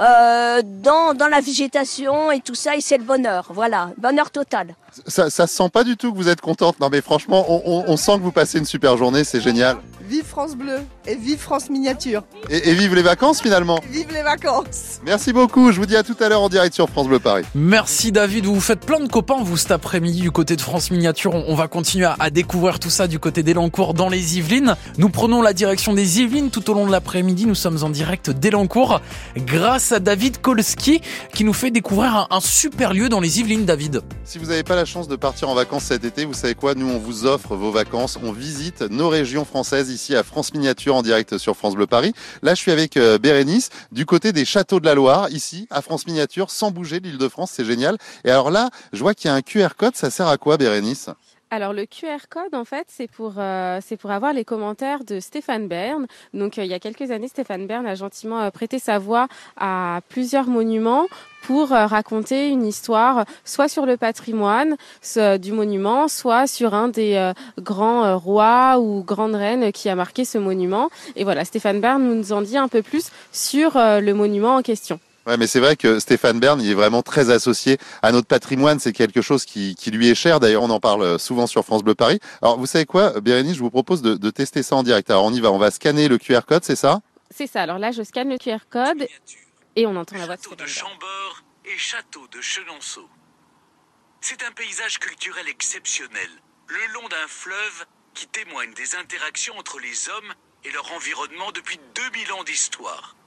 euh, 0.00 0.62
dans, 0.64 1.14
dans 1.14 1.28
la 1.28 1.40
végétation 1.40 2.30
et 2.30 2.40
tout 2.40 2.54
ça, 2.54 2.76
et 2.76 2.80
c'est 2.80 2.98
le 2.98 3.04
bonheur. 3.04 3.46
Voilà, 3.54 3.90
bonheur 3.98 4.30
total. 4.30 4.74
Ça, 5.06 5.30
ça 5.30 5.46
se 5.46 5.54
sent 5.54 5.68
pas 5.72 5.84
du 5.84 5.96
tout 5.96 6.12
que 6.12 6.16
vous 6.16 6.28
êtes 6.28 6.40
contente. 6.40 6.80
Non 6.80 6.88
mais 6.90 7.00
franchement, 7.00 7.44
on, 7.48 7.62
on, 7.64 7.84
on 7.86 7.96
sent 7.96 8.16
que 8.16 8.22
vous 8.22 8.32
passez 8.32 8.58
une 8.58 8.64
super 8.64 8.96
journée, 8.96 9.24
c'est 9.24 9.40
génial. 9.40 9.76
Vive 10.08 10.24
France 10.24 10.56
Bleu 10.56 10.78
et 11.06 11.16
vive 11.16 11.38
France 11.38 11.68
Miniature. 11.68 12.22
Et, 12.48 12.70
et 12.70 12.74
vive 12.74 12.94
les 12.94 13.02
vacances 13.02 13.42
finalement. 13.42 13.78
Vive 13.90 14.10
les 14.14 14.22
vacances. 14.22 15.00
Merci 15.04 15.34
beaucoup. 15.34 15.70
Je 15.70 15.78
vous 15.78 15.84
dis 15.84 15.96
à 15.96 16.02
tout 16.02 16.16
à 16.18 16.30
l'heure 16.30 16.40
en 16.40 16.48
direct 16.48 16.74
sur 16.74 16.88
France 16.88 17.08
Bleu 17.08 17.18
Paris. 17.18 17.44
Merci 17.54 18.10
David. 18.10 18.46
Vous 18.46 18.54
vous 18.54 18.60
faites 18.62 18.80
plein 18.80 19.00
de 19.00 19.06
copains 19.08 19.36
vous 19.42 19.58
cet 19.58 19.70
après-midi 19.70 20.22
du 20.22 20.30
côté 20.30 20.56
de 20.56 20.62
France 20.62 20.90
Miniature. 20.90 21.34
On, 21.34 21.44
on 21.48 21.54
va 21.54 21.68
continuer 21.68 22.06
à, 22.06 22.16
à, 22.20 22.30
découvrir 22.30 22.78
tout 22.78 22.88
ça 22.88 23.06
du 23.06 23.18
côté 23.18 23.42
d'Elancourt 23.42 23.92
dans 23.92 24.08
les 24.08 24.38
Yvelines. 24.38 24.76
Nous 24.96 25.10
prenons 25.10 25.42
la 25.42 25.52
direction 25.52 25.92
des 25.92 26.20
Yvelines 26.22 26.48
tout 26.50 26.70
au 26.70 26.74
long 26.74 26.86
de 26.86 26.92
l'après-midi. 26.92 27.44
Nous 27.44 27.54
sommes 27.54 27.84
en 27.84 27.90
direct 27.90 28.30
d'Elancourt 28.30 29.02
grâce 29.68 29.92
à 29.92 30.00
David 30.00 30.40
Kolski 30.40 31.02
qui 31.34 31.44
nous 31.44 31.52
fait 31.52 31.70
découvrir 31.70 32.26
un, 32.30 32.40
super 32.40 32.94
lieu 32.94 33.10
dans 33.10 33.20
les 33.20 33.40
Yvelines. 33.40 33.66
David. 33.66 34.00
Si 34.24 34.38
vous 34.38 34.46
n'avez 34.46 34.62
pas 34.62 34.76
la 34.76 34.86
chance 34.86 35.08
de 35.08 35.16
partir 35.16 35.50
en 35.50 35.54
vacances 35.54 35.84
cet 35.84 36.06
été, 36.06 36.24
vous 36.24 36.32
savez 36.32 36.54
quoi? 36.54 36.74
Nous, 36.74 36.88
on 36.88 36.96
vous 36.96 37.26
offre 37.26 37.54
vos 37.54 37.70
vacances. 37.70 38.18
On 38.22 38.32
visite 38.32 38.80
nos 38.80 39.10
régions 39.10 39.44
françaises 39.44 39.90
ici 39.90 40.16
à 40.16 40.22
France 40.22 40.54
Miniature 40.54 40.94
en 40.94 41.02
direct 41.02 41.36
sur 41.36 41.54
France 41.54 41.74
Bleu 41.74 41.86
Paris. 41.86 42.14
Là, 42.40 42.54
je 42.54 42.60
suis 42.60 42.70
avec 42.70 42.96
euh, 42.96 43.18
Bérénice 43.18 43.68
du 43.92 44.06
côté 44.06 44.32
des 44.32 44.46
châteaux 44.46 44.80
de 44.80 44.86
la 44.86 44.94
Loire, 44.94 45.28
ici 45.28 45.66
à 45.68 45.82
France 45.82 46.06
Miniature, 46.06 46.50
sans 46.50 46.70
bouger 46.70 47.00
l'île 47.00 47.18
de 47.18 47.28
France. 47.28 47.50
C'est 47.52 47.66
génial. 47.66 47.98
Et 48.24 48.30
alors 48.30 48.50
là, 48.50 48.70
je 48.94 49.00
vois 49.00 49.12
qu'il 49.12 49.28
y 49.28 49.30
a 49.30 49.34
un 49.34 49.42
QR 49.42 49.74
code. 49.76 49.96
Ça 49.96 50.08
sert 50.08 50.28
à 50.28 50.38
quoi, 50.38 50.56
Bérénice? 50.56 51.10
Alors 51.50 51.72
le 51.72 51.86
QR 51.86 52.28
code, 52.28 52.54
en 52.54 52.64
fait, 52.64 52.86
c'est 52.88 53.08
pour 53.08 53.34
euh, 53.38 53.78
c'est 53.82 53.96
pour 53.96 54.10
avoir 54.10 54.32
les 54.32 54.44
commentaires 54.44 55.04
de 55.04 55.18
Stéphane 55.18 55.66
Bern. 55.66 56.06
Donc 56.34 56.58
euh, 56.58 56.64
il 56.64 56.70
y 56.70 56.74
a 56.74 56.78
quelques 56.78 57.10
années, 57.10 57.28
Stéphane 57.28 57.66
Bern 57.66 57.86
a 57.86 57.94
gentiment 57.94 58.40
euh, 58.40 58.50
prêté 58.50 58.78
sa 58.78 58.98
voix 58.98 59.28
à 59.56 60.00
plusieurs 60.08 60.46
monuments 60.46 61.06
pour 61.42 61.72
euh, 61.72 61.86
raconter 61.86 62.48
une 62.48 62.66
histoire, 62.66 63.24
soit 63.44 63.68
sur 63.68 63.86
le 63.86 63.96
patrimoine 63.96 64.76
du 65.40 65.52
monument, 65.52 66.08
soit 66.08 66.46
sur 66.46 66.74
un 66.74 66.88
des 66.88 67.32
grands 67.58 68.18
rois 68.18 68.78
ou 68.78 69.02
grandes 69.02 69.34
reines 69.34 69.72
qui 69.72 69.88
a 69.88 69.94
marqué 69.94 70.24
ce 70.24 70.36
monument. 70.36 70.90
Et 71.16 71.24
voilà, 71.24 71.44
Stéphane 71.44 71.80
Bern 71.80 72.02
nous 72.02 72.32
en 72.32 72.42
dit 72.42 72.58
un 72.58 72.68
peu 72.68 72.82
plus 72.82 73.10
sur 73.32 73.72
le 73.76 74.12
monument 74.12 74.56
en 74.56 74.62
question. 74.62 75.00
Ouais, 75.28 75.36
mais 75.36 75.46
c'est 75.46 75.60
vrai 75.60 75.76
que 75.76 76.00
Stéphane 76.00 76.40
Bern, 76.40 76.58
il 76.58 76.70
est 76.70 76.74
vraiment 76.74 77.02
très 77.02 77.28
associé 77.28 77.76
à 78.00 78.12
notre 78.12 78.26
patrimoine. 78.26 78.80
C'est 78.80 78.94
quelque 78.94 79.20
chose 79.20 79.44
qui, 79.44 79.74
qui, 79.74 79.90
lui 79.90 80.08
est 80.08 80.14
cher. 80.14 80.40
D'ailleurs, 80.40 80.62
on 80.62 80.70
en 80.70 80.80
parle 80.80 81.18
souvent 81.18 81.46
sur 81.46 81.66
France 81.66 81.84
Bleu 81.84 81.94
Paris. 81.94 82.18
Alors, 82.40 82.58
vous 82.58 82.64
savez 82.64 82.86
quoi, 82.86 83.20
Bérénice, 83.20 83.56
je 83.56 83.60
vous 83.60 83.68
propose 83.68 84.00
de, 84.00 84.14
de, 84.14 84.30
tester 84.30 84.62
ça 84.62 84.76
en 84.76 84.82
direct. 84.82 85.10
Alors, 85.10 85.26
on 85.26 85.32
y 85.34 85.40
va. 85.42 85.52
On 85.52 85.58
va 85.58 85.70
scanner 85.70 86.08
le 86.08 86.16
QR 86.16 86.40
code, 86.48 86.64
c'est 86.64 86.76
ça? 86.76 87.02
C'est 87.30 87.46
ça. 87.46 87.60
Alors 87.60 87.78
là, 87.78 87.92
je 87.92 88.02
scanne 88.02 88.30
le 88.30 88.38
QR 88.38 88.64
code 88.70 89.06
et 89.76 89.86
on 89.86 89.96
entend 89.96 90.16
la 90.16 90.24
voix 90.24 90.36
de 90.36 90.40
Château 90.40 90.56
de 90.56 90.66
Chambord 90.66 91.42
et 91.66 91.76
château 91.76 92.26
de 92.32 92.40
Chenonceau. 92.40 93.06
C'est 94.22 94.42
un 94.44 94.52
paysage 94.52 94.98
culturel 94.98 95.46
exceptionnel, 95.46 96.30
le 96.68 96.94
long 96.94 97.06
d'un 97.06 97.28
fleuve 97.28 97.84
qui 98.14 98.26
témoigne 98.28 98.72
des 98.72 98.94
interactions 98.94 99.58
entre 99.58 99.78
les 99.78 100.08
hommes 100.08 100.32
et 100.64 100.70
leur 100.70 100.90
environnement 100.92 101.52
depuis 101.52 101.78
2000 101.94 102.32
ans 102.32 102.44
d'histoire. 102.44 103.17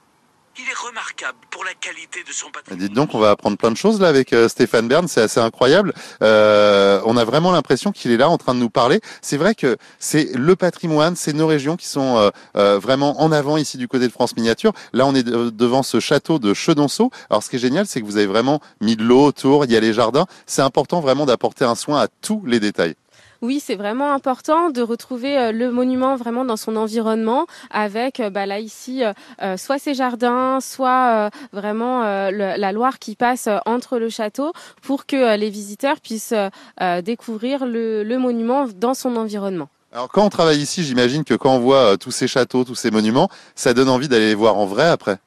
Il 0.58 0.68
est 0.68 0.86
remarquable 0.86 1.38
pour 1.50 1.64
la 1.64 1.72
qualité 1.72 2.22
de 2.24 2.32
son 2.32 2.50
patrimoine. 2.50 2.78
Dites 2.78 2.92
donc, 2.94 3.14
on 3.14 3.18
va 3.18 3.30
apprendre 3.30 3.56
plein 3.56 3.70
de 3.70 3.76
choses 3.76 4.00
là 4.00 4.08
avec 4.08 4.34
euh, 4.34 4.48
Stéphane 4.48 4.86
Bern, 4.86 5.08
c'est 5.08 5.22
assez 5.22 5.40
incroyable. 5.40 5.94
Euh, 6.22 7.00
on 7.06 7.16
a 7.16 7.24
vraiment 7.24 7.52
l'impression 7.52 7.90
qu'il 7.90 8.10
est 8.10 8.18
là 8.18 8.28
en 8.28 8.36
train 8.36 8.54
de 8.54 8.60
nous 8.60 8.68
parler. 8.68 9.00
C'est 9.22 9.38
vrai 9.38 9.54
que 9.54 9.78
c'est 9.98 10.30
le 10.34 10.54
patrimoine, 10.54 11.16
c'est 11.16 11.32
nos 11.32 11.46
régions 11.46 11.76
qui 11.76 11.86
sont 11.86 12.18
euh, 12.18 12.30
euh, 12.56 12.78
vraiment 12.78 13.22
en 13.22 13.32
avant 13.32 13.56
ici 13.56 13.78
du 13.78 13.88
côté 13.88 14.06
de 14.06 14.12
France 14.12 14.36
Miniature. 14.36 14.72
Là, 14.92 15.06
on 15.06 15.14
est 15.14 15.22
de, 15.22 15.48
devant 15.48 15.82
ce 15.82 16.00
château 16.00 16.38
de 16.38 16.52
Chenonceau. 16.52 17.10
Alors, 17.30 17.42
ce 17.42 17.48
qui 17.48 17.56
est 17.56 17.60
génial, 17.60 17.86
c'est 17.86 18.02
que 18.02 18.06
vous 18.06 18.18
avez 18.18 18.26
vraiment 18.26 18.60
mis 18.82 18.96
de 18.96 19.02
l'eau 19.02 19.24
autour, 19.24 19.64
il 19.64 19.72
y 19.72 19.76
a 19.76 19.80
les 19.80 19.94
jardins. 19.94 20.26
C'est 20.46 20.62
important 20.62 21.00
vraiment 21.00 21.24
d'apporter 21.24 21.64
un 21.64 21.74
soin 21.74 21.98
à 21.98 22.08
tous 22.20 22.42
les 22.44 22.60
détails. 22.60 22.94
Oui, 23.42 23.60
c'est 23.60 23.74
vraiment 23.74 24.12
important 24.12 24.70
de 24.70 24.82
retrouver 24.82 25.36
euh, 25.36 25.50
le 25.50 25.72
monument 25.72 26.14
vraiment 26.14 26.44
dans 26.44 26.56
son 26.56 26.76
environnement 26.76 27.46
avec 27.72 28.20
euh, 28.20 28.30
bah, 28.30 28.46
là 28.46 28.60
ici 28.60 29.02
euh, 29.02 29.56
soit 29.56 29.80
ses 29.80 29.94
jardins, 29.94 30.60
soit 30.60 31.28
vraiment 31.52 32.02
la 32.02 32.72
Loire 32.72 33.00
qui 33.00 33.16
passe 33.16 33.48
entre 33.66 33.98
le 33.98 34.08
château 34.08 34.52
pour 34.80 35.06
que 35.06 35.36
les 35.36 35.50
visiteurs 35.50 36.00
puissent 36.00 36.34
découvrir 37.02 37.66
le, 37.66 38.04
le 38.04 38.18
monument 38.18 38.66
dans 38.76 38.94
son 38.94 39.16
environnement. 39.16 39.68
Alors 39.92 40.08
quand 40.08 40.24
on 40.24 40.28
travaille 40.28 40.60
ici, 40.60 40.84
j'imagine 40.84 41.24
que 41.24 41.34
quand 41.34 41.54
on 41.54 41.58
voit 41.58 41.96
tous 41.96 42.12
ces 42.12 42.28
châteaux, 42.28 42.64
tous 42.64 42.76
ces 42.76 42.90
monuments, 42.90 43.28
ça 43.54 43.74
donne 43.74 43.88
envie 43.88 44.08
d'aller 44.08 44.28
les 44.28 44.34
voir 44.34 44.56
en 44.56 44.66
vrai 44.66 44.88
après. 44.88 45.18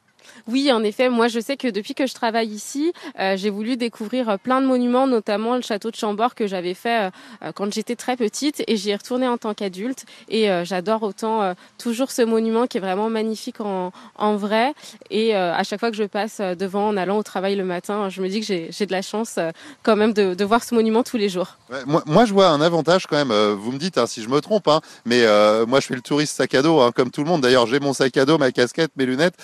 Oui, 0.47 0.71
en 0.71 0.83
effet, 0.83 1.09
moi 1.09 1.27
je 1.27 1.39
sais 1.39 1.57
que 1.57 1.67
depuis 1.67 1.95
que 1.95 2.05
je 2.05 2.13
travaille 2.13 2.49
ici, 2.49 2.93
euh, 3.19 3.35
j'ai 3.35 3.49
voulu 3.49 3.77
découvrir 3.77 4.29
euh, 4.29 4.37
plein 4.37 4.61
de 4.61 4.67
monuments, 4.67 5.07
notamment 5.07 5.55
le 5.55 5.63
château 5.63 5.89
de 5.89 5.95
Chambord 5.95 6.35
que 6.35 6.45
j'avais 6.45 6.75
fait 6.75 7.09
euh, 7.41 7.51
quand 7.55 7.73
j'étais 7.73 7.95
très 7.95 8.15
petite 8.15 8.63
et 8.67 8.77
j'y 8.77 8.91
ai 8.91 8.95
retourné 8.95 9.27
en 9.27 9.37
tant 9.37 9.55
qu'adulte. 9.55 10.05
Et 10.29 10.47
j'adore 10.63 11.03
autant 11.03 11.53
toujours 11.77 12.11
ce 12.11 12.21
monument 12.21 12.67
qui 12.67 12.77
est 12.77 12.81
vraiment 12.81 13.09
magnifique 13.09 13.57
en, 13.59 14.35
vrai. 14.35 14.73
Et 15.09 15.35
à 15.35 15.63
chaque 15.63 15.79
fois 15.79 15.91
que 15.91 15.97
je 15.97 16.03
passe 16.03 16.39
devant 16.39 16.87
en 16.89 16.97
allant 16.97 17.17
au 17.17 17.23
travail 17.23 17.55
le 17.55 17.63
matin, 17.63 18.09
je 18.09 18.21
me 18.21 18.27
dis 18.27 18.41
que 18.41 18.45
j'ai 18.45 18.85
de 18.85 18.91
la 18.91 19.01
chance 19.01 19.39
quand 19.83 19.95
même 19.95 20.13
de, 20.13 20.43
voir 20.43 20.63
ce 20.63 20.75
monument 20.75 21.03
tous 21.03 21.17
les 21.17 21.29
jours. 21.29 21.57
moi, 21.85 22.03
moi, 22.05 22.25
je 22.25 22.33
vois 22.33 22.49
un 22.49 22.61
avantage 22.61 23.07
quand 23.07 23.17
même, 23.17 23.33
vous 23.53 23.71
me 23.71 23.77
dites 23.77 23.97
hein, 23.97 24.07
si 24.07 24.21
je 24.21 24.29
me 24.29 24.41
trompe, 24.41 24.67
hein, 24.67 24.81
mais 25.05 25.25
moi 25.67 25.79
je 25.79 25.85
suis 25.85 25.95
le 25.95 26.01
touriste 26.01 26.35
sac 26.35 26.53
à 26.53 26.61
dos 26.61 26.79
hein, 26.79 26.91
comme 26.93 27.11
tout 27.11 27.23
le 27.23 27.29
monde, 27.29 27.41
d'ailleurs 27.41 27.67
j'ai 27.67 27.79
mon 27.79 27.93
sac 27.93 28.15
à 28.17 28.25
dos, 28.25 28.37
ma 28.37 28.51
casquette, 28.51 28.91
mes 28.95 29.05
lunettes 29.05 29.35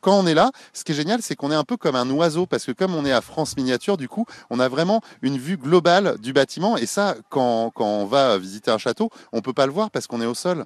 quand 0.00 0.18
on 0.18 0.26
est 0.26 0.34
là, 0.34 0.50
ce 0.72 0.84
qui 0.84 0.92
est 0.92 0.94
génial, 0.94 1.20
c'est 1.22 1.36
qu'on 1.36 1.50
est 1.50 1.56
un 1.56 1.64
peu 1.64 1.76
comme 1.76 1.96
un 1.96 2.08
oiseau, 2.10 2.46
parce 2.46 2.64
que 2.64 2.72
comme 2.72 2.94
on 2.94 3.04
est 3.04 3.12
à 3.12 3.20
France 3.20 3.56
Miniature, 3.56 3.96
du 3.96 4.08
coup, 4.08 4.26
on 4.50 4.60
a 4.60 4.68
vraiment 4.68 5.00
une 5.22 5.38
vue 5.38 5.56
globale 5.56 6.16
du 6.18 6.32
bâtiment. 6.32 6.76
Et 6.76 6.86
ça, 6.86 7.14
quand, 7.28 7.72
on 7.78 8.04
va 8.04 8.38
visiter 8.38 8.70
un 8.70 8.78
château, 8.78 9.10
on 9.32 9.40
peut 9.40 9.52
pas 9.52 9.66
le 9.66 9.72
voir 9.72 9.90
parce 9.90 10.06
qu'on 10.06 10.20
est 10.20 10.26
au 10.26 10.34
sol. 10.34 10.64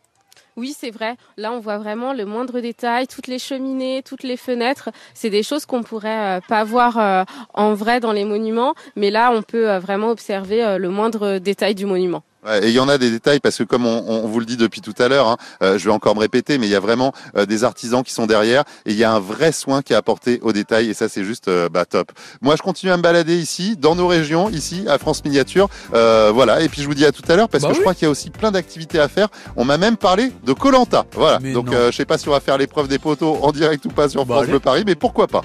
Oui, 0.57 0.75
c'est 0.79 0.91
vrai. 0.91 1.17
Là, 1.37 1.53
on 1.53 1.59
voit 1.59 1.79
vraiment 1.79 2.13
le 2.13 2.25
moindre 2.25 2.61
détail, 2.61 3.09
toutes 3.09 3.27
les 3.27 3.41
cheminées, 3.41 4.03
toutes 4.05 4.23
les 4.23 4.37
fenêtres. 4.37 4.91
C'est 5.13 5.31
des 5.31 5.43
choses 5.43 5.67
qu'on 5.67 5.83
pourrait 5.83 6.39
euh, 6.39 6.41
pas 6.47 6.63
voir 6.63 6.99
euh, 6.99 7.25
en 7.55 7.75
vrai 7.75 7.99
dans 7.99 8.13
les 8.13 8.25
monuments, 8.25 8.75
mais 8.95 9.11
là, 9.11 9.33
on 9.33 9.43
peut 9.43 9.69
euh, 9.69 9.81
vraiment 9.81 10.11
observer 10.11 10.79
le 10.79 10.89
moindre 10.91 11.39
détail 11.39 11.75
du 11.75 11.87
monument 11.87 12.23
et 12.63 12.69
il 12.69 12.73
y 12.75 12.81
en 12.81 12.89
a 12.89 12.99
des 12.99 13.11
détails 13.11 13.41
parce 13.41 13.59
que 13.59 13.65
comme 13.65 13.87
on, 13.87 14.05
on 14.07 14.27
vous 14.29 14.41
le 14.41 14.47
dit 14.47 14.57
depuis 14.57 14.81
tout 14.81 14.95
à 14.99 15.09
l'heure, 15.09 15.29
hein, 15.29 15.37
euh, 15.63 15.79
je 15.79 15.85
vais 15.85 15.91
encore 15.91 16.15
me 16.15 16.21
répéter, 16.21 16.59
mais 16.59 16.67
il 16.67 16.71
y 16.71 16.75
a 16.75 16.81
vraiment 16.81 17.13
euh, 17.37 17.47
des 17.47 17.65
artisans 17.65 18.03
qui 18.03 18.13
sont 18.13 18.27
derrière 18.27 18.65
et 18.87 18.93
il 18.93 18.97
y 18.97 19.05
a 19.05 19.13
un 19.13 19.21
vrai 19.21 19.53
soin 19.53 19.83
qui 19.83 19.93
est 19.93 19.97
apporté 19.97 20.41
aux 20.43 20.53
détails 20.53 20.91
et 20.91 20.95
ça 20.95 21.09
c'est 21.09 21.25
juste 21.25 21.49
euh, 21.49 21.69
bah, 21.69 21.85
top. 21.85 22.13
Moi 22.43 22.57
je 22.57 22.63
continue 22.63 22.93
à 22.93 22.97
me 22.97 23.03
balader 23.03 23.37
ici, 23.37 23.77
dans 23.77 23.95
nos 23.95 24.07
régions, 24.07 24.51
ici 24.51 24.85
à 24.89 24.99
France 24.99 25.25
Miniature, 25.25 25.69
voilà. 25.91 26.61
Et 26.61 26.69
puis 26.69 26.83
je 26.83 26.87
vous 26.87 26.95
dis 26.95 27.05
à 27.05 27.13
tout 27.13 27.23
à 27.29 27.37
l'heure 27.37 27.49
parce 27.49 27.63
bah 27.63 27.71
que 27.71 27.75
je 27.75 27.81
crois 27.81 27.95
qu'il 27.95 28.05
y 28.05 28.09
a 28.09 28.11
aussi 28.11 28.31
plein 28.31 28.51
d'activités 28.51 28.99
à 28.99 29.09
faire. 29.09 29.29
On 29.57 29.65
m'a 29.65 29.79
même 29.79 29.97
parlé 29.97 30.33
de 30.45 30.53
Colanta, 30.53 31.05
voilà. 31.13 31.39
Donc 31.39 31.69
je 31.71 31.91
sais 31.91 32.05
pas 32.05 32.19
si 32.19 32.29
on 32.29 32.33
va 32.33 32.41
faire 32.41 32.59
l'épreuve 32.59 32.89
des 32.89 32.99
poteaux 32.99 33.39
en 33.43 33.53
direct 33.53 33.85
ou 33.87 33.91
pas 33.91 34.09
sur 34.09 34.25
bah, 34.27 34.37
France 34.37 34.49
Bleu 34.49 34.61
Paris, 34.61 34.85
mais 34.87 34.95
pourquoi 34.95 35.27
pas. 35.27 35.43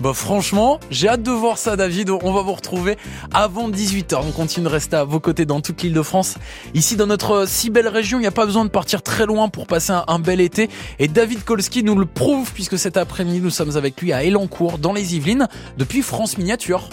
Bah 0.00 0.14
franchement, 0.14 0.80
j'ai 0.90 1.08
hâte 1.08 1.22
de 1.22 1.30
voir 1.30 1.58
ça 1.58 1.76
David. 1.76 2.08
On 2.08 2.32
va 2.32 2.40
vous 2.40 2.54
retrouver 2.54 2.96
avant 3.34 3.68
18h. 3.68 4.22
On 4.26 4.30
continue 4.30 4.64
de 4.64 4.70
rester 4.70 4.96
à 4.96 5.04
vos 5.04 5.20
côtés 5.20 5.44
dans 5.44 5.60
toute 5.60 5.82
l'île 5.82 5.92
de 5.92 6.00
France. 6.00 6.36
Ici 6.72 6.96
dans 6.96 7.06
notre 7.06 7.46
si 7.46 7.68
belle 7.68 7.88
région, 7.88 8.16
il 8.16 8.22
n'y 8.22 8.26
a 8.26 8.30
pas 8.32 8.46
besoin 8.46 8.64
de 8.64 8.70
partir 8.70 9.02
très 9.02 9.26
loin 9.26 9.50
pour 9.50 9.66
passer 9.66 9.92
un, 10.06 10.18
bel 10.18 10.40
été. 10.40 10.70
Et 11.00 11.08
David 11.08 11.44
Kolski 11.44 11.82
nous 11.82 11.98
le 11.98 12.06
prouve 12.06 12.50
puisque 12.54 12.78
cet 12.78 12.96
après-midi 12.96 13.40
nous 13.40 13.50
sommes 13.50 13.76
avec 13.76 14.00
lui 14.00 14.14
à 14.14 14.24
Elancourt 14.24 14.78
dans 14.78 14.94
les 14.94 15.16
Yvelines 15.16 15.48
depuis 15.76 16.00
France 16.00 16.38
Miniature. 16.38 16.88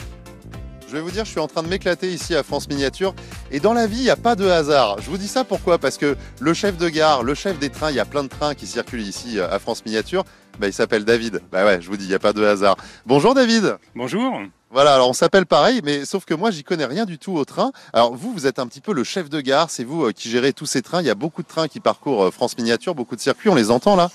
Je 0.89 0.93
vais 0.93 1.01
vous 1.01 1.11
dire, 1.11 1.23
je 1.23 1.31
suis 1.31 1.39
en 1.39 1.47
train 1.47 1.63
de 1.63 1.67
m'éclater 1.69 2.11
ici 2.11 2.35
à 2.35 2.43
France 2.43 2.67
Miniature. 2.67 3.13
Et 3.51 3.61
dans 3.61 3.73
la 3.73 3.87
vie, 3.87 3.99
il 3.99 4.03
n'y 4.03 4.09
a 4.09 4.17
pas 4.17 4.35
de 4.35 4.47
hasard. 4.47 4.97
Je 5.01 5.09
vous 5.09 5.17
dis 5.17 5.27
ça 5.27 5.45
pourquoi? 5.45 5.77
Parce 5.77 5.97
que 5.97 6.17
le 6.39 6.53
chef 6.53 6.77
de 6.77 6.89
gare, 6.89 7.23
le 7.23 7.35
chef 7.35 7.57
des 7.59 7.69
trains, 7.69 7.89
il 7.89 7.95
y 7.95 8.01
a 8.01 8.05
plein 8.05 8.23
de 8.23 8.29
trains 8.29 8.53
qui 8.53 8.67
circulent 8.67 9.01
ici 9.01 9.39
à 9.39 9.59
France 9.59 9.85
Miniature. 9.85 10.23
Bah, 10.59 10.67
il 10.67 10.73
s'appelle 10.73 11.05
David. 11.05 11.41
Bah 11.51 11.65
ouais, 11.65 11.81
je 11.81 11.87
vous 11.87 11.97
dis, 11.97 12.05
il 12.05 12.09
n'y 12.09 12.15
a 12.15 12.19
pas 12.19 12.33
de 12.33 12.43
hasard. 12.43 12.77
Bonjour 13.05 13.35
David. 13.35 13.77
Bonjour. 13.95 14.41
Voilà, 14.71 14.95
alors 14.95 15.09
on 15.09 15.13
s'appelle 15.13 15.45
pareil, 15.45 15.81
mais 15.83 16.03
sauf 16.03 16.25
que 16.25 16.33
moi, 16.33 16.51
j'y 16.51 16.63
connais 16.63 16.85
rien 16.85 17.05
du 17.05 17.17
tout 17.17 17.33
au 17.33 17.45
train. 17.45 17.71
Alors 17.93 18.15
vous, 18.15 18.33
vous 18.33 18.47
êtes 18.47 18.59
un 18.59 18.67
petit 18.67 18.81
peu 18.81 18.93
le 18.93 19.03
chef 19.03 19.29
de 19.29 19.39
gare, 19.39 19.69
c'est 19.69 19.83
vous 19.83 20.07
euh, 20.07 20.11
qui 20.11 20.29
gérez 20.29 20.51
tous 20.51 20.65
ces 20.65 20.81
trains. 20.81 21.01
Il 21.01 21.07
y 21.07 21.11
a 21.11 21.15
beaucoup 21.15 21.41
de 21.41 21.47
trains 21.47 21.67
qui 21.67 21.79
parcourent 21.79 22.25
euh, 22.25 22.31
France 22.31 22.57
Miniature, 22.57 22.95
beaucoup 22.95 23.15
de 23.15 23.21
circuits, 23.21 23.49
on 23.49 23.55
les 23.55 23.71
entend 23.71 23.95
là 23.95 24.09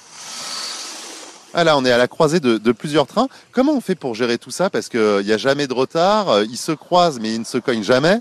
ah 1.54 1.64
là, 1.64 1.76
on 1.76 1.84
est 1.84 1.92
à 1.92 1.98
la 1.98 2.08
croisée 2.08 2.40
de, 2.40 2.72
plusieurs 2.72 3.06
trains. 3.06 3.28
Comment 3.52 3.72
on 3.74 3.82
fait 3.82 3.94
pour 3.94 4.14
gérer 4.14 4.38
tout 4.38 4.50
ça? 4.50 4.70
Parce 4.70 4.88
qu'il 4.88 5.20
n'y 5.22 5.32
a 5.32 5.36
jamais 5.36 5.66
de 5.66 5.74
retard, 5.74 6.30
euh, 6.30 6.44
ils 6.44 6.56
se 6.56 6.72
croisent 6.72 7.20
mais 7.20 7.34
ils 7.34 7.40
ne 7.40 7.44
se 7.44 7.58
cognent 7.58 7.82
jamais. 7.82 8.20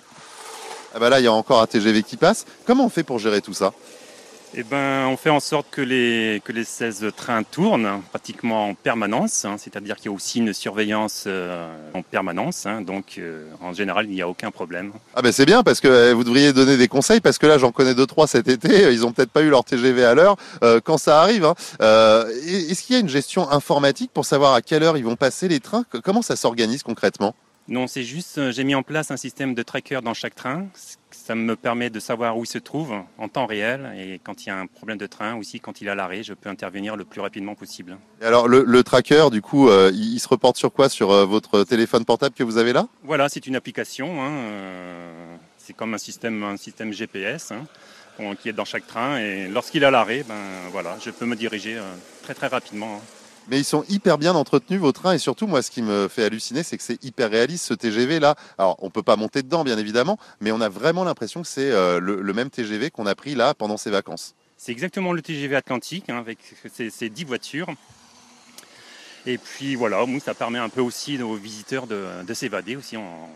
Ah 0.94 1.00
bah 1.00 1.10
là, 1.10 1.22
il 1.22 1.24
y 1.24 1.28
a 1.28 1.32
encore 1.32 1.62
un 1.62 1.68
TGV 1.68 2.04
qui 2.04 2.18
passe. 2.18 2.46
Comment 2.66 2.86
on 2.86 2.90
fait 2.90 3.04
pour 3.04 3.20
gérer 3.20 3.40
tout 3.40 3.54
ça? 3.54 3.72
Eh 4.54 4.64
ben, 4.64 5.08
on 5.08 5.16
fait 5.16 5.30
en 5.30 5.40
sorte 5.40 5.68
que 5.72 5.82
les, 5.82 6.42
que 6.44 6.52
les 6.52 6.66
16 6.66 7.08
trains 7.16 7.44
tournent 7.44 8.02
pratiquement 8.10 8.68
en 8.70 8.74
permanence, 8.74 9.46
hein. 9.46 9.56
c'est-à-dire 9.58 9.96
qu'il 9.96 10.06
y 10.06 10.10
a 10.10 10.12
aussi 10.12 10.40
une 10.40 10.54
surveillance 10.54 11.24
euh, 11.28 11.72
en 11.94 12.02
permanence, 12.02 12.66
hein. 12.66 12.82
donc 12.82 13.16
euh, 13.18 13.46
en 13.62 13.72
général 13.72 14.08
il 14.08 14.12
n'y 14.12 14.22
a 14.22 14.28
aucun 14.28 14.52
problème. 14.52 14.92
Ah 15.16 15.22
ben 15.22 15.32
c'est 15.32 15.46
bien 15.46 15.64
parce 15.64 15.80
que 15.80 16.10
eh, 16.10 16.14
vous 16.14 16.26
devriez 16.26 16.52
donner 16.52 16.76
des 16.76 16.90
conseils 16.90 17.22
parce 17.22 17.38
que 17.38 17.48
là 17.48 17.58
j'en 17.58 17.72
connais 17.72 17.96
deux 17.96 18.06
trois 18.06 18.28
cet 18.28 18.50
été, 18.50 18.92
ils 18.92 19.06
ont 19.06 19.14
peut-être 19.14 19.32
pas 19.32 19.42
eu 19.42 19.50
leur 19.50 19.64
TGV 19.64 20.04
à 20.04 20.16
l'heure 20.16 20.36
euh, 20.64 20.82
quand 20.84 20.98
ça 20.98 21.22
arrive. 21.22 21.46
Hein. 21.46 21.56
Est-ce 21.80 22.84
qu'il 22.84 22.96
y 22.96 22.98
a 22.98 23.02
une 23.02 23.10
gestion 23.10 23.50
informatique 23.50 24.12
pour 24.14 24.26
savoir 24.26 24.54
à 24.54 24.62
quelle 24.62 24.84
heure 24.84 24.98
ils 24.98 25.06
vont 25.06 25.16
passer 25.16 25.48
les 25.48 25.62
trains? 25.62 25.86
Comment 26.04 26.22
ça 26.22 26.36
s'organise 26.36 26.84
concrètement? 26.84 27.36
Non, 27.68 27.88
c'est 27.88 28.04
juste, 28.04 28.52
j'ai 28.52 28.64
mis 28.66 28.76
en 28.76 28.84
place 28.84 29.12
un 29.12 29.18
système 29.18 29.54
de 29.54 29.64
tracker 29.64 30.00
dans 30.04 30.14
chaque 30.14 30.36
train, 30.36 30.66
ça 31.24 31.36
me 31.36 31.56
permet 31.56 31.90
de 31.90 32.00
savoir 32.00 32.38
où 32.38 32.44
il 32.44 32.48
se 32.48 32.58
trouve 32.58 32.94
en 33.18 33.28
temps 33.28 33.46
réel 33.46 33.92
et 33.96 34.20
quand 34.24 34.44
il 34.44 34.50
y 34.50 34.52
a 34.52 34.58
un 34.58 34.66
problème 34.66 34.98
de 34.98 35.06
train 35.06 35.36
aussi, 35.36 35.60
quand 35.60 35.80
il 35.80 35.88
est 35.88 35.92
à 35.92 35.96
l'arrêt, 35.96 36.24
je 36.24 36.34
peux 36.34 36.50
intervenir 36.50 36.96
le 36.96 37.06
plus 37.06 37.22
rapidement 37.22 37.54
possible. 37.54 37.98
alors 38.22 38.48
le, 38.48 38.84
tracker, 38.84 39.30
du 39.32 39.42
coup, 39.42 39.70
euh, 39.70 39.92
il, 39.94 40.20
se 40.20 40.28
reporte 40.28 40.58
sur 40.58 40.74
quoi? 40.74 40.90
Sur 40.90 41.12
euh, 41.12 41.26
votre 41.26 41.64
téléphone 41.64 42.06
portable 42.06 42.34
que 42.34 42.44
vous 42.44 42.58
avez 42.58 42.74
là? 42.74 42.88
Voilà, 43.04 43.30
c'est 43.30 43.46
une 43.46 43.56
application. 43.56 44.24
Hein, 44.24 44.32
euh, 44.32 45.36
c'est 45.58 45.74
comme 45.74 45.94
un 45.94 46.00
système, 46.00 46.44
un 46.44 46.58
système 46.58 46.92
GPS 46.92 47.52
hein, 47.52 48.36
qui 48.42 48.50
est 48.50 48.54
dans 48.54 48.66
chaque 48.66 48.88
train 48.88 49.20
et 49.20 49.48
lorsqu'il 49.48 49.84
est 49.84 49.86
à 49.86 49.92
l'arrêt, 49.92 50.26
ben 50.28 50.36
voilà, 50.72 50.98
je 51.04 51.12
peux 51.12 51.26
me 51.26 51.36
diriger 51.36 51.78
très 52.24 52.34
très 52.34 52.48
rapidement. 52.48 52.96
Hein 52.96 53.21
mais 53.48 53.60
ils 53.60 53.66
sont 53.66 53.84
hyper 53.90 54.18
bien 54.18 54.36
entretenus 54.36 54.80
vos 54.80 54.92
trains 54.92 55.14
et 55.14 55.18
surtout 55.18 55.48
moi 55.48 55.62
ce 55.62 55.72
qui 55.72 55.82
me 55.82 56.08
fait 56.08 56.24
halluciner 56.24 56.64
c'est 56.64 56.78
que 56.78 56.84
c'est 56.84 57.04
hyper 57.04 57.30
réaliste 57.30 57.66
ce 57.66 57.74
TGV 57.74 58.20
là. 58.20 58.36
Alors 58.58 58.78
on 58.80 58.90
peut 58.90 59.04
pas 59.04 59.16
monter 59.16 59.44
dedans 59.44 59.64
bien 59.64 59.78
évidemment, 59.78 60.18
mais 60.40 60.52
on 60.52 60.62
a 60.62 60.70
vraiment 60.70 61.04
l'impression 61.04 61.42
que 61.42 61.48
c'est 61.48 61.72
euh, 61.72 62.00
le, 62.00 62.34
même 62.34 62.50
TGV 62.50 62.92
qu'on 62.92 63.06
a 63.06 63.16
pris 63.16 63.36
là 63.36 63.54
pendant 63.54 63.78
ses 63.78 63.90
vacances. 63.92 64.36
C'est 64.58 64.72
exactement 64.72 65.14
le 65.14 65.22
TGV 65.22 65.56
Atlantique 65.56 66.10
hein, 66.10 66.18
avec 66.18 66.38
ces, 66.72 67.10
dix 67.10 67.24
voitures. 67.24 67.68
Et 69.26 69.38
puis 69.38 69.76
voilà, 69.76 70.04
ça 70.24 70.34
permet 70.34 70.60
un 70.60 70.70
peu 70.70 70.82
aussi 70.82 71.22
aux 71.22 71.36
visiteurs 71.36 71.88
de, 71.88 72.34
s'évader 72.34 72.76
aussi 72.76 72.98
en, 72.98 73.30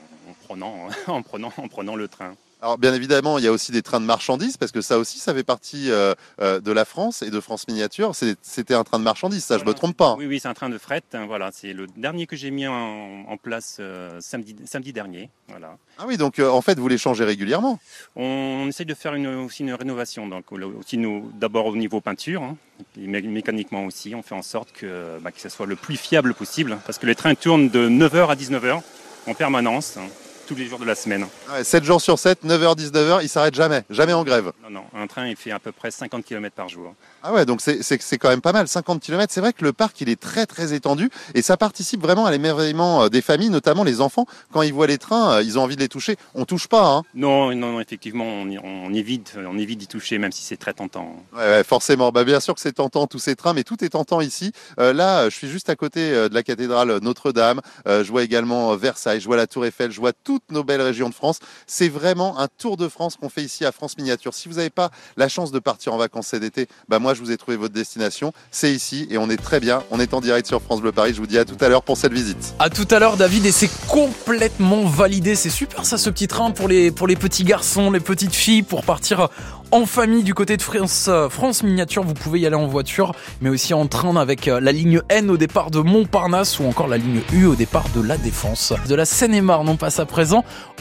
prenant, 0.46 0.88
en, 1.08 1.22
prenant, 1.22 1.52
en 1.58 1.68
prenant 1.68 1.96
le 1.96 2.08
train. 2.08 2.36
Alors 2.66 2.80
bien 2.80 2.96
évidemment, 2.96 3.38
il 3.38 3.44
y 3.44 3.48
a 3.48 3.52
aussi 3.52 3.72
des 3.72 3.84
trains 3.84 4.02
de 4.02 4.08
marchandises 4.08 4.58
parce 4.58 4.72
que 4.72 4.82
ça 4.82 4.98
aussi, 4.98 5.20
ça 5.20 5.36
fait 5.36 5.44
partie 5.44 5.92
euh, 5.92 6.16
euh, 6.42 6.60
de 6.60 6.72
la 6.72 6.84
France 6.84 7.22
et 7.22 7.30
de 7.30 7.40
France 7.40 7.68
Miniature. 7.68 8.14
C'était 8.42 8.74
un 8.74 8.84
train 8.84 8.98
de 8.98 9.04
marchandises, 9.04 9.44
ça, 9.44 9.60
je 9.60 9.64
je 9.66 9.70
me 9.70 9.76
trompe 9.76 9.96
pas. 9.96 10.16
Oui, 10.16 10.26
oui, 10.26 10.40
c'est 10.40 10.48
un 10.48 10.56
train 10.56 10.70
de 10.70 10.80
fret. 10.80 11.04
Hein, 11.14 11.28
voilà, 11.28 11.52
c'est 11.54 11.74
le 11.74 11.86
dernier 11.96 12.26
que 12.26 12.36
j'ai 12.36 12.50
mis 12.50 12.66
en, 12.66 13.38
place 13.38 13.78
euh, 13.80 14.18
samedi, 14.20 14.56
samedi 14.66 14.94
dernier. 14.94 15.30
Voilà. 15.48 15.78
Ah 16.00 16.06
oui, 16.08 16.18
donc 16.18 16.40
en 16.40 16.62
fait, 16.64 16.80
vous 16.80 16.88
les 16.88 16.98
changez 16.98 17.24
régulièrement. 17.24 17.78
On, 18.16 18.66
essaye 18.68 18.88
de 18.88 18.96
faire 18.96 19.14
une, 19.14 19.28
aussi 19.28 19.62
une 19.62 19.76
rénovation. 19.76 20.28
Donc 20.28 20.52
aussi 20.52 21.00
d'abord 21.36 21.68
au 21.68 21.76
niveau 21.76 22.02
peinture, 22.02 22.42
hein, 22.42 22.58
mécaniquement 22.98 23.86
aussi, 23.86 24.16
on 24.16 24.24
fait 24.24 24.34
en 24.34 24.42
sorte 24.42 24.72
que, 24.72 25.20
bah, 25.20 25.32
que 25.32 25.40
ce 25.40 25.50
soit 25.50 25.68
le 25.68 25.76
plus 25.76 25.98
fiable 25.98 26.34
possible 26.34 26.80
parce 26.88 26.98
que 26.98 27.06
les 27.06 27.14
trains 27.14 27.36
tournent 27.36 27.70
de 27.70 27.88
9h 27.88 28.30
à 28.30 28.36
19h 28.36 28.82
en 29.28 29.34
permanence. 29.36 29.98
Hein 29.98 30.08
tous 30.46 30.56
les 30.56 30.68
jours 30.68 30.80
de 30.80 30.86
la 30.86 30.96
semaine. 30.96 31.26
7 31.64 31.84
jours 31.84 32.02
sur 32.02 32.20
7, 32.20 32.46
9h, 32.46 32.78
19h, 32.78 33.20
il 33.24 33.30
s'arrête 33.30 33.56
jamais, 33.56 33.84
jamais 33.90 34.14
en 34.14 34.24
grève. 34.24 34.52
Non, 34.64 34.70
non, 34.70 34.84
un 34.96 35.08
train 35.08 35.28
il 35.28 35.36
fait 35.36 35.52
à 35.52 35.60
peu 35.60 35.72
près 35.72 35.92
50 35.92 36.24
km 36.24 36.56
par 36.56 36.70
jour. 36.70 36.94
Ah 37.24 37.34
ouais, 37.34 37.46
donc 37.46 37.62
c'est 37.62 38.18
quand 38.18 38.30
même 38.30 38.42
pas 38.42 38.54
mal, 38.54 38.68
50 38.68 39.02
km. 39.02 39.34
C'est 39.34 39.42
vrai 39.42 39.54
que 39.54 39.64
le 39.64 39.74
parc 39.74 40.00
il 40.02 40.10
est 40.10 40.20
très 40.20 40.46
très 40.46 40.74
étendu 40.74 41.10
et 41.34 41.42
ça 41.42 41.58
participe 41.58 42.02
vraiment 42.02 42.26
à 42.26 42.32
l'émerveillement 42.32 43.04
euh, 43.04 43.10
des 43.10 43.22
familles, 43.22 43.50
notamment 43.50 43.84
les 43.84 44.02
enfants. 44.02 44.28
Quand 44.52 44.62
ils 44.62 44.74
voient 44.74 44.88
les 44.88 44.98
trains, 44.98 45.38
euh, 45.38 45.44
ils 45.44 45.58
ont 45.58 45.64
envie 45.64 45.76
de 45.76 45.82
les 45.82 45.90
toucher. 45.90 46.18
On 46.36 46.46
touche 46.46 46.68
pas, 46.68 46.86
hein 46.86 47.04
Non, 47.16 47.54
non, 47.56 47.74
non 47.74 47.80
effectivement, 47.80 48.26
on, 48.26 48.94
évite, 48.94 49.36
on 49.38 49.58
évite 49.58 49.80
d'y 49.80 49.88
toucher, 49.88 50.20
même 50.20 50.32
si 50.32 50.44
c'est 50.44 50.58
très 50.58 50.74
tentant. 50.74 51.16
Ouais, 51.36 51.64
forcément. 51.64 52.12
Bah, 52.12 52.24
bien 52.24 52.40
sûr 52.40 52.54
que 52.54 52.62
c'est 52.62 52.74
tentant 52.74 53.08
tous 53.08 53.20
ces 53.20 53.36
trains, 53.36 53.54
mais 53.54 53.64
tout 53.64 53.84
est 53.84 53.90
tentant 53.90 54.22
ici. 54.22 54.52
Euh, 54.80 54.94
là, 54.94 55.30
je 55.30 55.36
suis 55.36 55.50
juste 55.50 55.70
à 55.70 55.76
côté 55.76 56.12
de 56.12 56.34
la 56.34 56.44
cathédrale 56.44 57.00
Notre-Dame. 57.02 57.62
je 57.88 58.10
vois 58.12 58.24
également 58.24 58.76
Versailles, 58.76 59.20
je 59.20 59.26
vois 59.26 59.38
la 59.38 59.48
Tour 59.48 59.66
Eiffel, 59.66 59.92
je 59.92 60.00
vois 60.00 60.14
tout 60.14 60.35
toutes 60.36 60.52
nos 60.52 60.66
belles 60.66 60.82
régions 60.82 61.08
de 61.08 61.14
France. 61.14 61.40
C'est 61.66 61.88
vraiment 61.88 62.38
un 62.40 62.50
tour 62.58 62.76
de 62.76 62.90
France 62.90 63.16
qu'on 63.16 63.30
fait 63.30 63.44
ici 63.44 63.64
à 63.64 63.72
France 63.72 63.98
Miniature. 63.98 64.34
Si 64.34 64.50
vous 64.50 64.56
n'avez 64.56 64.70
pas 64.70 64.92
la 65.16 65.30
chance 65.30 65.54
de 65.54 65.60
partir 65.60 65.94
en 65.94 65.98
vacances 65.98 66.28
cet 66.28 66.44
été, 66.44 66.68
bah 66.90 67.00
moi 67.00 67.14
je 67.14 67.22
vous 67.22 67.32
ai 67.32 67.38
trouvé 67.38 67.56
votre 67.56 67.74
destination. 67.74 68.34
C'est 68.52 68.74
ici 68.74 69.08
et 69.10 69.18
on 69.18 69.30
est 69.30 69.42
très 69.42 69.62
bien. 69.62 69.84
On 69.92 70.00
est 70.02 70.14
en 70.14 70.20
direct 70.20 70.46
sur 70.46 70.62
France 70.62 70.82
Bleu 70.82 70.92
Paris. 70.92 71.14
Je 71.14 71.22
vous 71.22 71.28
dis 71.28 71.38
à 71.38 71.46
tout 71.46 71.58
à 71.64 71.70
l'heure 71.70 71.84
pour 71.84 71.96
cette 71.96 72.12
visite. 72.12 72.54
À 72.60 72.70
tout 72.70 72.88
à 72.92 73.00
l'heure, 73.00 73.16
David, 73.16 73.46
et 73.46 73.54
c'est 73.54 73.70
complètement 73.88 74.84
validé. 74.84 75.36
C'est 75.36 75.50
super 75.50 75.86
ça, 75.86 75.98
ce 75.98 76.10
petit 76.10 76.28
train 76.28 76.52
pour 76.52 76.68
les, 76.68 76.92
pour 76.92 77.08
les 77.08 77.16
petits 77.16 77.46
garçons, 77.46 77.92
les 77.92 78.02
petites 78.02 78.36
filles, 78.36 78.64
pour 78.64 78.84
partir 78.84 79.30
en 79.72 79.86
famille 79.86 80.24
du 80.24 80.34
côté 80.34 80.58
de 80.58 80.62
France, 80.62 81.08
euh, 81.08 81.30
France 81.30 81.64
Miniature. 81.64 82.04
Vous 82.04 82.14
pouvez 82.14 82.40
y 82.40 82.46
aller 82.46 82.56
en 82.56 82.68
voiture, 82.68 83.14
mais 83.42 83.50
aussi 83.50 83.74
en 83.74 83.88
train 83.88 84.16
avec 84.16 84.48
euh, 84.48 84.60
la 84.60 84.72
ligne 84.72 85.02
N 85.10 85.30
au 85.30 85.38
départ 85.38 85.72
de 85.72 85.80
Montparnasse 85.80 86.60
ou 86.60 86.66
encore 86.66 86.88
la 86.88 86.98
ligne 86.98 87.22
U 87.34 87.46
au 87.46 87.56
départ 87.56 87.86
de 87.96 88.02
La 88.02 88.18
Défense. 88.18 88.74
De 88.88 88.96
la 88.96 89.06
Seine-et-Marne, 89.06 89.68
on 89.68 89.76
passe 89.76 90.00
à 90.00 90.06
présent 90.06 90.25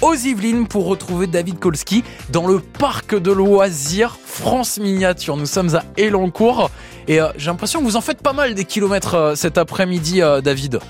aux 0.00 0.14
Yvelines 0.14 0.66
pour 0.66 0.86
retrouver 0.86 1.26
David 1.26 1.58
Kolski 1.58 2.04
dans 2.30 2.46
le 2.46 2.60
parc 2.60 3.14
de 3.14 3.32
loisirs 3.32 4.16
France 4.24 4.78
Miniature. 4.78 5.36
Nous 5.36 5.46
sommes 5.46 5.74
à 5.74 5.84
Elancourt 5.96 6.70
et 7.08 7.20
euh, 7.20 7.28
j'ai 7.36 7.46
l'impression 7.46 7.80
que 7.80 7.84
vous 7.84 7.96
en 7.96 8.00
faites 8.00 8.22
pas 8.22 8.32
mal 8.32 8.54
des 8.54 8.64
kilomètres 8.64 9.14
euh, 9.14 9.34
cet 9.34 9.58
après-midi, 9.58 10.22
euh, 10.22 10.40
David. 10.40 10.80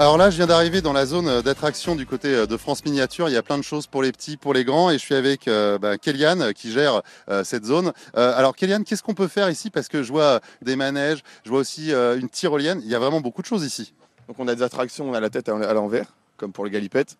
Alors 0.00 0.16
là, 0.16 0.30
je 0.30 0.36
viens 0.36 0.46
d'arriver 0.46 0.80
dans 0.80 0.92
la 0.92 1.06
zone 1.06 1.42
d'attraction 1.42 1.96
du 1.96 2.06
côté 2.06 2.46
de 2.46 2.56
France 2.56 2.84
Miniature. 2.84 3.28
Il 3.28 3.32
y 3.32 3.36
a 3.36 3.42
plein 3.42 3.58
de 3.58 3.64
choses 3.64 3.88
pour 3.88 4.00
les 4.00 4.12
petits, 4.12 4.36
pour 4.36 4.54
les 4.54 4.64
grands, 4.64 4.90
et 4.90 4.92
je 4.92 4.98
suis 4.98 5.16
avec 5.16 5.48
euh, 5.48 5.76
bah, 5.76 5.98
Kéliane 5.98 6.52
qui 6.54 6.70
gère 6.70 7.02
euh, 7.28 7.42
cette 7.42 7.64
zone. 7.64 7.92
Euh, 8.16 8.32
alors 8.38 8.54
Kéliane, 8.54 8.84
qu'est-ce 8.84 9.02
qu'on 9.02 9.14
peut 9.14 9.26
faire 9.26 9.50
ici? 9.50 9.70
Parce 9.70 9.88
que 9.88 10.04
je 10.04 10.12
vois 10.12 10.38
des 10.62 10.76
manèges, 10.76 11.24
je 11.44 11.50
vois 11.50 11.58
aussi 11.58 11.92
euh, 11.92 12.16
une 12.16 12.28
tyrolienne. 12.28 12.80
Il 12.84 12.88
y 12.88 12.94
a 12.94 13.00
vraiment 13.00 13.20
beaucoup 13.20 13.42
de 13.42 13.48
choses 13.48 13.64
ici. 13.64 13.92
Donc 14.28 14.36
on 14.38 14.46
a 14.46 14.54
des 14.54 14.62
attractions, 14.62 15.10
on 15.10 15.14
a 15.14 15.20
la 15.20 15.30
tête 15.30 15.48
à 15.48 15.56
à 15.56 15.72
l'envers, 15.72 16.06
comme 16.36 16.52
pour 16.52 16.64
les 16.64 16.70
galipettes. 16.70 17.16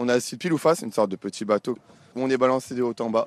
On 0.00 0.08
a 0.08 0.16
aussi 0.16 0.36
pile 0.36 0.52
ou 0.52 0.58
face, 0.58 0.82
une 0.82 0.92
sorte 0.92 1.10
de 1.10 1.16
petit 1.16 1.44
bateau 1.44 1.76
où 2.14 2.22
on 2.22 2.30
est 2.30 2.36
balancé 2.36 2.72
de 2.76 2.82
haut 2.82 2.94
en 3.00 3.10
bas. 3.10 3.26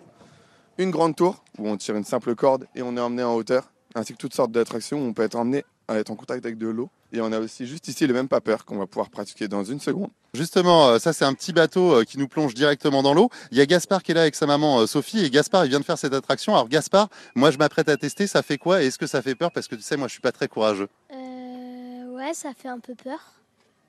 Une 0.78 0.90
grande 0.90 1.18
tour 1.18 1.44
où 1.58 1.68
on 1.68 1.76
tire 1.76 1.98
une 1.98 2.06
simple 2.06 2.34
corde 2.34 2.66
et 2.76 2.82
on 2.82 2.96
est 2.96 3.00
emmené 3.02 3.24
en 3.24 3.36
hauteur, 3.36 3.70
ainsi 3.94 4.14
que 4.14 4.18
toutes 4.18 4.34
sortes 4.34 4.54
d'attractions 4.54 4.98
où 4.98 5.06
on 5.06 5.14
peut 5.14 5.24
être 5.24 5.36
emmené 5.36 5.66
à 5.90 5.98
être 5.98 6.12
en 6.12 6.16
contact 6.16 6.46
avec 6.46 6.58
de 6.58 6.70
l'eau. 6.70 6.90
Et 7.12 7.20
on 7.20 7.34
a 7.34 7.40
aussi 7.40 7.68
juste 7.68 7.90
ici 7.90 8.08
le 8.08 8.14
même 8.14 8.30
paper 8.30 8.56
qu'on 8.66 8.78
va 8.78 8.88
pouvoir 8.88 9.10
pratiquer 9.10 9.50
dans 9.50 9.66
une 9.66 9.82
seconde. 9.82 10.12
Justement, 10.34 10.88
euh, 10.88 10.98
ça 10.98 11.12
c'est 11.12 11.26
un 11.26 11.34
petit 11.34 11.52
bateau 11.52 11.94
euh, 11.94 12.04
qui 12.06 12.18
nous 12.18 12.30
plonge 12.30 12.54
directement 12.54 13.04
dans 13.04 13.14
l'eau. 13.14 13.30
Il 13.52 13.58
y 13.58 13.62
a 13.62 13.66
Gaspard 13.66 14.02
qui 14.02 14.14
est 14.14 14.16
là 14.16 14.22
avec 14.22 14.36
sa 14.36 14.46
maman 14.46 14.80
euh, 14.80 14.88
Sophie 14.88 15.26
et 15.26 15.30
Gaspard 15.30 15.66
il 15.66 15.70
vient 15.72 15.82
de 15.82 15.86
faire 15.86 15.98
cette 15.98 16.14
attraction. 16.14 16.54
Alors 16.54 16.70
Gaspard, 16.70 17.10
moi 17.36 17.52
je 17.52 17.58
m'apprête 17.58 17.90
à 17.90 17.98
tester, 17.98 18.28
ça 18.28 18.44
fait 18.44 18.58
quoi? 18.58 18.82
Et 18.82 18.86
est-ce 18.88 18.98
que 18.98 19.08
ça 19.08 19.22
fait 19.22 19.36
peur? 19.36 19.52
Parce 19.52 19.68
que 19.68 19.76
tu 19.76 19.82
sais, 19.82 19.98
moi 19.98 20.08
je 20.08 20.14
suis 20.14 20.22
pas 20.22 20.32
très 20.32 20.48
courageux. 20.48 20.88
Euh, 21.12 22.16
ouais, 22.16 22.34
ça 22.34 22.54
fait 22.54 22.70
un 22.70 22.80
peu 22.80 22.96
peur. 22.96 23.20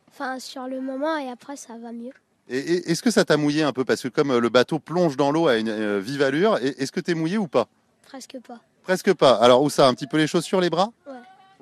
Enfin, 0.08 0.40
sur 0.40 0.66
le 0.66 0.80
moment 0.80 1.16
et 1.16 1.30
après, 1.30 1.54
ça 1.54 1.78
va 1.78 1.92
mieux. 1.92 2.12
Et, 2.48 2.90
est-ce 2.90 3.02
que 3.02 3.10
ça 3.10 3.24
t'a 3.24 3.36
mouillé 3.36 3.62
un 3.62 3.72
peu 3.72 3.84
Parce 3.84 4.02
que 4.02 4.08
comme 4.08 4.30
euh, 4.32 4.40
le 4.40 4.48
bateau 4.48 4.78
plonge 4.78 5.16
dans 5.16 5.30
l'eau 5.30 5.46
à 5.48 5.56
une 5.56 5.68
euh, 5.68 6.00
vive 6.00 6.22
allure, 6.22 6.58
et- 6.58 6.74
est-ce 6.82 6.92
que 6.92 7.00
t'es 7.00 7.14
mouillé 7.14 7.38
ou 7.38 7.46
pas 7.48 7.66
Presque 8.06 8.36
pas. 8.46 8.60
Presque 8.82 9.12
pas. 9.14 9.34
Alors 9.36 9.62
où 9.62 9.70
ça 9.70 9.86
Un 9.88 9.94
petit 9.94 10.06
peu 10.06 10.16
les 10.18 10.26
chaussures, 10.26 10.60
les 10.60 10.68
bras 10.70 10.90
Ouais. 11.06 11.14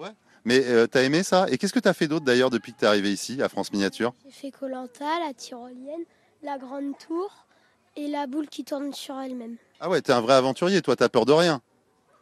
Ouais. 0.04 0.10
Mais 0.44 0.64
euh, 0.66 0.86
t'as 0.86 1.02
aimé 1.02 1.22
ça 1.22 1.46
Et 1.50 1.58
qu'est-ce 1.58 1.72
que 1.74 1.78
t'as 1.80 1.92
fait 1.92 2.08
d'autre 2.08 2.24
d'ailleurs 2.24 2.50
depuis 2.50 2.72
que 2.72 2.78
t'es 2.80 2.86
arrivé 2.86 3.12
ici 3.12 3.42
à 3.42 3.48
France 3.48 3.72
Miniature 3.72 4.14
J'ai 4.24 4.32
fait 4.32 4.50
Colanta, 4.50 5.04
la 5.26 5.34
tyrolienne, 5.34 6.02
la 6.42 6.56
grande 6.58 6.92
tour 7.06 7.46
et 7.96 8.08
la 8.08 8.26
boule 8.26 8.48
qui 8.48 8.64
tourne 8.64 8.92
sur 8.94 9.18
elle-même. 9.20 9.56
Ah 9.80 9.90
ouais, 9.90 10.00
t'es 10.00 10.12
un 10.12 10.20
vrai 10.20 10.34
aventurier, 10.34 10.80
toi, 10.80 10.96
t'as 10.96 11.08
peur 11.08 11.26
de 11.26 11.32
rien. 11.32 11.60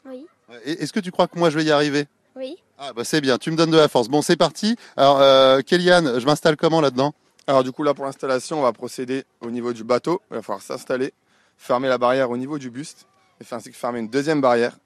Oui. 0.05 0.27
Et- 0.65 0.83
Est-ce 0.83 0.93
que 0.93 1.01
tu 1.01 1.11
crois 1.13 1.29
que 1.29 1.39
moi 1.39 1.51
je 1.51 1.59
vais 1.59 1.65
y 1.65 1.71
arriver 1.71 2.07
Oui. 2.37 2.57
Ah 2.79 2.93
bah 2.93 3.05
c'est 3.05 3.21
bien, 3.21 3.39
tu 3.39 3.51
me 3.51 3.57
donnes 3.57 3.71
de 3.71 3.77
la 3.77 3.89
force. 3.89 4.09
Bon, 4.09 4.21
c'est 4.23 4.37
parti. 4.37 4.77
Alors, 4.97 5.21
euh, 5.21 5.61
Kéliane, 5.61 6.19
je 6.19 6.27
m'installe 6.27 6.57
comment 6.57 6.81
là-dedans 6.81 7.15
Alors 7.49 7.65
du 7.65 7.73
coup 7.73 7.83
là 7.83 7.95
pour 7.95 8.05
l'installation, 8.05 8.59
on 8.59 8.63
va 8.63 8.75
procéder 8.75 9.25
au 9.41 9.51
niveau 9.51 9.73
du 9.73 9.83
bateau. 9.83 10.21
Il 10.31 10.35
va 10.35 10.43
falloir 10.43 10.63
s'installer, 10.63 11.15
fermer 11.57 11.89
la 11.89 11.97
barrière 11.97 12.31
au 12.31 12.37
niveau 12.37 12.59
du 12.59 12.71
buste, 12.71 13.07
et 13.41 13.45
faire 13.45 13.57
ainsi 13.57 13.71
que 13.71 13.77
fermer 13.77 14.01
une 14.01 14.11
deuxième 14.11 14.43
barrière. 14.43 14.77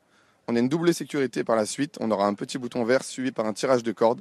On 0.47 0.55
a 0.55 0.61
une 0.61 0.69
double 0.69 0.95
sécurité 0.95 1.43
par 1.43 1.57
la 1.57 1.67
suite. 1.67 1.97
On 1.99 2.09
aura 2.13 2.25
un 2.25 2.35
petit 2.35 2.59
bouton 2.59 2.85
vert 2.85 3.03
suivi 3.03 3.33
par 3.33 3.47
un 3.47 3.53
tirage 3.53 3.83
de 3.83 3.91
corde. 3.91 4.21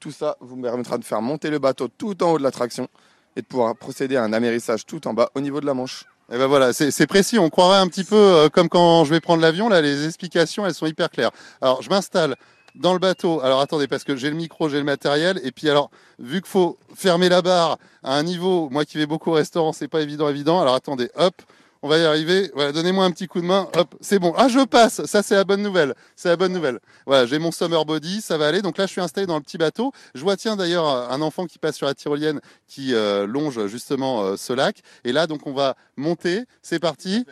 Tout 0.00 0.10
ça 0.10 0.38
vous 0.40 0.56
permettra 0.56 0.96
de 0.96 1.04
faire 1.04 1.20
monter 1.20 1.50
le 1.50 1.58
bateau 1.58 1.88
tout 1.88 2.22
en 2.22 2.32
haut 2.32 2.38
de 2.38 2.42
l'attraction 2.42 2.88
et 3.36 3.42
de 3.42 3.46
pouvoir 3.46 3.76
procéder 3.76 4.16
à 4.16 4.24
un 4.24 4.32
amérissage 4.32 4.86
tout 4.86 5.06
en 5.06 5.12
bas 5.12 5.28
au 5.34 5.42
niveau 5.42 5.60
de 5.60 5.66
la 5.66 5.74
manche. 5.74 6.06
Et 6.32 6.38
ben 6.38 6.46
voilà, 6.46 6.72
c'est 6.72 6.90
c'est 6.90 7.06
précis. 7.06 7.38
On 7.38 7.50
croirait 7.50 7.78
un 7.78 7.88
petit 7.88 8.04
peu 8.04 8.16
euh, 8.16 8.48
comme 8.48 8.70
quand 8.70 9.04
je 9.04 9.10
vais 9.10 9.20
prendre 9.20 9.42
l'avion. 9.42 9.68
Là, 9.68 9.82
les 9.82 10.06
explications, 10.06 10.64
elles 10.64 10.74
sont 10.74 10.86
hyper 10.86 11.10
claires. 11.10 11.30
Alors, 11.60 11.82
je 11.82 11.90
m'installe 11.90 12.36
dans 12.76 12.92
le 12.92 12.98
bateau. 12.98 13.40
Alors, 13.40 13.60
attendez, 13.60 13.88
parce 13.88 14.04
que 14.04 14.16
j'ai 14.16 14.30
le 14.30 14.36
micro, 14.36 14.68
j'ai 14.68 14.78
le 14.78 14.84
matériel. 14.84 15.40
Et 15.44 15.52
puis, 15.52 15.68
alors, 15.68 15.90
vu 16.18 16.40
qu'il 16.40 16.50
faut 16.50 16.78
fermer 16.94 17.28
la 17.28 17.42
barre 17.42 17.78
à 18.02 18.16
un 18.16 18.22
niveau, 18.22 18.68
moi 18.70 18.84
qui 18.84 18.98
vais 18.98 19.06
beaucoup 19.06 19.30
au 19.30 19.34
restaurant, 19.34 19.72
c'est 19.72 19.88
pas 19.88 20.00
évident, 20.00 20.28
évident. 20.28 20.60
Alors, 20.60 20.74
attendez, 20.74 21.10
hop. 21.16 21.34
On 21.82 21.88
va 21.88 21.98
y 21.98 22.04
arriver. 22.04 22.50
Voilà, 22.54 22.72
donnez-moi 22.72 23.04
un 23.04 23.10
petit 23.12 23.28
coup 23.28 23.40
de 23.40 23.46
main. 23.46 23.68
Hop, 23.76 23.94
c'est 24.00 24.18
bon. 24.18 24.34
Ah, 24.36 24.48
je 24.48 24.64
passe. 24.64 25.04
Ça, 25.04 25.22
c'est 25.22 25.36
la 25.36 25.44
bonne 25.44 25.62
nouvelle. 25.62 25.94
C'est 26.16 26.28
la 26.28 26.36
bonne 26.36 26.52
nouvelle. 26.52 26.80
Voilà, 27.06 27.26
j'ai 27.26 27.38
mon 27.38 27.52
summer 27.52 27.84
body. 27.84 28.22
Ça 28.22 28.38
va 28.38 28.48
aller. 28.48 28.62
Donc 28.62 28.78
là, 28.78 28.86
je 28.86 28.92
suis 28.92 29.00
installé 29.00 29.26
dans 29.26 29.36
le 29.36 29.42
petit 29.42 29.58
bateau. 29.58 29.92
Je 30.14 30.22
vois, 30.22 30.36
tiens, 30.36 30.56
d'ailleurs, 30.56 30.86
un 30.86 31.20
enfant 31.20 31.46
qui 31.46 31.58
passe 31.58 31.76
sur 31.76 31.86
la 31.86 31.94
tyrolienne 31.94 32.40
qui 32.66 32.94
euh, 32.94 33.26
longe 33.26 33.66
justement 33.66 34.22
euh, 34.22 34.36
ce 34.36 34.52
lac. 34.52 34.80
Et 35.04 35.12
là, 35.12 35.26
donc, 35.26 35.46
on 35.46 35.52
va 35.52 35.76
monter. 35.96 36.44
C'est 36.62 36.80
parti. 36.80 37.24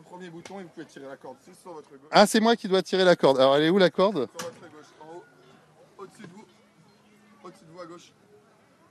Le 0.00 0.04
premier 0.04 0.30
bouton 0.30 0.58
et 0.58 0.62
vous 0.62 0.70
pouvez 0.70 0.86
tirer 0.86 1.06
la 1.06 1.16
corde 1.18 1.36
c'est 1.44 1.54
sur 1.60 1.74
votre 1.74 1.90
gauche. 1.90 2.08
Ah, 2.10 2.26
c'est 2.26 2.40
moi 2.40 2.56
qui 2.56 2.68
dois 2.68 2.80
tirer 2.80 3.04
la 3.04 3.16
corde. 3.16 3.38
Alors, 3.38 3.56
elle 3.56 3.64
est 3.64 3.68
où 3.68 3.76
la 3.76 3.90
corde 3.90 4.28
Sur 4.38 4.46
votre 4.48 4.60
gauche, 4.62 4.86
en 4.98 5.14
haut, 5.14 5.24
au-dessus 5.98 6.22
de 6.22 6.32
vous, 6.32 6.44
au-dessus 7.44 7.64
de 7.66 7.70
vous 7.70 7.80
à 7.82 7.84
gauche, 7.84 8.12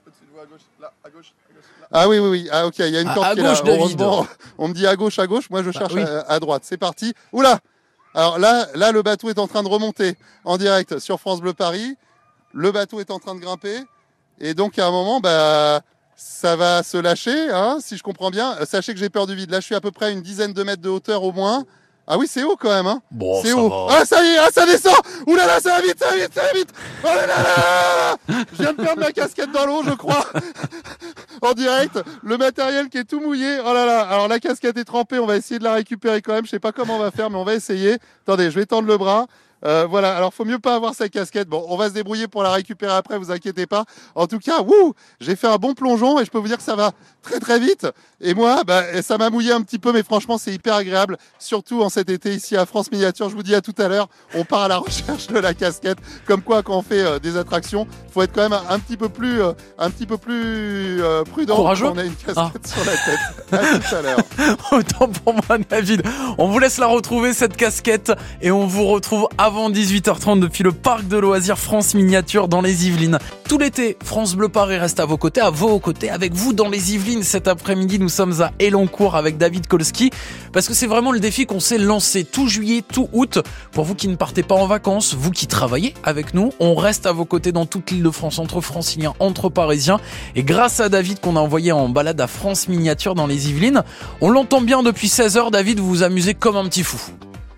au-dessus 0.05 0.25
de 0.25 0.31
vous 0.31 0.39
à 0.39 0.45
gauche, 0.45 0.61
là, 0.79 0.93
à 1.03 1.09
gauche, 1.09 1.33
à 1.49 1.53
gauche, 1.53 1.63
là. 1.81 1.87
Ah 1.91 2.07
oui, 2.07 2.19
oui, 2.19 2.29
oui. 2.29 2.49
Ah, 2.51 2.67
ok, 2.67 2.77
il 2.77 2.89
y 2.89 2.97
a 2.97 3.01
une 3.01 3.11
corde 3.11 3.25
à 3.25 3.33
qui 3.33 3.39
est 3.39 3.43
gauche, 3.43 3.57
là. 3.57 3.63
David. 3.63 3.99
Heureusement, 3.99 4.27
on 4.59 4.67
me 4.67 4.73
dit 4.75 4.85
à 4.85 4.95
gauche, 4.95 5.17
à 5.17 5.25
gauche. 5.25 5.49
Moi, 5.49 5.63
je 5.63 5.71
cherche 5.71 5.93
oui. 5.93 6.03
à, 6.03 6.19
à 6.31 6.39
droite. 6.39 6.61
C'est 6.63 6.77
parti. 6.77 7.15
Oula 7.33 7.59
Alors 8.13 8.37
là, 8.37 8.67
là, 8.75 8.91
le 8.91 9.01
bateau 9.01 9.29
est 9.29 9.39
en 9.39 9.47
train 9.47 9.63
de 9.63 9.67
remonter 9.67 10.15
en 10.45 10.57
direct 10.57 10.99
sur 10.99 11.19
France 11.19 11.41
Bleu 11.41 11.53
Paris. 11.53 11.97
Le 12.53 12.71
bateau 12.71 12.99
est 12.99 13.09
en 13.09 13.17
train 13.17 13.33
de 13.33 13.39
grimper. 13.39 13.79
Et 14.39 14.53
donc, 14.53 14.77
à 14.77 14.85
un 14.85 14.91
moment, 14.91 15.19
bah, 15.19 15.81
ça 16.19 16.57
va 16.57 16.83
se 16.83 16.97
lâcher, 16.97 17.49
hein, 17.49 17.77
si 17.79 17.95
je 17.95 18.03
comprends 18.03 18.29
bien. 18.29 18.53
Euh, 18.59 18.65
Sachez 18.65 18.93
que 18.93 18.99
j'ai 18.99 19.09
peur 19.09 19.25
du 19.25 19.35
vide. 19.35 19.51
Là, 19.51 19.61
je 19.61 19.65
suis 19.65 19.75
à 19.75 19.79
peu 19.79 19.91
près 19.91 20.07
à 20.07 20.09
une 20.09 20.21
dizaine 20.21 20.51
de 20.51 20.63
mètres 20.63 20.81
de 20.81 20.89
hauteur 20.89 21.23
au 21.23 21.31
moins. 21.31 21.63
Ah 22.05 22.17
oui, 22.17 22.27
c'est 22.27 22.43
haut 22.43 22.57
quand 22.59 22.69
même. 22.69 22.87
Hein. 22.87 23.01
Bon, 23.09 23.41
c'est 23.41 23.53
haut. 23.53 23.69
va. 23.69 23.87
Ah, 23.89 24.05
ça 24.05 24.21
y 24.23 24.27
est, 24.27 24.37
ah, 24.37 24.49
ça 24.51 24.65
descend. 24.65 24.95
Ouh 25.27 25.35
là 25.35 25.45
là, 25.45 25.59
ça 25.61 25.69
va 25.75 25.81
vite, 25.81 25.97
ça 25.97 26.09
va 26.09 26.17
vite, 26.17 26.33
ça 26.33 26.41
va 26.41 26.53
vite. 26.53 26.69
Oh 27.03 27.07
là 27.07 27.27
là 27.27 27.27
là 27.27 27.37
là 27.37 28.17
là. 28.27 28.45
Je 28.51 28.63
viens 28.63 28.73
de 28.73 28.81
perdre 28.81 28.99
ma 28.99 29.11
casquette 29.11 29.51
dans 29.51 29.65
l'eau, 29.65 29.81
je 29.85 29.91
crois. 29.91 30.25
en 31.41 31.53
direct, 31.53 31.99
le 32.23 32.37
matériel 32.37 32.89
qui 32.89 32.97
est 32.97 33.05
tout 33.05 33.21
mouillé. 33.21 33.59
Oh 33.63 33.73
là 33.73 33.85
là, 33.85 34.01
alors 34.01 34.27
la 34.27 34.39
casquette 34.39 34.77
est 34.77 34.85
trempée, 34.85 35.19
on 35.19 35.25
va 35.25 35.37
essayer 35.37 35.59
de 35.59 35.63
la 35.63 35.73
récupérer 35.73 36.21
quand 36.21 36.33
même. 36.33 36.45
Je 36.45 36.49
sais 36.49 36.59
pas 36.59 36.71
comment 36.71 36.97
on 36.97 36.99
va 36.99 37.11
faire, 37.11 37.29
mais 37.29 37.37
on 37.37 37.45
va 37.45 37.53
essayer. 37.53 37.97
Attendez, 38.23 38.51
je 38.51 38.55
vais 38.59 38.65
tendre 38.65 38.87
le 38.87 38.97
bras. 38.97 39.27
Euh, 39.65 39.85
voilà, 39.89 40.15
alors 40.15 40.33
faut 40.33 40.45
mieux 40.45 40.59
pas 40.59 40.75
avoir 40.75 40.93
sa 40.93 41.09
casquette. 41.09 41.47
Bon, 41.47 41.65
on 41.69 41.77
va 41.77 41.89
se 41.89 41.93
débrouiller 41.93 42.27
pour 42.27 42.43
la 42.43 42.51
récupérer 42.51 42.93
après, 42.93 43.17
vous 43.17 43.31
inquiétez 43.31 43.65
pas. 43.65 43.85
En 44.15 44.27
tout 44.27 44.39
cas, 44.39 44.61
wouh, 44.61 44.93
j'ai 45.19 45.35
fait 45.35 45.47
un 45.47 45.57
bon 45.57 45.73
plongeon 45.73 46.19
et 46.19 46.25
je 46.25 46.31
peux 46.31 46.37
vous 46.37 46.47
dire 46.47 46.57
que 46.57 46.63
ça 46.63 46.75
va 46.75 46.91
très 47.21 47.39
très 47.39 47.59
vite. 47.59 47.87
Et 48.21 48.33
moi, 48.33 48.63
bah, 48.65 49.01
ça 49.01 49.17
m'a 49.17 49.29
mouillé 49.29 49.51
un 49.51 49.61
petit 49.61 49.79
peu, 49.79 49.91
mais 49.91 50.03
franchement, 50.03 50.37
c'est 50.37 50.53
hyper 50.53 50.75
agréable, 50.75 51.17
surtout 51.39 51.81
en 51.81 51.89
cet 51.89 52.09
été 52.09 52.33
ici 52.33 52.55
à 52.57 52.65
France 52.65 52.91
Miniature. 52.91 53.29
Je 53.29 53.35
vous 53.35 53.43
dis 53.43 53.55
à 53.55 53.61
tout 53.61 53.75
à 53.77 53.87
l'heure, 53.87 54.07
on 54.33 54.45
part 54.45 54.61
à 54.63 54.67
la 54.67 54.77
recherche 54.79 55.27
de 55.27 55.39
la 55.39 55.53
casquette. 55.53 55.97
Comme 56.25 56.41
quoi, 56.41 56.63
quand 56.63 56.77
on 56.77 56.81
fait 56.81 57.03
euh, 57.03 57.19
des 57.19 57.37
attractions, 57.37 57.87
faut 58.13 58.21
être 58.21 58.33
quand 58.33 58.47
même 58.47 58.59
un, 58.69 58.79
petit 58.79 58.97
peu 58.97 59.09
plus, 59.09 59.41
euh, 59.41 59.51
un 59.77 59.89
petit 59.89 60.05
peu 60.05 60.17
plus 60.17 61.01
prudent 61.31 61.55
Courageux 61.55 61.85
quand 61.87 61.95
on 61.95 61.97
a 61.97 62.03
une 62.03 62.15
casquette 62.15 62.35
Ah. 62.37 62.51
sur 62.67 62.85
la 62.85 62.91
tête. 62.91 63.19
À 63.51 63.79
tout 63.79 63.95
à 63.95 64.01
l'heure. 64.03 64.19
Autant 64.71 65.07
pour 65.07 65.33
moi, 65.33 65.57
David. 65.69 66.03
On 66.37 66.47
vous 66.47 66.59
laisse 66.59 66.77
la 66.77 66.87
retrouver, 66.87 67.33
cette 67.33 67.57
casquette, 67.57 68.11
et 68.41 68.51
on 68.51 68.65
vous 68.67 68.85
retrouve 68.85 69.27
avant 69.49 69.71
18h30 69.71 70.39
depuis 70.39 70.63
le 70.63 70.71
parc 70.71 71.07
de 71.07 71.17
loisirs 71.17 71.57
France 71.57 71.95
Miniature 71.95 72.47
dans 72.47 72.61
les 72.61 72.85
Yvelines. 72.85 73.17
Tout 73.45 73.57
l'été, 73.57 73.97
France 74.03 74.35
Bleu 74.35 74.47
Paris 74.47 74.77
reste 74.77 74.99
à 74.99 75.05
vos 75.05 75.17
côtés, 75.17 75.41
à 75.41 75.49
vos 75.49 75.79
côtés, 75.79 76.11
avec 76.11 76.33
vous 76.33 76.53
dans 76.53 76.69
les 76.69 76.93
Yvelines. 76.93 77.23
Cet 77.23 77.47
après-midi, 77.47 77.97
nous 77.97 78.09
sommes 78.09 78.43
à 78.43 78.51
Elancourt 78.59 79.15
avec 79.15 79.39
David 79.39 79.65
Kolski, 79.65 80.11
parce 80.53 80.67
que 80.67 80.75
c'est 80.75 80.85
vraiment 80.85 81.11
le 81.11 81.19
défi 81.19 81.47
qu'on 81.47 81.59
s'est 81.59 81.79
lancé 81.79 82.25
tout 82.25 82.47
juillet, 82.47 82.83
tout 82.87 83.09
août. 83.11 83.39
Pour 83.71 83.85
vous 83.85 83.95
qui 83.95 84.07
ne 84.07 84.15
partez 84.15 84.43
pas 84.43 84.53
en 84.53 84.67
vacances, 84.67 85.15
vous 85.15 85.31
qui 85.31 85.47
travaillez 85.47 85.95
avec 86.03 86.35
nous, 86.35 86.53
on 86.59 86.75
reste 86.75 87.07
à 87.07 87.11
vos 87.11 87.25
côtés 87.25 87.51
dans 87.51 87.65
toute 87.65 87.89
l'île 87.89 88.03
de 88.03 88.11
France, 88.11 88.37
entre 88.37 88.61
franciliens, 88.61 89.15
entre 89.17 89.49
parisiens. 89.49 89.99
Et 90.35 90.43
grâce 90.43 90.79
à 90.79 90.89
David 90.89 91.21
qu'on 91.21 91.35
a 91.35 91.39
envoyé 91.39 91.71
en 91.71 91.89
balade 91.89 92.21
à 92.21 92.27
France 92.27 92.67
Miniature 92.67 93.15
dans 93.15 93.25
les 93.25 93.49
Yvelines, 93.49 93.81
on 94.21 94.29
l'entend 94.29 94.61
bien 94.61 94.83
depuis 94.83 95.09
16 95.09 95.37
heures, 95.37 95.49
David, 95.49 95.79
vous 95.79 95.87
vous 95.87 96.03
amusez 96.03 96.35
comme 96.35 96.55
un 96.55 96.65
petit 96.65 96.83
fou. 96.83 96.99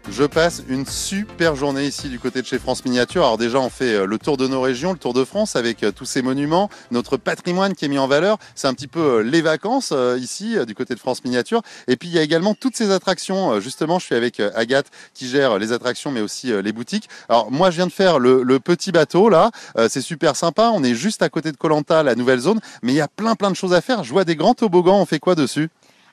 Je 0.10 0.24
passe 0.24 0.64
une 0.68 0.86
super 0.86 1.56
journée 1.56 1.86
ici 1.86 2.10
du 2.10 2.20
côté 2.20 2.42
de 2.42 2.48
chez 2.48 2.58
France 2.58 2.84
Miniature. 2.84 3.24
Alors 3.24 3.38
déjà, 3.38 3.60
on 3.60 3.70
fait 3.70 3.96
euh, 3.96 4.06
le 4.06 4.18
tour 4.18 4.36
de 4.36 4.48
nos 4.48 4.60
régions, 4.60 4.94
le 4.94 4.98
tour 4.98 5.14
de 5.14 5.24
France 5.24 5.56
avec 5.56 5.84
euh, 5.84 5.92
tous 5.92 6.06
ces 6.06 6.22
monuments, 6.22 6.70
notre 6.90 7.18
patrimoine 7.18 7.76
qui 7.76 7.86
est 7.86 7.88
mis 7.88 8.00
en 8.00 8.08
valeur. 8.08 8.38
C'est 8.56 8.68
un 8.68 8.74
petit 8.74 8.88
peu 8.88 9.00
euh, 9.00 9.20
les 9.22 9.42
vacances 9.42 9.94
ici 10.18 10.58
du 10.66 10.74
côté 10.74 10.96
de 10.96 11.00
France 11.00 11.24
Miniature. 11.24 11.62
Et 11.88 11.98
puis 11.98 12.10
il 12.10 12.16
y 12.16 12.20
a 12.20 12.24
également 12.24 12.56
toutes 12.56 12.76
ces 12.76 12.92
attractions. 12.92 13.60
Justement, 13.60 14.00
je 14.00 14.06
suis 14.06 14.16
avec 14.16 14.40
Agathe 14.40 14.88
qui 15.14 15.28
gère 15.28 15.60
les 15.60 15.72
attractions, 15.72 16.12
mais 16.12 16.22
aussi 16.22 16.52
les 16.62 16.72
boutiques. 16.72 17.08
Alors 17.30 17.52
moi, 17.52 17.70
je 17.70 17.78
viens 17.78 17.88
de 17.88 17.92
faire 17.92 18.20
le, 18.20 18.60
petit 18.60 18.92
bateau 18.92 19.30
là. 19.30 19.52
C'est 19.88 20.02
super 20.02 20.36
sympa. 20.36 20.72
On 20.74 20.84
est 20.84 20.96
juste 20.96 21.22
à 21.22 21.30
côté 21.30 21.52
de 21.52 21.58
Colanta, 21.58 22.04
la 22.04 22.16
nouvelle 22.16 22.40
zone, 22.40 22.60
mais 22.84 22.92
il 22.94 22.96
y 22.96 23.02
a 23.02 23.08
plein 23.08 23.36
plein 23.36 23.52
de 23.52 23.56
choses 23.56 23.74
à 23.74 23.82
faire. 23.82 24.04
Je 24.04 24.12
vois 24.12 24.26
des 24.26 24.36
grands 24.36 24.54
toboggans. 24.54 25.00
On 25.00 25.06
fait 25.06 25.20
quoi 25.20 25.36
dessus? 25.36 25.70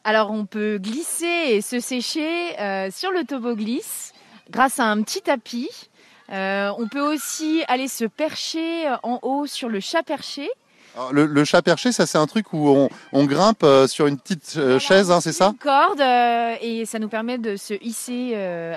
Alors 0.09 0.31
on 0.31 0.47
peut 0.47 0.79
glisser 0.79 1.27
et 1.51 1.61
se 1.61 1.81
sécher 1.81 2.59
euh, 2.59 2.91
sur 2.91 3.11
le 3.11 3.25
toboglisse 3.25 4.15
grâce 4.49 4.81
à 4.81 4.87
un 4.87 5.03
petit 5.03 5.21
tapis. 5.21 5.69
Euh, 6.31 6.73
on 6.79 6.89
peut 6.89 7.03
aussi 7.03 7.63
aller 7.69 7.89
se 7.89 8.07
percher 8.07 8.89
en 9.03 9.19
haut 9.21 9.45
sur 9.45 9.69
le 9.69 9.81
chat 9.81 10.03
perché. 10.03 10.49
Le, 11.13 11.45
chat 11.45 11.63
perché, 11.63 11.93
ça 11.93 12.07
c'est 12.07 12.19
un 12.19 12.27
truc 12.27 12.53
où 12.53 12.89
on, 13.13 13.25
grimpe 13.25 13.63
euh, 13.63 13.87
sur 13.87 14.07
une 14.07 14.19
petite 14.19 14.59
chaise, 14.79 15.11
hein, 15.11 15.21
c'est 15.21 15.33
ça 15.33 15.49
Une 15.49 15.59
corde 15.59 16.01
et 16.61 16.85
ça 16.87 16.99
nous 16.99 17.09
permet 17.09 17.39
de 17.39 17.57
se 17.57 17.75
hisser 17.83 18.35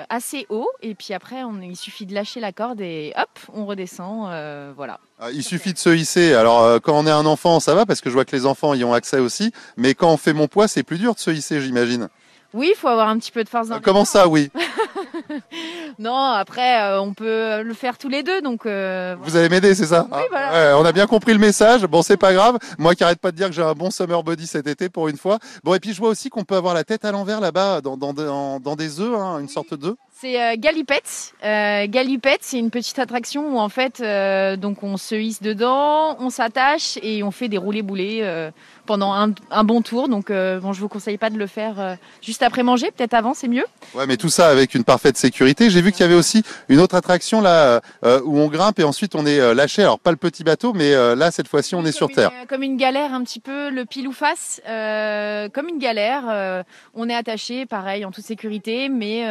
assez 0.08 0.46
haut 0.48 0.68
et 0.80 0.94
puis 0.94 1.14
après 1.14 1.42
on, 1.44 1.60
il 1.60 1.76
suffit 1.76 2.06
de 2.06 2.14
lâcher 2.14 2.40
la 2.40 2.52
corde 2.52 2.80
et 2.80 3.12
hop, 3.16 3.30
on 3.54 3.66
redescend, 3.66 4.30
voilà. 4.76 4.98
Ah, 5.24 5.30
il 5.30 5.44
suffit 5.44 5.72
de 5.72 5.78
se 5.78 5.90
hisser. 5.90 6.34
Alors, 6.34 6.64
euh, 6.64 6.80
quand 6.80 6.98
on 6.98 7.06
est 7.06 7.10
un 7.12 7.26
enfant, 7.26 7.60
ça 7.60 7.76
va 7.76 7.86
parce 7.86 8.00
que 8.00 8.10
je 8.10 8.14
vois 8.14 8.24
que 8.24 8.34
les 8.34 8.44
enfants 8.44 8.74
y 8.74 8.82
ont 8.82 8.92
accès 8.92 9.20
aussi. 9.20 9.52
Mais 9.76 9.94
quand 9.94 10.10
on 10.10 10.16
fait 10.16 10.32
mon 10.32 10.48
poids, 10.48 10.66
c'est 10.66 10.82
plus 10.82 10.98
dur 10.98 11.14
de 11.14 11.20
se 11.20 11.30
hisser, 11.30 11.60
j'imagine. 11.60 12.08
Oui, 12.52 12.72
il 12.74 12.76
faut 12.76 12.88
avoir 12.88 13.06
un 13.06 13.16
petit 13.18 13.30
peu 13.30 13.44
de 13.44 13.48
force. 13.48 13.68
Dans 13.68 13.80
Comment 13.80 14.04
ça, 14.04 14.26
oui? 14.26 14.50
Non, 15.98 16.16
après, 16.16 16.82
euh, 16.82 17.00
on 17.00 17.12
peut 17.14 17.62
le 17.62 17.74
faire 17.74 17.98
tous 17.98 18.08
les 18.08 18.22
deux. 18.22 18.40
Donc, 18.40 18.66
euh, 18.66 19.14
Vous 19.22 19.36
allez 19.36 19.48
m'aider, 19.48 19.74
c'est 19.74 19.86
ça 19.86 20.06
Oui, 20.10 20.22
voilà. 20.30 20.78
On 20.78 20.84
a 20.84 20.92
bien 20.92 21.06
compris 21.06 21.32
le 21.32 21.38
message. 21.38 21.82
Bon, 21.86 22.02
c'est 22.02 22.16
pas 22.16 22.32
grave. 22.32 22.58
Moi 22.78 22.94
qui 22.94 23.04
arrête 23.04 23.20
pas 23.20 23.30
de 23.30 23.36
dire 23.36 23.48
que 23.48 23.54
j'ai 23.54 23.62
un 23.62 23.74
bon 23.74 23.90
summer 23.90 24.22
body 24.22 24.46
cet 24.46 24.66
été 24.66 24.88
pour 24.88 25.08
une 25.08 25.16
fois. 25.16 25.38
Bon, 25.64 25.74
et 25.74 25.80
puis 25.80 25.92
je 25.92 25.98
vois 25.98 26.08
aussi 26.08 26.30
qu'on 26.30 26.44
peut 26.44 26.56
avoir 26.56 26.74
la 26.74 26.84
tête 26.84 27.04
à 27.04 27.12
l'envers 27.12 27.40
là-bas 27.40 27.80
dans, 27.80 27.96
dans, 27.96 28.76
des 28.76 29.00
œufs, 29.00 29.18
hein, 29.18 29.38
une 29.40 29.48
sorte 29.48 29.74
d'œuf. 29.74 29.96
C'est 30.22 30.40
euh, 30.40 30.54
Galipette. 30.56 31.34
Euh, 31.42 31.86
Galipette, 31.88 32.42
c'est 32.42 32.60
une 32.60 32.70
petite 32.70 33.00
attraction 33.00 33.56
où 33.56 33.58
en 33.58 33.68
fait, 33.68 34.00
euh, 34.00 34.54
donc 34.54 34.84
on 34.84 34.96
se 34.96 35.16
hisse 35.16 35.42
dedans, 35.42 36.16
on 36.20 36.30
s'attache 36.30 36.96
et 37.02 37.24
on 37.24 37.32
fait 37.32 37.48
des 37.48 37.58
roulés 37.58 37.82
boulés 37.82 38.20
euh, 38.22 38.52
pendant 38.86 39.12
un, 39.14 39.34
un, 39.50 39.64
bon 39.64 39.82
tour. 39.82 40.08
Donc 40.08 40.28
bon, 40.28 40.72
je 40.72 40.80
vous 40.80 40.88
conseille 40.88 41.18
pas 41.18 41.28
de 41.28 41.36
le 41.36 41.48
faire 41.48 41.96
juste 42.20 42.44
après 42.44 42.62
manger, 42.62 42.92
peut-être 42.92 43.14
avant, 43.14 43.34
c'est 43.34 43.48
mieux. 43.48 43.64
Ouais, 43.94 44.06
mais 44.06 44.16
tout 44.16 44.28
ça 44.28 44.46
avec 44.46 44.76
une 44.76 44.84
parfaite 44.84 45.16
sécurité. 45.16 45.70
J'ai 45.70 45.82
vu 45.82 45.90
qu'il 45.90 46.02
y 46.02 46.04
avait 46.04 46.14
aussi 46.14 46.44
une 46.68 46.78
autre 46.78 46.94
attraction 46.94 47.40
là 47.40 47.80
où 48.02 48.38
on 48.38 48.46
grimpe 48.46 48.78
et 48.78 48.84
ensuite 48.84 49.16
on 49.16 49.26
est 49.26 49.54
lâché. 49.54 49.82
Alors 49.82 49.98
pas 49.98 50.12
le 50.12 50.16
petit 50.16 50.44
bateau, 50.44 50.72
mais 50.72 50.92
là 51.16 51.32
cette 51.32 51.48
fois-ci 51.48 51.74
on 51.74 51.84
est 51.84 51.92
sur 51.92 52.08
terre. 52.08 52.30
comme 52.48 52.62
une 52.62 52.76
galère 52.76 53.12
un 53.12 53.24
petit 53.24 53.40
peu, 53.40 53.70
le 53.70 53.84
pile 53.86 54.06
ou 54.06 54.12
face, 54.12 54.60
comme 54.66 55.68
une 55.68 55.78
galère. 55.78 56.64
on 56.94 57.08
est 57.08 57.14
attaché, 57.14 57.66
pareil, 57.66 58.04
en 58.04 58.12
toute 58.12 58.24
sécurité, 58.24 58.88
mais 58.88 59.26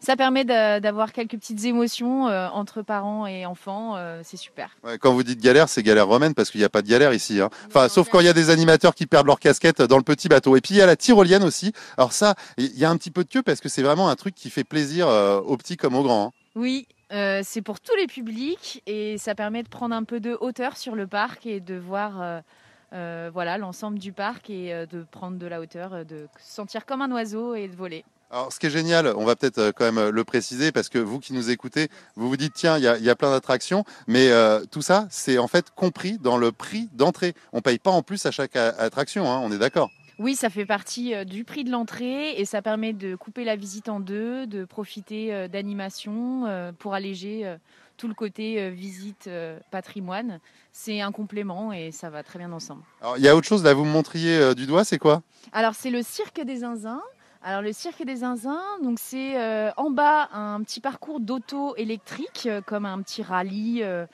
ça 0.00 0.16
permet 0.16 0.25
permet 0.26 0.80
d'avoir 0.80 1.12
quelques 1.12 1.36
petites 1.36 1.64
émotions 1.66 2.26
euh, 2.26 2.48
entre 2.48 2.82
parents 2.82 3.28
et 3.28 3.46
enfants. 3.46 3.94
Euh, 3.96 4.22
c'est 4.24 4.36
super. 4.36 4.76
quand 5.00 5.12
vous 5.12 5.22
dites 5.22 5.40
galère, 5.40 5.68
c'est 5.68 5.84
galère 5.84 6.08
romaine 6.08 6.34
parce 6.34 6.50
qu'il 6.50 6.60
n'y 6.60 6.64
a 6.64 6.68
pas 6.68 6.82
de 6.82 6.88
galère 6.88 7.12
ici. 7.12 7.40
Hein. 7.40 7.48
Enfin, 7.68 7.88
sauf 7.88 8.08
quand 8.08 8.18
il 8.18 8.26
y 8.26 8.28
a 8.28 8.32
des 8.32 8.50
animateurs 8.50 8.96
qui 8.96 9.06
perdent 9.06 9.28
leur 9.28 9.38
casquette 9.38 9.82
dans 9.82 9.98
le 9.98 10.02
petit 10.02 10.28
bateau. 10.28 10.56
Et 10.56 10.60
puis 10.60 10.74
il 10.74 10.78
y 10.78 10.82
a 10.82 10.86
la 10.86 10.96
tyrolienne 10.96 11.44
aussi. 11.44 11.72
Alors 11.96 12.12
ça, 12.12 12.34
il 12.56 12.76
y 12.76 12.84
a 12.84 12.90
un 12.90 12.96
petit 12.96 13.12
peu 13.12 13.22
de 13.22 13.28
queue 13.28 13.42
parce 13.42 13.60
que 13.60 13.68
c'est 13.68 13.82
vraiment 13.82 14.08
un 14.08 14.16
truc 14.16 14.34
qui 14.34 14.50
fait 14.50 14.64
plaisir 14.64 15.06
euh, 15.06 15.38
aux 15.40 15.56
petits 15.56 15.76
comme 15.76 15.94
aux 15.94 16.02
grands. 16.02 16.26
Hein. 16.26 16.32
Oui, 16.56 16.88
c'est 17.10 17.62
pour 17.62 17.78
tous 17.78 17.94
les 17.94 18.08
publics 18.08 18.82
et 18.86 19.18
ça 19.18 19.36
permet 19.36 19.62
de 19.62 19.68
prendre 19.68 19.94
un 19.94 20.02
peu 20.02 20.18
de 20.18 20.36
hauteur 20.40 20.76
sur 20.76 20.96
le 20.96 21.06
parc 21.06 21.46
et 21.46 21.60
de 21.60 21.76
voir 21.76 22.42
voilà 22.90 23.58
l'ensemble 23.58 24.00
du 24.00 24.10
parc 24.10 24.50
et 24.50 24.86
de 24.90 25.04
prendre 25.08 25.38
de 25.38 25.46
la 25.46 25.60
hauteur, 25.60 26.04
de 26.04 26.26
se 26.40 26.54
sentir 26.54 26.84
comme 26.84 27.02
un 27.02 27.12
oiseau 27.12 27.54
et 27.54 27.68
de 27.68 27.76
voler. 27.76 28.04
Alors, 28.28 28.52
ce 28.52 28.58
qui 28.58 28.66
est 28.66 28.70
génial, 28.70 29.06
on 29.16 29.24
va 29.24 29.36
peut-être 29.36 29.58
euh, 29.58 29.72
quand 29.72 29.84
même 29.84 29.98
euh, 29.98 30.10
le 30.10 30.24
préciser 30.24 30.72
parce 30.72 30.88
que 30.88 30.98
vous 30.98 31.20
qui 31.20 31.32
nous 31.32 31.50
écoutez, 31.50 31.88
vous 32.16 32.28
vous 32.28 32.36
dites 32.36 32.54
tiens, 32.54 32.76
il 32.76 32.82
y 32.82 33.10
a, 33.10 33.16
plein 33.16 33.30
d'attractions, 33.30 33.84
mais 34.08 34.30
euh, 34.30 34.64
tout 34.68 34.82
ça, 34.82 35.06
c'est 35.10 35.38
en 35.38 35.46
fait 35.46 35.70
compris 35.76 36.18
dans 36.18 36.36
le 36.36 36.50
prix 36.50 36.88
d'entrée. 36.92 37.34
On 37.52 37.60
paye 37.60 37.78
pas 37.78 37.92
en 37.92 38.02
plus 38.02 38.26
à 38.26 38.32
chaque 38.32 38.56
attraction, 38.56 39.30
hein, 39.30 39.40
on 39.44 39.52
est 39.52 39.58
d'accord. 39.58 39.90
Oui, 40.18 40.34
ça 40.34 40.50
fait 40.50 40.66
partie 40.66 41.14
du 41.26 41.44
prix 41.44 41.62
de 41.62 41.70
l'entrée 41.70 42.32
et 42.32 42.44
ça 42.46 42.62
permet 42.62 42.92
de 42.92 43.14
couper 43.14 43.44
la 43.44 43.54
visite 43.54 43.88
en 43.88 44.00
deux, 44.00 44.46
de 44.46 44.64
profiter 44.64 45.46
d'animation 45.48 46.72
pour 46.78 46.94
alléger 46.94 47.54
tout 47.98 48.08
le 48.08 48.14
côté 48.14 48.70
visite 48.70 49.28
patrimoine. 49.70 50.40
C'est 50.72 51.02
un 51.02 51.12
complément 51.12 51.70
et 51.70 51.92
ça 51.92 52.08
va 52.08 52.22
très 52.22 52.38
bien 52.38 52.50
ensemble. 52.52 52.82
Alors, 53.02 53.18
il 53.18 53.24
y 53.24 53.28
a 53.28 53.36
autre 53.36 53.46
chose 53.46 53.62
là, 53.62 53.74
vous 53.74 53.84
me 53.84 53.90
montriez 53.90 54.54
du 54.54 54.64
doigt, 54.64 54.84
c'est 54.84 54.98
quoi? 54.98 55.22
Alors, 55.52 55.74
c'est 55.74 55.90
le 55.90 56.02
cirque 56.02 56.40
des 56.40 56.58
zinzins. 56.58 57.02
Alors 57.48 57.62
le 57.62 57.72
cirque 57.72 58.02
des 58.02 58.16
zinzins, 58.16 58.64
donc 58.82 58.98
c'est 58.98 59.40
euh, 59.40 59.70
en 59.76 59.92
bas 59.92 60.28
un 60.32 60.60
petit 60.64 60.80
parcours 60.80 61.20
d'auto 61.20 61.76
électrique 61.76 62.48
euh, 62.50 62.60
comme 62.60 62.84
un 62.84 63.00
petit 63.02 63.22
rallye 63.22 63.84
euh, 63.84 64.04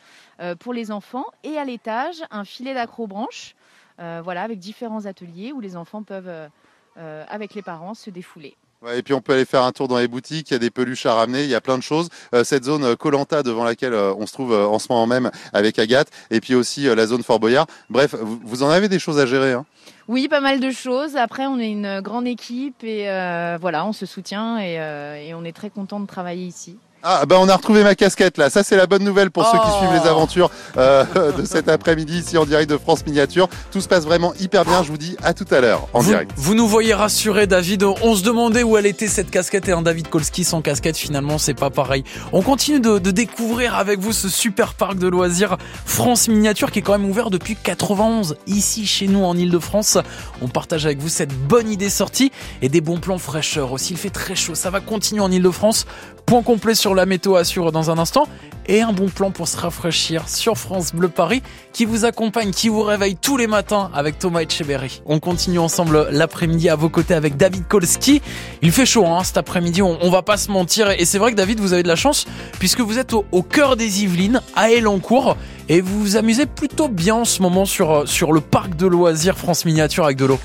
pour 0.57 0.75
les 0.75 0.91
enfants 0.91 1.25
et 1.43 1.57
à 1.57 1.65
l'étage 1.65 2.23
un 2.31 2.45
filet 2.45 2.75
d'accrobranche, 2.75 3.55
voilà 3.97 4.43
avec 4.43 4.59
différents 4.59 5.07
ateliers 5.07 5.53
où 5.53 5.61
les 5.61 5.77
enfants 5.77 6.03
peuvent 6.03 6.51
avec 6.97 7.55
les 7.55 7.63
parents 7.63 7.95
se 7.95 8.11
défouler. 8.11 8.57
Et 8.95 9.03
puis 9.03 9.15
on 9.15 9.21
peut 9.21 9.35
aller 9.35 9.45
faire 9.45 9.63
un 9.63 9.73
tour 9.73 9.89
dans 9.89 9.99
les 9.99 10.09
boutiques, 10.09 10.51
il 10.51 10.55
y 10.55 10.57
a 10.57 10.59
des 10.59 10.71
peluches 10.71 11.07
à 11.07 11.15
ramener, 11.15 11.45
il 11.45 11.51
y 11.51 11.55
a 11.55 11.61
plein 11.61 11.79
de 11.79 11.83
choses. 11.83 12.09
cette 12.45 12.65
zone 12.65 12.97
Colanta 12.97 13.43
devant 13.43 13.65
laquelle 13.65 13.95
on 13.95 14.27
se 14.27 14.33
trouve 14.33 14.53
en 14.55 14.79
ce 14.79 14.89
moment 14.91 15.07
même 15.07 15.31
avec 15.53 15.79
Agathe, 15.79 16.09
et 16.31 16.41
puis 16.41 16.55
aussi 16.55 16.85
la 16.85 17.07
zone 17.07 17.23
Fort 17.23 17.41
Boyard. 17.41 17.67
Bref, 17.91 18.15
vous, 18.15 18.63
en 18.63 18.71
avez 18.71 18.89
des 18.89 18.99
choses 18.99 19.19
à 19.19 19.27
gérer. 19.27 19.53
Hein? 19.53 19.65
Oui, 20.09 20.29
pas 20.29 20.41
mal 20.41 20.61
de 20.61 20.71
choses. 20.71 21.17
Après, 21.17 21.47
on 21.47 21.59
est 21.59 21.71
une 21.71 22.01
grande 22.01 22.27
équipe 22.27 22.83
et 22.83 23.09
euh, 23.09 23.57
voilà, 23.61 23.87
on 23.87 23.93
se 23.93 24.07
soutient 24.07 24.59
et, 24.59 24.81
euh, 24.81 25.17
et 25.17 25.35
on 25.35 25.45
est 25.45 25.55
très 25.55 25.71
content 25.71 26.01
de 26.01 26.07
travailler 26.07 26.47
ici. 26.47 26.77
Ah 27.05 27.27
bah 27.27 27.37
on 27.41 27.49
a 27.49 27.57
retrouvé 27.57 27.83
ma 27.83 27.97
casquette 27.97 28.39
là, 28.39 28.49
ça 28.49 28.63
c'est 28.63 28.77
la 28.77 28.87
bonne 28.87 29.03
nouvelle 29.03 29.33
pour 29.33 29.45
ceux 29.45 29.59
qui 29.59 29.77
suivent 29.79 29.93
les 29.93 30.09
oh. 30.09 30.11
aventures 30.11 30.51
euh, 30.77 31.05
de 31.37 31.45
cet 31.45 31.69
après-midi 31.69 32.19
ici 32.21 32.39
en 32.39 32.45
direct 32.45 32.71
de 32.71 32.79
France 32.79 33.05
Miniature. 33.05 33.49
Tout 33.73 33.81
se 33.81 33.89
passe 33.89 34.05
vraiment 34.05 34.33
hyper 34.39 34.65
bien, 34.65 34.85
je 34.85 34.89
vous 34.93 34.99
dis 34.99 35.17
à 35.21 35.35
tout 35.35 35.47
à 35.51 35.61
l'heure 35.61 35.89
en 35.95 36.03
direct. 36.05 36.31
Vous 36.37 36.55
nous 36.55 36.69
voyez 36.69 36.95
rassuré 36.95 37.49
David, 37.49 37.83
on 37.83 38.15
se 38.15 38.23
demandait 38.23 38.63
où 38.63 38.77
elle 38.77 38.87
était 38.87 39.09
cette 39.09 39.31
casquette 39.33 39.69
et 39.69 39.73
un 39.73 39.83
David 39.83 40.11
Kolski 40.11 40.45
sans 40.45 40.63
casquette 40.63 40.97
finalement 40.97 41.39
c'est 41.39 41.55
pas 41.55 41.71
pareil. 41.71 42.05
On 42.33 42.41
continue 42.41 42.79
de, 42.79 43.01
de, 43.01 43.11
découvrir 43.11 43.75
avec 43.75 43.99
vous 43.99 44.13
ce 44.13 44.29
super 44.29 44.75
parc 44.75 44.97
de 44.97 45.09
loisirs 45.09 45.57
France 45.85 46.29
Miniature 46.29 46.71
qui 46.71 46.79
est 46.79 46.83
quand 46.83 46.97
même 46.97 47.11
ouvert 47.11 47.31
depuis 47.31 47.57
91 47.57 48.37
ici 48.47 48.87
chez 48.87 49.09
nous 49.09 49.25
en 49.25 49.37
Ile-de-France. 49.37 49.99
On 50.41 50.47
partage 50.47 50.87
avec 50.87 51.01
vous 51.01 51.09
cette 51.09 51.35
bonne 51.35 51.69
idée 51.69 51.91
sortie 51.91 52.31
et 52.63 52.69
des 52.69 52.81
bons 52.81 53.01
plans 53.01 53.19
fraîcheur 53.19 53.73
aussi. 53.73 53.95
Il 53.95 53.99
fait 53.99 54.11
très 54.11 54.37
chaud, 54.37 54.55
ça 54.55 54.71
va 54.71 54.81
continuer 54.81 55.21
en 55.21 55.33
Ile-de-France. 55.33 55.87
Point 56.27 56.43
complet 56.43 56.75
sur 56.75 56.95
la 56.95 57.07
météo 57.07 57.37
assure 57.37 57.73
dans 57.73 57.91
un 57.91 57.99
instant 57.99 58.27
et 58.67 58.81
un 58.81 58.93
bon 58.93 59.09
plan 59.09 59.31
pour 59.31 59.49
se 59.49 59.57
rafraîchir 59.57 60.29
sur 60.29 60.57
France 60.57 60.93
Bleu 60.95 61.09
Paris 61.09 61.43
qui 61.73 61.85
vous 61.85 62.05
accompagne, 62.05 62.53
qui 62.53 62.69
vous 62.69 62.83
réveille 62.83 63.17
tous 63.17 63.37
les 63.37 63.47
matins 63.47 63.91
avec 63.95 64.19
Thomas 64.19 64.41
Etcheberry. 64.41 65.03
On 65.07 65.19
continue 65.19 65.59
ensemble 65.59 66.09
l'après-midi 66.11 66.69
à 66.69 66.77
vos 66.77 66.89
côtés 66.89 67.15
avec 67.15 67.37
David 67.37 67.67
Kolski. 67.67 68.23
Il 68.63 68.73
fait 68.73 68.87
chaud 68.87 69.07
hein, 69.07 69.25
cet 69.25 69.37
après-midi, 69.37 69.83
on, 69.83 70.11
va 70.11 70.23
pas 70.23 70.37
se 70.37 70.51
mentir 70.51 70.91
et 70.91 71.05
c'est 71.05 71.19
vrai 71.19 71.33
que 71.33 71.37
David 71.37 71.59
vous 71.61 71.73
avez 71.73 71.83
de 71.83 71.89
la 71.89 71.97
chance 71.97 72.27
puisque 72.59 72.81
vous 72.81 72.99
êtes 72.99 73.13
au, 73.15 73.43
cœur 73.43 73.77
des 73.77 74.05
Yvelines 74.05 74.43
à 74.55 74.71
Elancourt 74.71 75.37
et 75.69 75.81
vous 75.81 76.01
vous 76.01 76.17
amusez 76.17 76.47
plutôt 76.47 76.89
bien 76.89 77.17
en 77.17 77.25
ce 77.25 77.43
moment 77.43 77.65
sur, 77.65 78.07
sur 78.09 78.33
le 78.33 78.41
parc 78.41 78.77
de 78.77 78.87
loisirs 78.87 79.39
France 79.39 79.65
Miniature 79.65 80.05
avec 80.05 80.17
de 80.17 80.27
l'eau. 80.27 80.39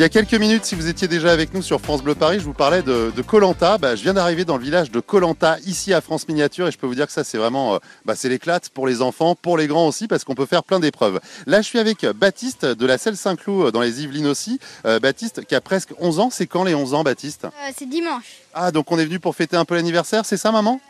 Il 0.00 0.02
y 0.02 0.06
a 0.06 0.08
quelques 0.08 0.32
minutes, 0.32 0.64
si 0.64 0.74
vous 0.74 0.88
étiez 0.88 1.08
déjà 1.08 1.30
avec 1.30 1.52
nous 1.52 1.60
sur 1.60 1.78
France 1.78 2.02
Bleu 2.02 2.14
Paris, 2.14 2.40
je 2.40 2.44
vous 2.46 2.54
parlais 2.54 2.80
de 2.80 3.20
Colanta. 3.20 3.76
Bah, 3.76 3.96
je 3.96 4.02
viens 4.02 4.14
d'arriver 4.14 4.46
dans 4.46 4.56
le 4.56 4.62
village 4.62 4.90
de 4.90 4.98
Colanta, 4.98 5.58
ici 5.66 5.92
à 5.92 6.00
France 6.00 6.26
Miniature, 6.26 6.68
et 6.68 6.70
je 6.70 6.78
peux 6.78 6.86
vous 6.86 6.94
dire 6.94 7.06
que 7.06 7.12
ça, 7.12 7.22
c'est 7.22 7.36
vraiment, 7.36 7.74
euh, 7.74 7.78
bah, 8.06 8.14
c'est 8.16 8.30
l'éclate 8.30 8.70
pour 8.70 8.86
les 8.86 9.02
enfants, 9.02 9.34
pour 9.34 9.58
les 9.58 9.66
grands 9.66 9.86
aussi, 9.86 10.08
parce 10.08 10.24
qu'on 10.24 10.34
peut 10.34 10.46
faire 10.46 10.64
plein 10.64 10.80
d'épreuves. 10.80 11.20
Là, 11.46 11.60
je 11.60 11.66
suis 11.66 11.78
avec 11.78 12.06
Baptiste 12.06 12.64
de 12.64 12.86
la 12.86 12.96
Selle 12.96 13.18
Saint-Cloud 13.18 13.66
euh, 13.66 13.70
dans 13.72 13.82
les 13.82 14.02
Yvelines 14.02 14.26
aussi. 14.26 14.58
Euh, 14.86 15.00
Baptiste, 15.00 15.44
qui 15.44 15.54
a 15.54 15.60
presque 15.60 15.90
11 15.98 16.18
ans. 16.18 16.30
C'est 16.30 16.46
quand 16.46 16.64
les 16.64 16.74
11 16.74 16.94
ans, 16.94 17.02
Baptiste? 17.02 17.46
C'est 17.76 17.86
dimanche. 17.86 18.38
Ah, 18.54 18.72
donc 18.72 18.90
on 18.90 18.98
est 18.98 19.04
venu 19.04 19.20
pour 19.20 19.36
fêter 19.36 19.58
un 19.58 19.66
peu 19.66 19.74
l'anniversaire, 19.74 20.24
c'est 20.24 20.38
ça, 20.38 20.50
maman? 20.50 20.80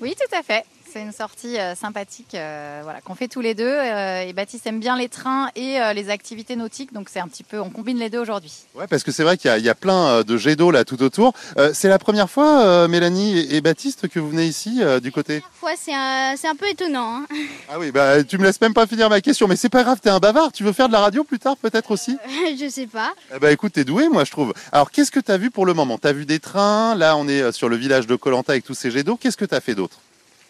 Oui, 0.00 0.14
tout 0.18 0.34
à 0.34 0.42
fait. 0.42 0.64
C'est 0.94 1.02
une 1.02 1.12
sortie 1.12 1.58
euh, 1.58 1.74
sympathique 1.74 2.34
euh, 2.34 2.80
voilà, 2.84 3.00
qu'on 3.00 3.16
fait 3.16 3.26
tous 3.26 3.40
les 3.40 3.54
deux. 3.54 3.64
euh, 3.68 4.20
et 4.22 4.32
Baptiste 4.32 4.64
aime 4.68 4.78
bien 4.78 4.96
les 4.96 5.08
trains 5.08 5.50
et 5.56 5.80
euh, 5.80 5.92
les 5.92 6.08
activités 6.08 6.54
nautiques, 6.54 6.92
donc 6.92 7.08
c'est 7.10 7.18
un 7.18 7.26
petit 7.26 7.42
peu, 7.42 7.58
on 7.60 7.68
combine 7.68 7.98
les 7.98 8.10
deux 8.10 8.20
aujourd'hui. 8.20 8.52
Ouais, 8.76 8.86
parce 8.86 9.02
que 9.02 9.10
c'est 9.10 9.24
vrai 9.24 9.36
qu'il 9.36 9.50
y, 9.50 9.52
a- 9.52 9.58
il 9.58 9.64
y 9.64 9.68
a 9.68 9.74
plein 9.74 10.22
de 10.22 10.36
jets 10.36 10.54
d'eau 10.54 10.70
là 10.70 10.84
tout 10.84 11.02
autour. 11.02 11.32
Euh, 11.58 11.72
c'est 11.74 11.88
la 11.88 11.98
première 11.98 12.30
fois, 12.30 12.60
euh, 12.64 12.86
Mélanie 12.88 13.36
et, 13.38 13.56
et 13.56 13.60
Baptiste, 13.60 14.06
que 14.08 14.20
vous 14.20 14.30
venez 14.30 14.44
ici 14.46 14.78
euh, 14.82 15.00
du 15.00 15.10
côté. 15.10 15.42
Ouais, 15.64 15.74
c'est 15.76 15.92
un, 15.94 16.34
c'est 16.36 16.46
un 16.48 16.54
peu 16.54 16.68
étonnant. 16.68 17.22
hein. 17.22 17.26
Ah 17.68 17.78
oui, 17.80 17.90
bah 17.90 18.22
tu 18.22 18.38
me 18.38 18.44
laisses 18.44 18.60
même 18.60 18.74
pas 18.74 18.86
finir 18.86 19.08
ma 19.10 19.20
question, 19.20 19.48
mais 19.48 19.56
c'est 19.56 19.68
pas 19.70 19.82
grave, 19.82 19.98
t'es 20.00 20.10
un 20.10 20.20
bavard. 20.20 20.52
Tu 20.52 20.62
veux 20.62 20.72
faire 20.72 20.86
de 20.86 20.92
la 20.92 21.00
radio 21.00 21.24
plus 21.24 21.40
tard 21.40 21.56
peut-être 21.56 21.90
aussi? 21.90 22.16
Je 22.60 22.68
sais 22.68 22.86
pas. 22.86 23.12
Eh 23.34 23.38
ben 23.40 23.50
écoute, 23.50 23.72
t'es 23.72 23.84
doué, 23.84 24.08
moi 24.08 24.24
je 24.24 24.30
trouve. 24.30 24.52
Alors 24.70 24.90
qu'est-ce 24.92 25.10
que 25.10 25.18
t'as 25.18 25.38
vu 25.38 25.50
pour 25.50 25.66
le 25.66 25.74
moment? 25.74 25.98
T'as 25.98 26.12
vu 26.12 26.24
des 26.24 26.38
trains? 26.38 26.94
Là, 26.94 27.16
on 27.16 27.26
est 27.26 27.50
sur 27.52 27.68
le 27.68 27.76
village 27.76 28.06
de 28.06 28.14
Colanta 28.16 28.52
avec 28.52 28.64
tous 28.64 28.74
ces 28.74 28.90
jets 28.92 29.02
d'eau. 29.02 29.16
Qu'est-ce 29.16 29.36
que 29.36 29.44
t'as 29.46 29.60
fait 29.60 29.74
d'autre? 29.74 29.98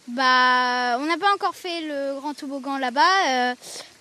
Bah, 0.08 0.98
on 1.00 1.06
n'a 1.06 1.16
pas 1.16 1.32
encore 1.34 1.54
fait 1.54 1.80
le 1.80 2.20
grand 2.20 2.34
toboggan 2.34 2.76
là-bas, 2.76 3.00
euh, 3.28 3.54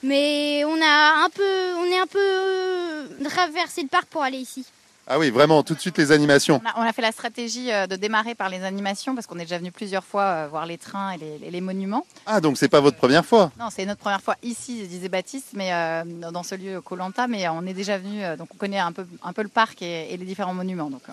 mais 0.03 0.65
on 0.65 0.81
a 0.81 1.23
un 1.23 1.29
peu, 1.29 1.73
on 1.77 1.85
est 1.85 1.97
un 1.97 2.07
peu 2.07 2.19
euh, 2.19 3.07
traversé 3.23 3.83
le 3.83 3.87
parc 3.87 4.07
pour 4.07 4.21
aller 4.21 4.39
ici. 4.39 4.65
Ah 5.07 5.19
oui, 5.19 5.29
vraiment, 5.29 5.63
tout 5.63 5.73
de 5.73 5.79
suite 5.79 5.97
les 5.97 6.11
animations. 6.11 6.61
On 6.63 6.69
a, 6.69 6.83
on 6.83 6.87
a 6.87 6.93
fait 6.93 7.01
la 7.01 7.11
stratégie 7.11 7.71
euh, 7.71 7.87
de 7.87 7.95
démarrer 7.95 8.35
par 8.35 8.49
les 8.49 8.63
animations, 8.63 9.15
parce 9.15 9.27
qu'on 9.27 9.37
est 9.37 9.43
déjà 9.43 9.57
venu 9.57 9.71
plusieurs 9.71 10.03
fois 10.03 10.23
euh, 10.23 10.47
voir 10.49 10.65
les 10.65 10.77
trains 10.77 11.13
et 11.13 11.49
les, 11.49 11.61
monuments. 11.61 12.05
Ah 12.25 12.41
donc 12.41 12.57
c'est 12.57 12.69
pas 12.69 12.79
votre 12.79 12.97
première 12.97 13.25
fois? 13.25 13.51
Non, 13.59 13.67
c'est 13.69 13.85
notre 13.85 13.99
première 13.99 14.21
fois 14.21 14.35
ici, 14.43 14.87
disait 14.87 15.09
Baptiste, 15.09 15.49
mais 15.53 15.73
euh, 15.73 16.03
dans 16.31 16.43
ce 16.43 16.55
lieu 16.55 16.81
Colanta, 16.81 17.27
mais 17.27 17.47
on 17.49 17.65
est 17.65 17.73
déjà 17.73 17.97
venu, 17.97 18.21
donc 18.37 18.49
on 18.53 18.57
connaît 18.57 18.79
un 18.79 18.91
peu, 18.91 19.05
un 19.23 19.33
peu 19.33 19.43
le 19.43 19.49
parc 19.49 19.81
et, 19.81 20.13
et 20.13 20.17
les 20.17 20.25
différents 20.25 20.53
monuments. 20.53 20.89
Donc. 20.89 21.03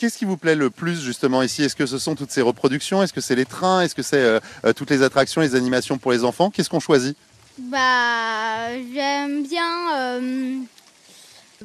Qu'est-ce 0.00 0.16
qui 0.16 0.24
vous 0.24 0.38
plaît 0.38 0.54
le 0.54 0.70
plus 0.70 0.98
justement 1.02 1.42
ici? 1.42 1.62
Est-ce 1.62 1.76
que 1.76 1.84
ce 1.84 1.98
sont 1.98 2.14
toutes 2.14 2.30
ces 2.30 2.40
reproductions? 2.40 3.02
Est-ce 3.02 3.12
que 3.12 3.20
c'est 3.20 3.34
les 3.34 3.44
trains? 3.44 3.82
Est-ce 3.82 3.94
que 3.94 4.02
c'est 4.02 4.16
euh, 4.16 4.40
toutes 4.74 4.88
les 4.88 5.02
attractions, 5.02 5.42
les 5.42 5.54
animations 5.54 5.98
pour 5.98 6.10
les 6.10 6.24
enfants? 6.24 6.48
Qu'est-ce 6.48 6.70
qu'on 6.70 6.80
choisit? 6.80 7.18
Bah, 7.58 8.74
j'aime 8.94 9.42
bien, 9.42 9.98
euh, 9.98 10.56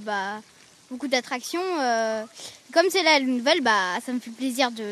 bah, 0.01 0.41
beaucoup 0.89 1.07
d'attractions. 1.07 1.61
euh, 1.81 2.23
comme 2.73 2.85
c'est 2.89 3.03
la 3.03 3.19
nouvelle, 3.19 3.61
bah, 3.61 3.71
ça 4.05 4.11
me 4.13 4.19
fait 4.19 4.31
plaisir 4.31 4.69
de, 4.71 4.83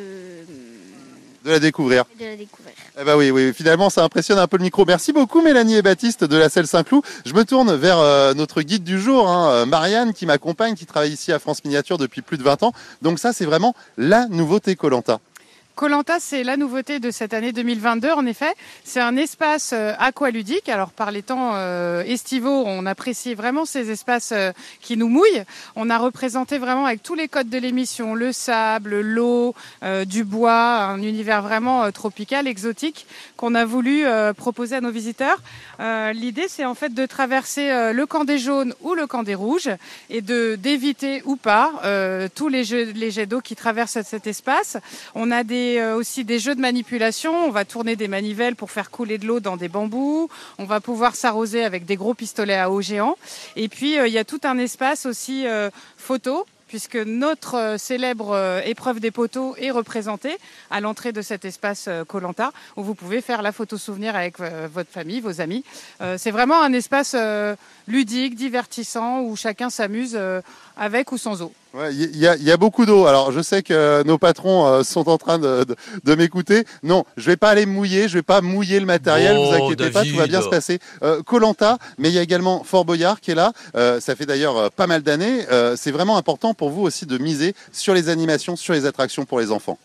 De 1.43 1.51
la 1.51 1.59
découvrir. 1.59 2.05
de 2.19 2.25
la 2.25 2.35
découvrir. 2.35 2.73
Eh 2.99 3.03
ben 3.03 3.17
oui, 3.17 3.31
oui, 3.31 3.53
finalement, 3.53 3.89
ça 3.89 4.03
impressionne 4.03 4.37
un 4.39 4.47
peu 4.47 4.57
le 4.57 4.63
micro. 4.63 4.85
Merci 4.85 5.11
beaucoup, 5.11 5.41
Mélanie 5.41 5.75
et 5.75 5.81
Baptiste 5.81 6.23
de 6.23 6.37
la 6.37 6.47
Selle 6.49 6.67
Saint-Cloud. 6.67 7.03
Je 7.25 7.33
me 7.33 7.43
tourne 7.43 7.75
vers 7.75 7.97
euh, 7.99 8.33
notre 8.33 8.61
guide 8.61 8.83
du 8.83 8.99
jour, 9.01 9.27
hein, 9.27 9.49
euh, 9.51 9.65
Marianne, 9.65 10.13
qui 10.13 10.25
m'accompagne, 10.25 10.75
qui 10.75 10.85
travaille 10.85 11.11
ici 11.11 11.31
à 11.33 11.39
France 11.39 11.63
Miniature 11.65 11.97
depuis 11.97 12.21
plus 12.21 12.37
de 12.37 12.43
20 12.43 12.63
ans. 12.63 12.71
Donc 13.01 13.19
ça, 13.19 13.33
c'est 13.33 13.45
vraiment 13.45 13.75
la 13.97 14.27
nouveauté 14.27 14.75
Colanta. 14.75 15.19
Colanta, 15.75 16.19
c'est 16.19 16.43
la 16.43 16.55
nouveauté 16.55 16.99
de 16.99 17.09
cette 17.09 17.33
année 17.33 17.51
2022. 17.51 18.11
En 18.11 18.27
effet, 18.27 18.53
c'est 18.83 18.99
un 18.99 19.17
espace 19.17 19.71
euh, 19.73 19.93
aqualudique. 19.97 20.69
Alors, 20.69 20.91
par 20.91 21.09
les 21.09 21.23
temps 21.23 21.53
euh, 21.55 22.03
estivaux, 22.03 22.63
on 22.67 22.85
apprécie 22.85 23.33
vraiment 23.33 23.65
ces 23.65 23.89
espaces 23.89 24.33
euh, 24.33 24.51
qui 24.81 24.97
nous 24.97 25.07
mouillent. 25.07 25.43
On 25.75 25.89
a 25.89 25.97
représenté 25.97 26.59
vraiment 26.59 26.85
avec 26.85 27.01
tous 27.01 27.15
les 27.15 27.27
codes 27.27 27.49
de 27.49 27.57
l'émission 27.57 28.13
le 28.13 28.31
sable, 28.31 29.01
l'eau, 29.01 29.55
du 30.05 30.23
bois, 30.23 30.83
un 30.83 31.01
univers 31.01 31.41
vraiment 31.41 31.91
tropical, 31.91 32.47
exotique, 32.47 33.07
qu'on 33.35 33.55
a 33.55 33.65
voulu 33.65 34.05
proposer 34.37 34.75
à 34.75 34.81
nos 34.81 34.91
visiteurs. 34.91 35.41
L'idée, 36.13 36.47
c'est 36.47 36.65
en 36.65 36.75
fait 36.75 36.93
de 36.93 37.05
traverser 37.05 37.91
le 37.93 38.05
camp 38.05 38.23
des 38.23 38.37
jaunes 38.37 38.73
ou 38.81 38.93
le 38.93 39.07
camp 39.07 39.23
des 39.23 39.35
rouges 39.35 39.69
et 40.09 40.21
de 40.21 40.55
d'éviter 40.55 41.21
ou 41.25 41.35
pas 41.35 41.71
tous 42.35 42.47
les 42.47 42.63
jets, 42.63 42.85
les 42.93 43.11
jets 43.11 43.25
d'eau 43.25 43.41
qui 43.41 43.55
traversent 43.55 44.01
cet 44.01 44.27
espace. 44.27 44.77
On 45.15 45.31
a 45.31 45.43
des, 45.43 45.62
euh, 45.63 45.95
aussi 45.95 46.23
des 46.23 46.39
jeux 46.39 46.55
de 46.55 46.61
manipulation. 46.61 47.33
On 47.45 47.49
va 47.49 47.65
tourner 47.65 47.95
des 47.95 48.07
manivelles 48.07 48.55
pour 48.55 48.71
faire 48.71 48.91
couler 48.91 49.17
de 49.17 49.25
l'eau 49.25 49.39
dans 49.39 49.57
des 49.57 49.67
bambous. 49.67 50.29
On 50.57 50.65
va 50.65 50.79
pouvoir 50.79 51.15
s'arroser 51.15 51.63
avec 51.63 51.85
des 51.85 51.95
gros 51.95 52.13
pistolets 52.13 52.57
à 52.57 52.69
eau 52.69 52.81
géants. 52.81 53.17
Et 53.55 53.69
puis, 53.69 53.97
euh, 53.97 54.07
il 54.07 54.13
y 54.13 54.17
a 54.17 54.23
tout 54.23 54.41
un 54.43 54.57
espace 54.57 55.05
aussi 55.05 55.47
euh, 55.47 55.69
photo 55.97 56.45
puisque 56.67 56.95
notre 56.95 57.75
célèbre 57.77 58.61
épreuve 58.65 58.99
des 58.99 59.11
poteaux 59.11 59.55
est 59.57 59.69
représentée 59.69 60.35
à 60.71 60.81
l'entrée 60.81 61.11
de 61.11 61.21
cet 61.21 61.45
espace 61.45 61.87
Colanta, 62.07 62.51
où 62.77 62.81
vous 62.81 62.95
pouvez 62.95 63.21
faire 63.21 63.43
la 63.43 63.51
photo 63.51 63.77
souvenir 63.77 64.15
avec 64.15 64.39
votre 64.39 64.89
famille, 64.89 65.21
vos 65.21 65.39
amis. 65.39 65.63
C'est 66.17 66.31
vraiment 66.31 66.63
un 66.63 66.73
espace 66.73 67.15
ludique, 67.87 68.33
divertissant, 68.33 69.21
où 69.21 69.35
chacun 69.35 69.69
s'amuse 69.69 70.19
avec 70.75 71.11
ou 71.11 71.19
sans 71.19 71.43
eau. 71.43 71.53
Ouais, 71.73 71.91
Il 71.93 72.15
y, 72.17 72.27
a- 72.27 72.35
y 72.35 72.51
a 72.51 72.57
beaucoup 72.57 72.85
d'eau. 72.85 73.07
Alors, 73.07 73.31
je 73.31 73.41
sais 73.41 73.63
que 73.63 74.03
nos 74.05 74.19
patrons 74.19 74.67
euh, 74.67 74.83
sont 74.83 75.09
en 75.09 75.17
train 75.17 75.39
de, 75.39 75.63
de- 75.63 75.75
de 76.03 76.15
m'écouter. 76.15 76.65
Non, 76.83 77.03
je 77.17 77.25
vais 77.25 77.35
pas 77.37 77.49
aller 77.49 77.65
mouiller. 77.65 78.07
Je 78.07 78.13
vais 78.13 78.21
pas 78.21 78.41
mouiller 78.41 78.79
le 78.79 78.85
matériel. 78.85 79.35
Oh, 79.39 79.47
vous 79.47 79.53
inquiétez 79.65 79.89
pas, 79.89 80.03
tout 80.03 80.15
va 80.17 80.27
bien 80.27 80.41
se 80.41 80.49
passer. 80.49 80.79
Colanta, 81.25 81.79
mais 81.97 82.09
il 82.09 82.13
y 82.15 82.19
a 82.19 82.21
également 82.21 82.63
Fort 82.63 82.85
Boyard 82.85 83.19
qui 83.21 83.31
est 83.31 83.35
là. 83.35 83.53
Euh, 83.75 83.99
ça 83.99 84.15
fait 84.15 84.27
d'ailleurs 84.27 84.55
euh, 84.57 84.69
pas 84.75 84.85
mal 84.85 85.01
d'années. 85.01 85.45
Euh, 85.51 85.75
C'est 85.75 85.91
vraiment 85.91 86.17
important 86.17 86.53
pour 86.53 86.69
vous 86.69 86.83
aussi 86.83 87.07
de 87.07 87.17
miser 87.17 87.55
sur 87.71 87.95
les 87.95 88.07
animations, 88.09 88.55
sur 88.55 88.73
les 88.73 88.85
attractions 88.85 89.25
pour 89.25 89.39
les 89.39 89.51
enfants. 89.51 89.79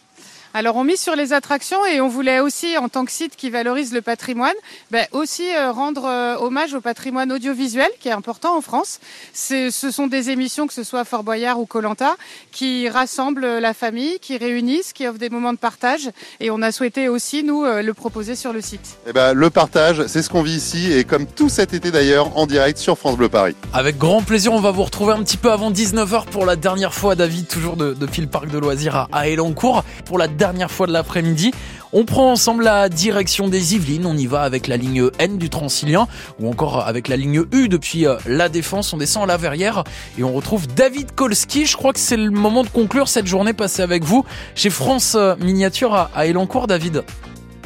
Alors 0.54 0.76
on 0.76 0.84
mise 0.84 1.00
sur 1.00 1.14
les 1.14 1.32
attractions 1.32 1.84
et 1.86 2.00
on 2.00 2.08
voulait 2.08 2.40
aussi, 2.40 2.76
en 2.78 2.88
tant 2.88 3.04
que 3.04 3.12
site 3.12 3.36
qui 3.36 3.50
valorise 3.50 3.92
le 3.92 4.00
patrimoine, 4.02 4.54
ben, 4.90 5.06
aussi 5.12 5.44
euh, 5.54 5.70
rendre 5.72 6.06
euh, 6.06 6.36
hommage 6.38 6.74
au 6.74 6.80
patrimoine 6.80 7.30
audiovisuel 7.32 7.88
qui 8.00 8.08
est 8.08 8.12
important 8.12 8.56
en 8.56 8.60
France. 8.60 8.98
C'est- 9.32 9.70
Ce 9.70 9.90
sont 9.90 10.06
des 10.06 10.30
émissions, 10.30 10.66
que 10.66 10.72
ce 10.74 10.82
soit 10.82 11.04
Fort 11.04 11.22
Boyard 11.22 11.60
ou 11.60 11.66
Colanta, 11.66 12.16
qui 12.50 12.88
rassemblent 12.88 13.46
la 13.58 13.74
famille, 13.74 14.18
qui 14.20 14.36
réunissent, 14.36 14.92
qui 14.92 15.06
offrent 15.06 15.18
des 15.18 15.28
moments 15.30 15.52
de 15.52 15.58
partage. 15.58 16.10
Et 16.40 16.50
on 16.50 16.62
a 16.62 16.72
souhaité 16.72 17.08
aussi, 17.08 17.44
nous, 17.44 17.64
euh, 17.64 17.82
le 17.82 17.94
proposer 17.94 18.34
sur 18.34 18.52
le 18.52 18.60
site. 18.60 18.98
Eh 19.06 19.12
ben, 19.12 19.34
le 19.34 19.50
partage, 19.50 20.06
c'est 20.06 20.22
ce 20.22 20.30
qu'on 20.30 20.42
vit 20.42 20.56
ici 20.56 20.92
et 20.92 21.04
comme 21.04 21.26
tout 21.26 21.48
cet 21.48 21.74
été 21.74 21.90
d'ailleurs, 21.90 22.36
en 22.36 22.46
direct 22.46 22.78
sur 22.78 22.96
France 22.98 23.16
Bleu 23.16 23.28
Paris. 23.28 23.54
Avec 23.74 23.98
grand 23.98 24.22
plaisir, 24.22 24.52
on 24.52 24.60
va 24.60 24.70
vous 24.70 24.84
retrouver 24.84 25.12
un 25.12 25.22
petit 25.22 25.36
peu 25.36 25.52
avant 25.52 25.70
19h 25.70 26.24
pour 26.26 26.46
la 26.46 26.56
dernière 26.56 26.94
fois, 26.94 27.14
David, 27.14 27.46
toujours 27.48 27.76
de- 27.76 27.92
depuis 27.94 28.22
le 28.22 28.28
parc 28.28 28.48
de 28.48 28.58
loisirs 28.58 28.96
à, 28.96 29.08
à 29.12 29.28
Elancourt, 29.28 29.84
pour 30.06 30.18
la 30.18 30.26
dernière 30.38 30.70
fois 30.70 30.86
de 30.86 30.92
l'après-midi. 30.92 31.50
On 31.92 32.04
prend 32.04 32.32
ensemble 32.32 32.64
la 32.64 32.88
direction 32.88 33.48
des 33.48 33.74
Yvelines, 33.74 34.06
on 34.06 34.16
y 34.16 34.26
va 34.26 34.42
avec 34.42 34.66
la 34.66 34.76
ligne 34.76 35.10
N 35.18 35.36
du 35.36 35.50
Transilien, 35.50 36.06
ou 36.38 36.48
encore 36.48 36.86
avec 36.86 37.08
la 37.08 37.16
ligne 37.16 37.44
U 37.52 37.68
depuis 37.68 38.06
euh, 38.06 38.16
la 38.26 38.48
Défense, 38.48 38.92
on 38.92 38.98
descend 38.98 39.24
à 39.24 39.26
la 39.26 39.36
Verrière 39.36 39.84
et 40.18 40.24
on 40.24 40.32
retrouve 40.32 40.66
David 40.66 41.14
Kolski. 41.14 41.66
Je 41.66 41.76
crois 41.76 41.92
que 41.92 42.00
c'est 42.00 42.16
le 42.16 42.30
moment 42.30 42.62
de 42.62 42.68
conclure 42.68 43.08
cette 43.08 43.26
journée 43.26 43.52
passée 43.52 43.82
avec 43.82 44.04
vous 44.04 44.24
chez 44.54 44.70
France 44.70 45.16
euh, 45.18 45.34
Miniature 45.40 45.94
à, 45.94 46.10
à 46.14 46.26
Elancourt, 46.26 46.66
David. 46.66 47.04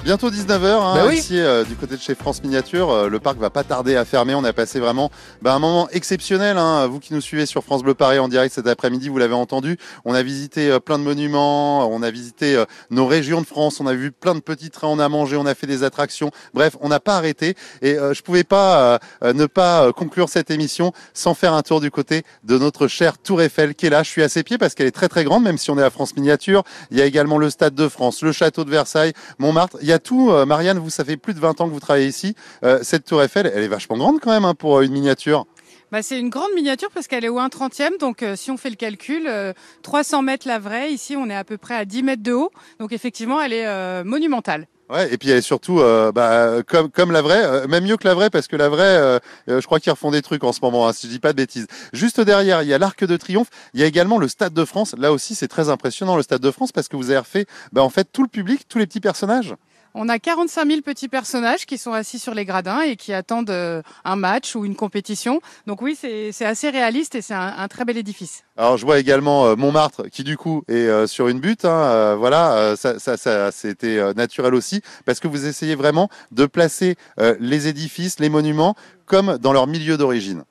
Bientôt 0.05 0.30
19h, 0.32 0.64
hein, 0.64 0.94
Bah 0.96 1.05
oui. 1.07 1.18
ici 1.18 1.38
euh, 1.38 1.62
du 1.62 1.76
côté 1.76 1.94
de 1.96 2.00
chez 2.00 2.16
France 2.16 2.42
Miniature. 2.42 2.90
Euh, 2.90 3.09
le 3.09 3.20
parc 3.20 3.38
va 3.38 3.50
pas 3.50 3.62
tarder 3.62 3.94
à 3.94 4.05
fermer. 4.05 4.34
On 4.34 4.42
a 4.42 4.53
passé 4.53 4.80
vraiment 4.80 5.12
bah, 5.42 5.55
un 5.55 5.61
moment 5.61 5.88
exceptionnel. 5.90 6.59
Hein. 6.59 6.88
Vous 6.88 6.98
qui 6.98 7.14
nous 7.14 7.20
suivez 7.20 7.46
sur 7.46 7.62
France 7.62 7.84
Bleu 7.84 7.94
Paris 7.94 8.18
en 8.18 8.26
direct 8.26 8.53
cet 8.53 8.66
après-midi, 8.66 9.09
vous 9.09 9.18
l'avez 9.18 9.34
entendu. 9.34 9.78
On 10.05 10.12
a 10.12 10.24
visité 10.24 10.72
euh, 10.72 10.80
plein 10.80 10.98
de 10.98 11.05
monuments, 11.05 11.88
on 11.88 12.03
a 12.03 12.11
visité 12.11 12.57
euh, 12.57 12.64
nos 12.90 13.07
régions 13.07 13.42
de 13.42 13.46
France, 13.46 13.78
on 13.78 13.86
a 13.86 13.94
vu 13.94 14.11
plein 14.11 14.34
de 14.34 14.40
petits 14.40 14.70
trains, 14.70 14.88
on 14.88 14.98
a 14.98 15.09
mangé, 15.09 15.36
on 15.36 15.46
a 15.46 15.55
fait 15.55 15.68
des 15.68 15.84
attractions. 15.84 16.32
Bref, 16.53 16.76
on 16.80 16.88
n'a 16.88 16.98
pas 16.98 17.16
arrêté. 17.16 17.55
Et 17.80 17.96
euh, 17.96 18.12
je 18.12 18.22
pouvais 18.22 18.42
pas 18.44 18.98
ne 19.22 19.46
pas 19.46 19.92
conclure 19.92 20.28
cette 20.28 20.50
émission 20.50 20.92
sans 21.14 21.34
faire 21.34 21.53
un 21.55 21.62
tour 21.62 21.80
du 21.80 21.92
côté 21.92 22.24
de 22.42 22.59
notre 22.59 22.88
chère 22.88 23.18
Tour 23.18 23.40
Eiffel 23.40 23.76
qui 23.76 23.86
est 23.86 23.90
là. 23.90 24.03
Je 24.03 24.11
suis 24.11 24.24
à 24.24 24.28
ses 24.28 24.42
pieds 24.42 24.59
parce 24.59 24.74
qu'elle 24.74 24.88
est 24.88 24.90
très 24.90 25.09
très 25.09 25.22
grande, 25.22 25.44
même 25.44 25.59
si 25.59 25.70
on 25.70 25.78
est 25.78 25.82
à 25.82 25.90
France 25.90 26.16
Miniature. 26.16 26.64
Il 26.90 26.98
y 26.98 27.00
a 27.00 27.05
également 27.05 27.38
le 27.38 27.50
Stade 27.50 27.76
de 27.76 27.86
France, 27.86 28.22
le 28.22 28.32
Château 28.32 28.64
de 28.64 28.70
Versailles, 28.70 29.12
Montmartre. 29.38 29.76
Il 29.80 29.86
y 29.86 29.91
a 29.91 29.91
tout. 29.99 30.30
Euh, 30.30 30.47
Marianne, 30.47 30.78
vous, 30.78 30.90
ça 30.90 31.05
fait 31.05 31.16
plus 31.16 31.34
de 31.34 31.40
20 31.40 31.61
ans 31.61 31.68
que 31.68 31.72
vous 31.72 31.80
travaillez 31.80 32.09
ici. 32.09 32.34
Euh, 32.64 32.80
cette 32.82 33.05
Tour 33.05 33.22
Eiffel, 33.22 33.51
elle 33.55 33.62
est 33.62 33.68
vachement 33.68 33.97
grande 33.97 34.20
quand 34.20 34.30
même 34.30 34.45
hein, 34.45 34.55
pour 34.55 34.78
euh, 34.78 34.82
une 34.82 34.93
miniature. 34.93 35.47
Bah, 35.90 36.03
c'est 36.03 36.18
une 36.18 36.30
grande 36.30 36.53
miniature 36.55 36.90
parce 36.90 37.07
qu'elle 37.07 37.24
est 37.24 37.28
au 37.28 37.38
1 37.38 37.49
30e. 37.49 37.99
Donc, 37.99 38.22
euh, 38.22 38.34
si 38.34 38.51
on 38.51 38.57
fait 38.57 38.70
le 38.70 38.76
calcul, 38.76 39.26
euh, 39.28 39.53
300 39.82 40.22
mètres 40.22 40.49
la 40.49 40.59
vraie. 40.59 40.90
Ici, 40.90 41.16
on 41.16 41.28
est 41.28 41.36
à 41.36 41.45
peu 41.45 41.59
près 41.59 41.74
à 41.74 41.84
10 41.84 42.03
mètres 42.03 42.22
de 42.22 42.32
haut. 42.32 42.51
Donc, 42.78 42.93
effectivement, 42.93 43.40
elle 43.43 43.53
est 43.53 43.66
euh, 43.66 44.03
monumentale. 44.03 44.66
Ouais, 44.93 45.12
et 45.12 45.16
puis 45.16 45.30
elle 45.30 45.38
est 45.38 45.40
surtout 45.43 45.80
euh, 45.80 46.12
bah, 46.12 46.62
comme 46.66 46.90
comme 46.90 47.12
la 47.12 47.22
vraie, 47.22 47.43
euh, 47.43 47.66
même 47.66 47.84
mieux 47.84 47.97
que 47.97 48.07
la 48.07 48.12
vraie 48.12 48.28
parce 48.28 48.47
que 48.47 48.57
la 48.57 48.68
vraie, 48.68 48.84
euh, 48.84 49.18
je 49.49 49.64
crois 49.64 49.80
qu'ils 49.80 49.90
refont 49.90 50.11
des 50.11 50.20
trucs 50.20 50.45
en 50.45 50.53
ce 50.53 50.61
moment, 50.61 50.86
hein, 50.86 50.93
si 50.93 51.07
je 51.07 51.12
dis 51.12 51.18
pas 51.18 51.32
de 51.32 51.38
bêtises. 51.38 51.66
Juste 51.95 52.20
derrière, 52.20 52.62
il 52.62 52.68
y 52.68 52.74
a 52.74 52.78
l'Arc 52.78 53.03
de 53.03 53.16
Triomphe, 53.16 53.49
il 53.72 53.80
y 53.80 53.84
a 53.84 53.86
également 53.86 54.18
le 54.18 54.28
Stade 54.28 54.53
de 54.53 54.64
France. 54.66 54.95
Là 54.99 55.11
aussi, 55.12 55.34
c'est 55.34 55.49
très 55.49 55.70
impressionnant 55.70 56.14
le 56.14 56.22
Stade 56.22 56.43
de 56.43 56.51
France 56.51 56.72
parce 56.72 56.88
que 56.88 56.97
vous 56.97 57.09
avez 57.09 57.20
refait, 57.20 57.47
bah, 57.72 57.82
en 57.82 57.88
fait, 57.88 58.07
tout 58.12 58.22
le 58.22 58.28
public, 58.28 58.68
tous 58.68 58.78
les 58.78 58.86
petits 58.86 59.01
personnages. 59.01 59.55
On 59.95 60.09
a 60.09 60.18
45 60.18 60.66
000 60.66 60.80
petits 60.80 61.09
personnages 61.09 61.66
qui 61.66 61.76
sont 61.76 61.93
assis 61.93 62.18
sur 62.18 62.34
les 62.34 62.47
gradins 62.47 62.80
et 62.80 62.97
qui 62.97 63.12
attendent 63.12 63.51
euh, 63.51 63.82
un 64.05 64.16
match 64.16 64.57
ou 64.57 64.64
une 64.64 64.74
compétition. 64.74 65.40
Donc 65.66 65.82
oui, 65.82 65.97
c'est 66.01 66.45
assez 66.45 66.70
réaliste 66.70 67.14
et 67.14 67.20
c'est 67.20 67.34
un, 67.34 67.68
très 67.68 67.84
bel 67.84 67.99
édifice. 67.99 68.43
Alors 68.57 68.78
je 68.78 68.86
vois 68.86 68.99
également 68.99 69.47
euh, 69.47 69.57
Montmartre 69.57 70.09
qui 70.11 70.24
du 70.24 70.38
coup 70.38 70.62
est 70.68 70.74
euh, 70.74 71.07
sur 71.07 71.28
une 71.28 71.40
butte. 71.40 71.66
hein, 71.66 72.14
voilà, 72.16 72.74
ça, 72.76 72.99
ça, 72.99 73.16
ça 73.16 73.53
c'était 73.53 74.14
naturel 74.14 74.55
aussi 74.55 74.80
parce 75.05 75.20
que 75.20 75.28
vous 75.28 75.47
essayez 75.47 75.74
vraiment 75.74 76.09
de 76.30 76.47
placer 76.47 76.97
les 77.38 77.68
édifices, 77.68 78.18
les 78.18 78.28
monuments 78.28 78.74
comme 79.05 79.36
dans 79.38 79.53
leur 79.53 79.66
milieu 79.66 79.97
d'origine. 79.97 80.45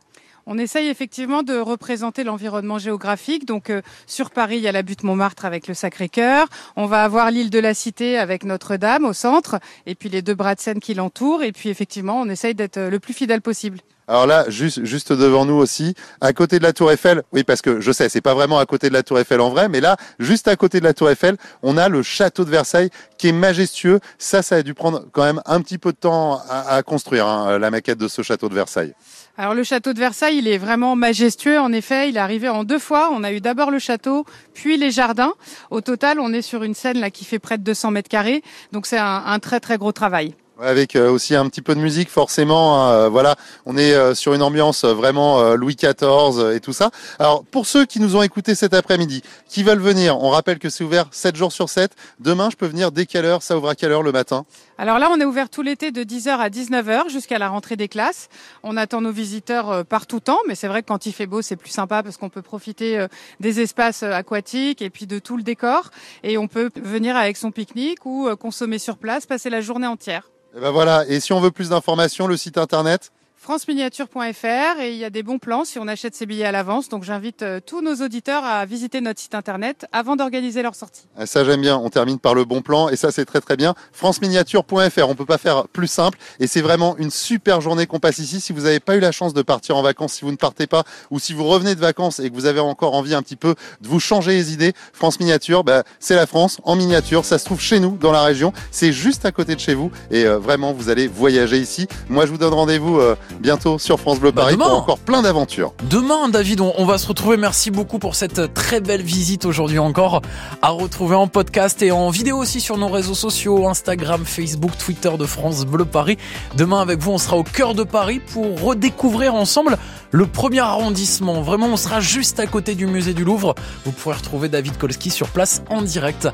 On 0.46 0.58
essaye 0.58 0.88
effectivement 0.88 1.44
de 1.44 1.58
représenter 1.58 2.24
l'environnement 2.24 2.78
géographique. 2.78 3.46
Donc 3.46 3.70
euh, 3.70 3.82
sur 4.08 4.32
Paris, 4.32 4.58
il 4.58 4.64
y 4.64 4.68
a 4.68 4.72
la 4.72 4.84
butte 4.84 5.04
Montmartre 5.04 5.46
avec 5.46 5.68
le 5.68 5.74
Sacré-Cœur. 5.74 6.48
On 6.76 6.86
va 6.86 7.04
avoir 7.04 7.32
l'île 7.32 7.50
de 7.50 7.60
la 7.60 7.74
Cité 7.74 8.18
avec 8.18 8.44
Notre-Dame 8.44 9.06
au 9.06 9.14
centre, 9.14 9.60
et 9.86 9.96
puis 9.96 10.10
les 10.10 10.22
deux 10.22 10.36
bras 10.36 10.56
de 10.56 10.60
Seine 10.60 10.80
qui 10.80 10.94
l'entourent. 10.94 11.44
Et 11.44 11.52
puis 11.52 11.70
effectivement, 11.70 12.20
on 12.20 12.30
essaye 12.30 12.56
d'être 12.56 12.78
euh, 12.78 12.90
le 12.90 13.00
plus 13.00 13.14
fidèle 13.14 13.42
possible. 13.42 13.80
Alors 14.12 14.28
là, 14.28 14.44
juste, 14.50 15.14
devant 15.14 15.46
nous 15.46 15.54
aussi, 15.54 15.96
à 16.20 16.34
côté 16.34 16.60
de 16.60 16.64
la 16.64 16.74
Tour 16.74 16.92
Eiffel, 16.92 17.24
oui, 17.32 17.46
parce 17.46 17.62
que 17.62 17.80
je 17.80 17.94
sais, 17.94 18.10
c'est 18.10 18.20
pas 18.20 18.34
vraiment 18.34 18.60
à 18.60 18.66
côté 18.66 18.90
de 18.90 18.94
la 18.94 19.04
Tour 19.04 19.18
Eiffel 19.20 19.40
en 19.40 19.50
vrai, 19.50 19.70
mais 19.70 19.80
là, 19.80 19.96
juste 20.20 20.50
à 20.50 20.58
côté 20.58 20.82
de 20.82 20.84
la 20.84 20.94
Tour 20.94 21.10
Eiffel, 21.10 21.38
on 21.64 21.78
a 21.78 21.88
le 21.88 22.04
château 22.04 22.44
de 22.44 22.50
Versailles 22.50 22.90
qui 23.18 23.30
est 23.30 23.32
majestueux. 23.32 24.02
Ça, 24.18 24.42
ça 24.42 24.58
a 24.58 24.64
dû 24.64 24.74
prendre 24.74 25.06
quand 25.14 25.24
même 25.24 25.42
un 25.46 25.62
petit 25.62 25.78
peu 25.78 25.94
de 25.94 25.98
temps 25.98 26.42
à, 26.50 26.84
construire, 26.84 27.26
hein, 27.26 27.58
la 27.58 27.72
maquette 27.72 28.00
de 28.00 28.10
ce 28.10 28.22
château 28.22 28.50
de 28.50 28.54
Versailles. 28.54 28.94
Alors 29.38 29.54
le 29.54 29.64
château 29.64 29.94
de 29.94 30.00
Versailles, 30.00 30.40
il 30.40 30.48
est 30.50 30.58
vraiment 30.58 30.98
majestueux. 30.98 31.62
En 31.62 31.72
effet, 31.72 32.10
il 32.10 32.18
est 32.18 32.20
arrivé 32.20 32.50
en 32.50 32.66
deux 32.66 32.80
fois. 32.80 33.12
On 33.14 33.24
a 33.24 33.32
eu 33.32 33.40
d'abord 33.40 33.72
le 33.72 33.80
château, 33.80 34.26
puis 34.54 34.76
les 34.76 34.92
jardins. 34.92 35.36
Au 35.70 35.80
total, 35.80 36.20
on 36.20 36.34
est 36.34 36.42
sur 36.42 36.64
une 36.64 36.74
scène 36.74 37.00
là 37.00 37.12
qui 37.12 37.24
fait 37.24 37.40
près 37.40 37.58
de 37.58 37.64
200 37.64 37.92
mètres 37.92 38.10
carrés. 38.10 38.44
Donc 38.74 38.88
c'est 38.88 39.00
un 39.00 39.40
très 39.40 39.62
très 39.62 39.78
gros 39.78 39.94
travail. 39.94 40.36
Avec 40.62 40.96
euh, 40.96 41.10
aussi 41.10 41.36
un 41.36 41.50
petit 41.50 41.64
peu 41.64 41.74
de 41.74 41.80
musique, 41.80 42.10
forcément. 42.10 42.86
hein, 42.86 42.92
euh, 42.92 43.10
voilà, 43.10 43.36
on 43.66 43.78
est 43.78 43.94
euh, 43.94 44.14
sur 44.14 44.36
une 44.36 44.44
ambiance 44.44 44.86
vraiment 44.86 45.56
Louis 45.56 45.76
XIV 45.76 46.54
et 46.54 46.60
tout 46.60 46.74
ça. 46.74 46.92
Alors, 47.18 47.44
pour 47.44 47.66
ceux 47.66 47.86
qui 47.86 48.00
nous 48.00 48.16
ont 48.16 48.22
écoutés 48.22 48.54
cet 48.54 48.76
après-midi, 48.76 49.24
qui 49.50 49.64
veulent 49.64 49.80
venir, 49.80 50.22
on 50.22 50.30
rappelle 50.30 50.60
que 50.60 50.70
c'est 50.70 50.84
ouvert 50.84 51.08
7 51.10 51.36
jours 51.36 51.52
sur 51.52 51.68
7. 51.68 51.92
Demain, 52.20 52.50
je 52.52 52.58
peux 52.58 52.68
venir 52.68 52.92
dès 52.92 53.08
quelle 53.08 53.26
heure? 53.26 53.42
Ça 53.42 53.58
ouvre 53.58 53.70
à 53.70 53.76
quelle 53.76 53.92
heure 53.92 54.04
le 54.04 54.12
matin? 54.12 54.46
Alors 54.78 55.00
là, 55.00 55.10
on 55.12 55.20
est 55.20 55.26
ouvert 55.26 55.50
tout 55.50 55.64
l'été 55.64 55.92
de 55.92 56.04
10h 56.04 56.30
à 56.30 56.50
19h 56.50 57.10
jusqu'à 57.10 57.40
la 57.40 57.50
rentrée 57.50 57.76
des 57.76 57.88
classes. 57.88 58.30
On 58.62 58.78
attend 58.78 59.02
nos 59.02 59.12
visiteurs 59.12 59.84
par 59.86 60.06
tout 60.06 60.20
temps, 60.20 60.40
mais 60.48 60.56
c'est 60.56 60.68
vrai 60.68 60.84
que 60.84 60.88
quand 60.88 61.06
il 61.08 61.12
fait 61.12 61.28
beau, 61.28 61.42
c'est 61.42 61.56
plus 61.56 61.72
sympa 61.72 62.04
parce 62.04 62.18
qu'on 62.18 62.30
peut 62.30 62.42
profiter 62.42 63.06
des 63.40 63.62
espaces 63.62 64.04
aquatiques 64.04 64.82
et 64.82 64.90
puis 64.90 65.08
de 65.08 65.20
tout 65.20 65.38
le 65.38 65.44
décor. 65.44 65.90
Et 66.24 66.38
on 66.38 66.48
peut 66.48 66.70
venir 66.76 67.16
avec 67.16 67.38
son 67.38 67.52
pique-nique 67.52 68.06
ou 68.06 68.30
consommer 68.38 68.80
sur 68.80 68.98
place, 68.98 69.26
passer 69.26 69.50
la 69.50 69.62
journée 69.62 69.88
entière. 69.88 70.30
Et 70.56 70.60
ben 70.60 70.72
voilà. 70.72 71.06
Et 71.08 71.20
si 71.20 71.34
on 71.34 71.40
veut 71.40 71.52
plus 71.52 71.70
d'informations, 71.70 72.28
le 72.28 72.38
site 72.38 72.58
internet 72.58 73.12
franceminiature.fr 73.42 74.80
et 74.82 74.92
il 74.92 74.98
y 74.98 75.04
a 75.04 75.10
des 75.10 75.24
bons 75.24 75.40
plans 75.40 75.66
si 75.66 75.80
on 75.80 75.88
achète 75.88 76.14
ses 76.14 76.28
billets 76.28 76.46
à 76.46 76.52
l'avance. 76.52 76.90
Donc 76.90 77.04
j'invite 77.04 77.42
euh, 77.42 77.60
tous 77.60 77.82
nos 77.82 77.96
auditeurs 77.96 78.46
à 78.46 78.64
visiter 78.68 79.02
notre 79.02 79.20
site 79.20 79.34
internet 79.34 79.88
avant 79.92 80.16
d'organiser 80.16 80.62
leur 80.62 80.76
sortie. 80.76 81.08
Ah, 81.18 81.26
Ça 81.26 81.44
j'aime 81.44 81.62
bien, 81.62 81.76
on 81.76 81.90
termine 81.90 82.20
par 82.20 82.36
le 82.36 82.46
bon 82.46 82.62
plan 82.62 82.90
et 82.90 82.96
ça 82.96 83.12
c'est 83.12 83.26
très 83.26 83.42
très 83.42 83.58
bien. 83.58 83.74
franceminiature.fr, 83.94 85.10
on 85.10 85.16
peut 85.16 85.26
pas 85.26 85.40
faire 85.40 85.68
plus 85.70 85.88
simple 85.88 86.20
et 86.40 86.46
c'est 86.46 86.62
vraiment 86.62 86.96
une 86.98 87.10
super 87.10 87.62
journée 87.62 87.88
qu'on 87.88 88.00
passe 88.00 88.20
ici. 88.20 88.42
Si 88.42 88.54
vous 88.54 88.62
n'avez 88.62 88.80
pas 88.80 88.96
eu 88.96 89.00
la 89.00 89.12
chance 89.12 89.34
de 89.34 89.42
partir 89.42 89.76
en 89.76 89.82
vacances, 89.82 90.14
si 90.14 90.22
vous 90.24 90.32
ne 90.32 90.38
partez 90.38 90.68
pas 90.68 90.84
ou 91.10 91.18
si 91.18 91.34
vous 91.34 91.46
revenez 91.46 91.74
de 91.74 91.80
vacances 91.80 92.20
et 92.20 92.30
que 92.30 92.36
vous 92.36 92.46
avez 92.46 92.60
encore 92.60 92.94
envie 92.94 93.16
un 93.16 93.24
petit 93.24 93.36
peu 93.36 93.56
de 93.82 93.88
vous 93.88 94.00
changer 94.00 94.34
les 94.34 94.54
idées, 94.54 94.74
France 94.94 95.20
Miniature, 95.20 95.64
bah, 95.64 95.84
c'est 96.00 96.16
la 96.16 96.28
France 96.28 96.60
en 96.64 96.76
miniature. 96.76 97.26
Ça 97.26 97.40
se 97.40 97.46
trouve 97.46 97.60
chez 97.60 97.80
nous 97.80 97.98
dans 98.00 98.12
la 98.12 98.22
région, 98.22 98.54
c'est 98.70 98.94
juste 98.94 99.26
à 99.26 99.32
côté 99.32 99.56
de 99.56 99.60
chez 99.60 99.74
vous 99.74 99.92
et 100.12 100.26
euh, 100.28 100.38
vraiment 100.38 100.74
vous 100.74 100.90
allez 100.90 101.08
voyager 101.08 101.58
ici. 101.58 101.88
Moi 102.08 102.28
je 102.28 102.32
vous 102.32 102.38
donne 102.38 102.54
rendez-vous 102.54 103.00
euh, 103.00 103.16
bientôt 103.40 103.80
sur 103.80 104.00
France 104.00 104.20
Bleu 104.20 104.32
Paris 104.32 104.54
demain. 104.54 104.66
pour 104.66 104.78
encore 104.78 105.00
plein 105.00 105.22
d'aventures. 105.22 105.74
Demain, 105.90 106.30
David, 106.30 106.62
on, 106.62 106.74
on 106.78 106.86
va 106.86 106.98
se 106.98 107.08
retrouver. 107.08 107.38
Merci 107.38 107.72
beaucoup 107.72 108.00
pour 108.00 108.16
cette 108.16 108.54
très 108.54 108.82
belle 108.82 109.02
visite 109.02 109.46
aujourd'hui 109.46 109.80
encore. 109.80 110.22
À 110.62 110.70
retrouver 110.70 111.16
en 111.16 111.28
podcast 111.28 111.82
et 111.82 111.92
en 111.92 112.10
vidéo 112.10 112.38
aussi 112.38 112.62
sur 112.62 112.78
nos 112.78 112.88
réseaux 112.90 113.16
sociaux, 113.16 113.68
Instagram, 113.68 114.24
Facebook, 114.26 114.72
Twitter 114.78 115.12
de 115.18 115.26
France 115.26 115.66
Bleu 115.66 115.86
Paris. 115.86 116.18
Demain, 116.58 116.82
avec 116.82 117.00
vous, 117.00 117.12
on 117.12 117.18
sera 117.18 117.38
au 117.38 117.44
cœur 117.44 117.76
de 117.76 117.84
Paris 117.84 118.20
pour 118.20 118.62
redécouvrir 118.62 119.36
ensemble 119.36 119.78
le 120.12 120.26
premier 120.26 120.60
arrondissement. 120.60 121.42
Vraiment, 121.42 121.68
on 121.68 121.78
sera 121.78 122.00
juste 122.02 122.40
à 122.40 122.48
côté 122.48 122.76
du 122.76 122.86
musée 122.86 123.14
du 123.14 123.24
Louvre. 123.24 123.56
Vous 123.86 123.92
pourrez 123.92 124.16
retrouver 124.16 124.50
David 124.50 124.78
Kolski 124.78 125.10
sur 125.10 125.28
place 125.30 125.62
en 125.70 125.82
direct. 125.82 126.28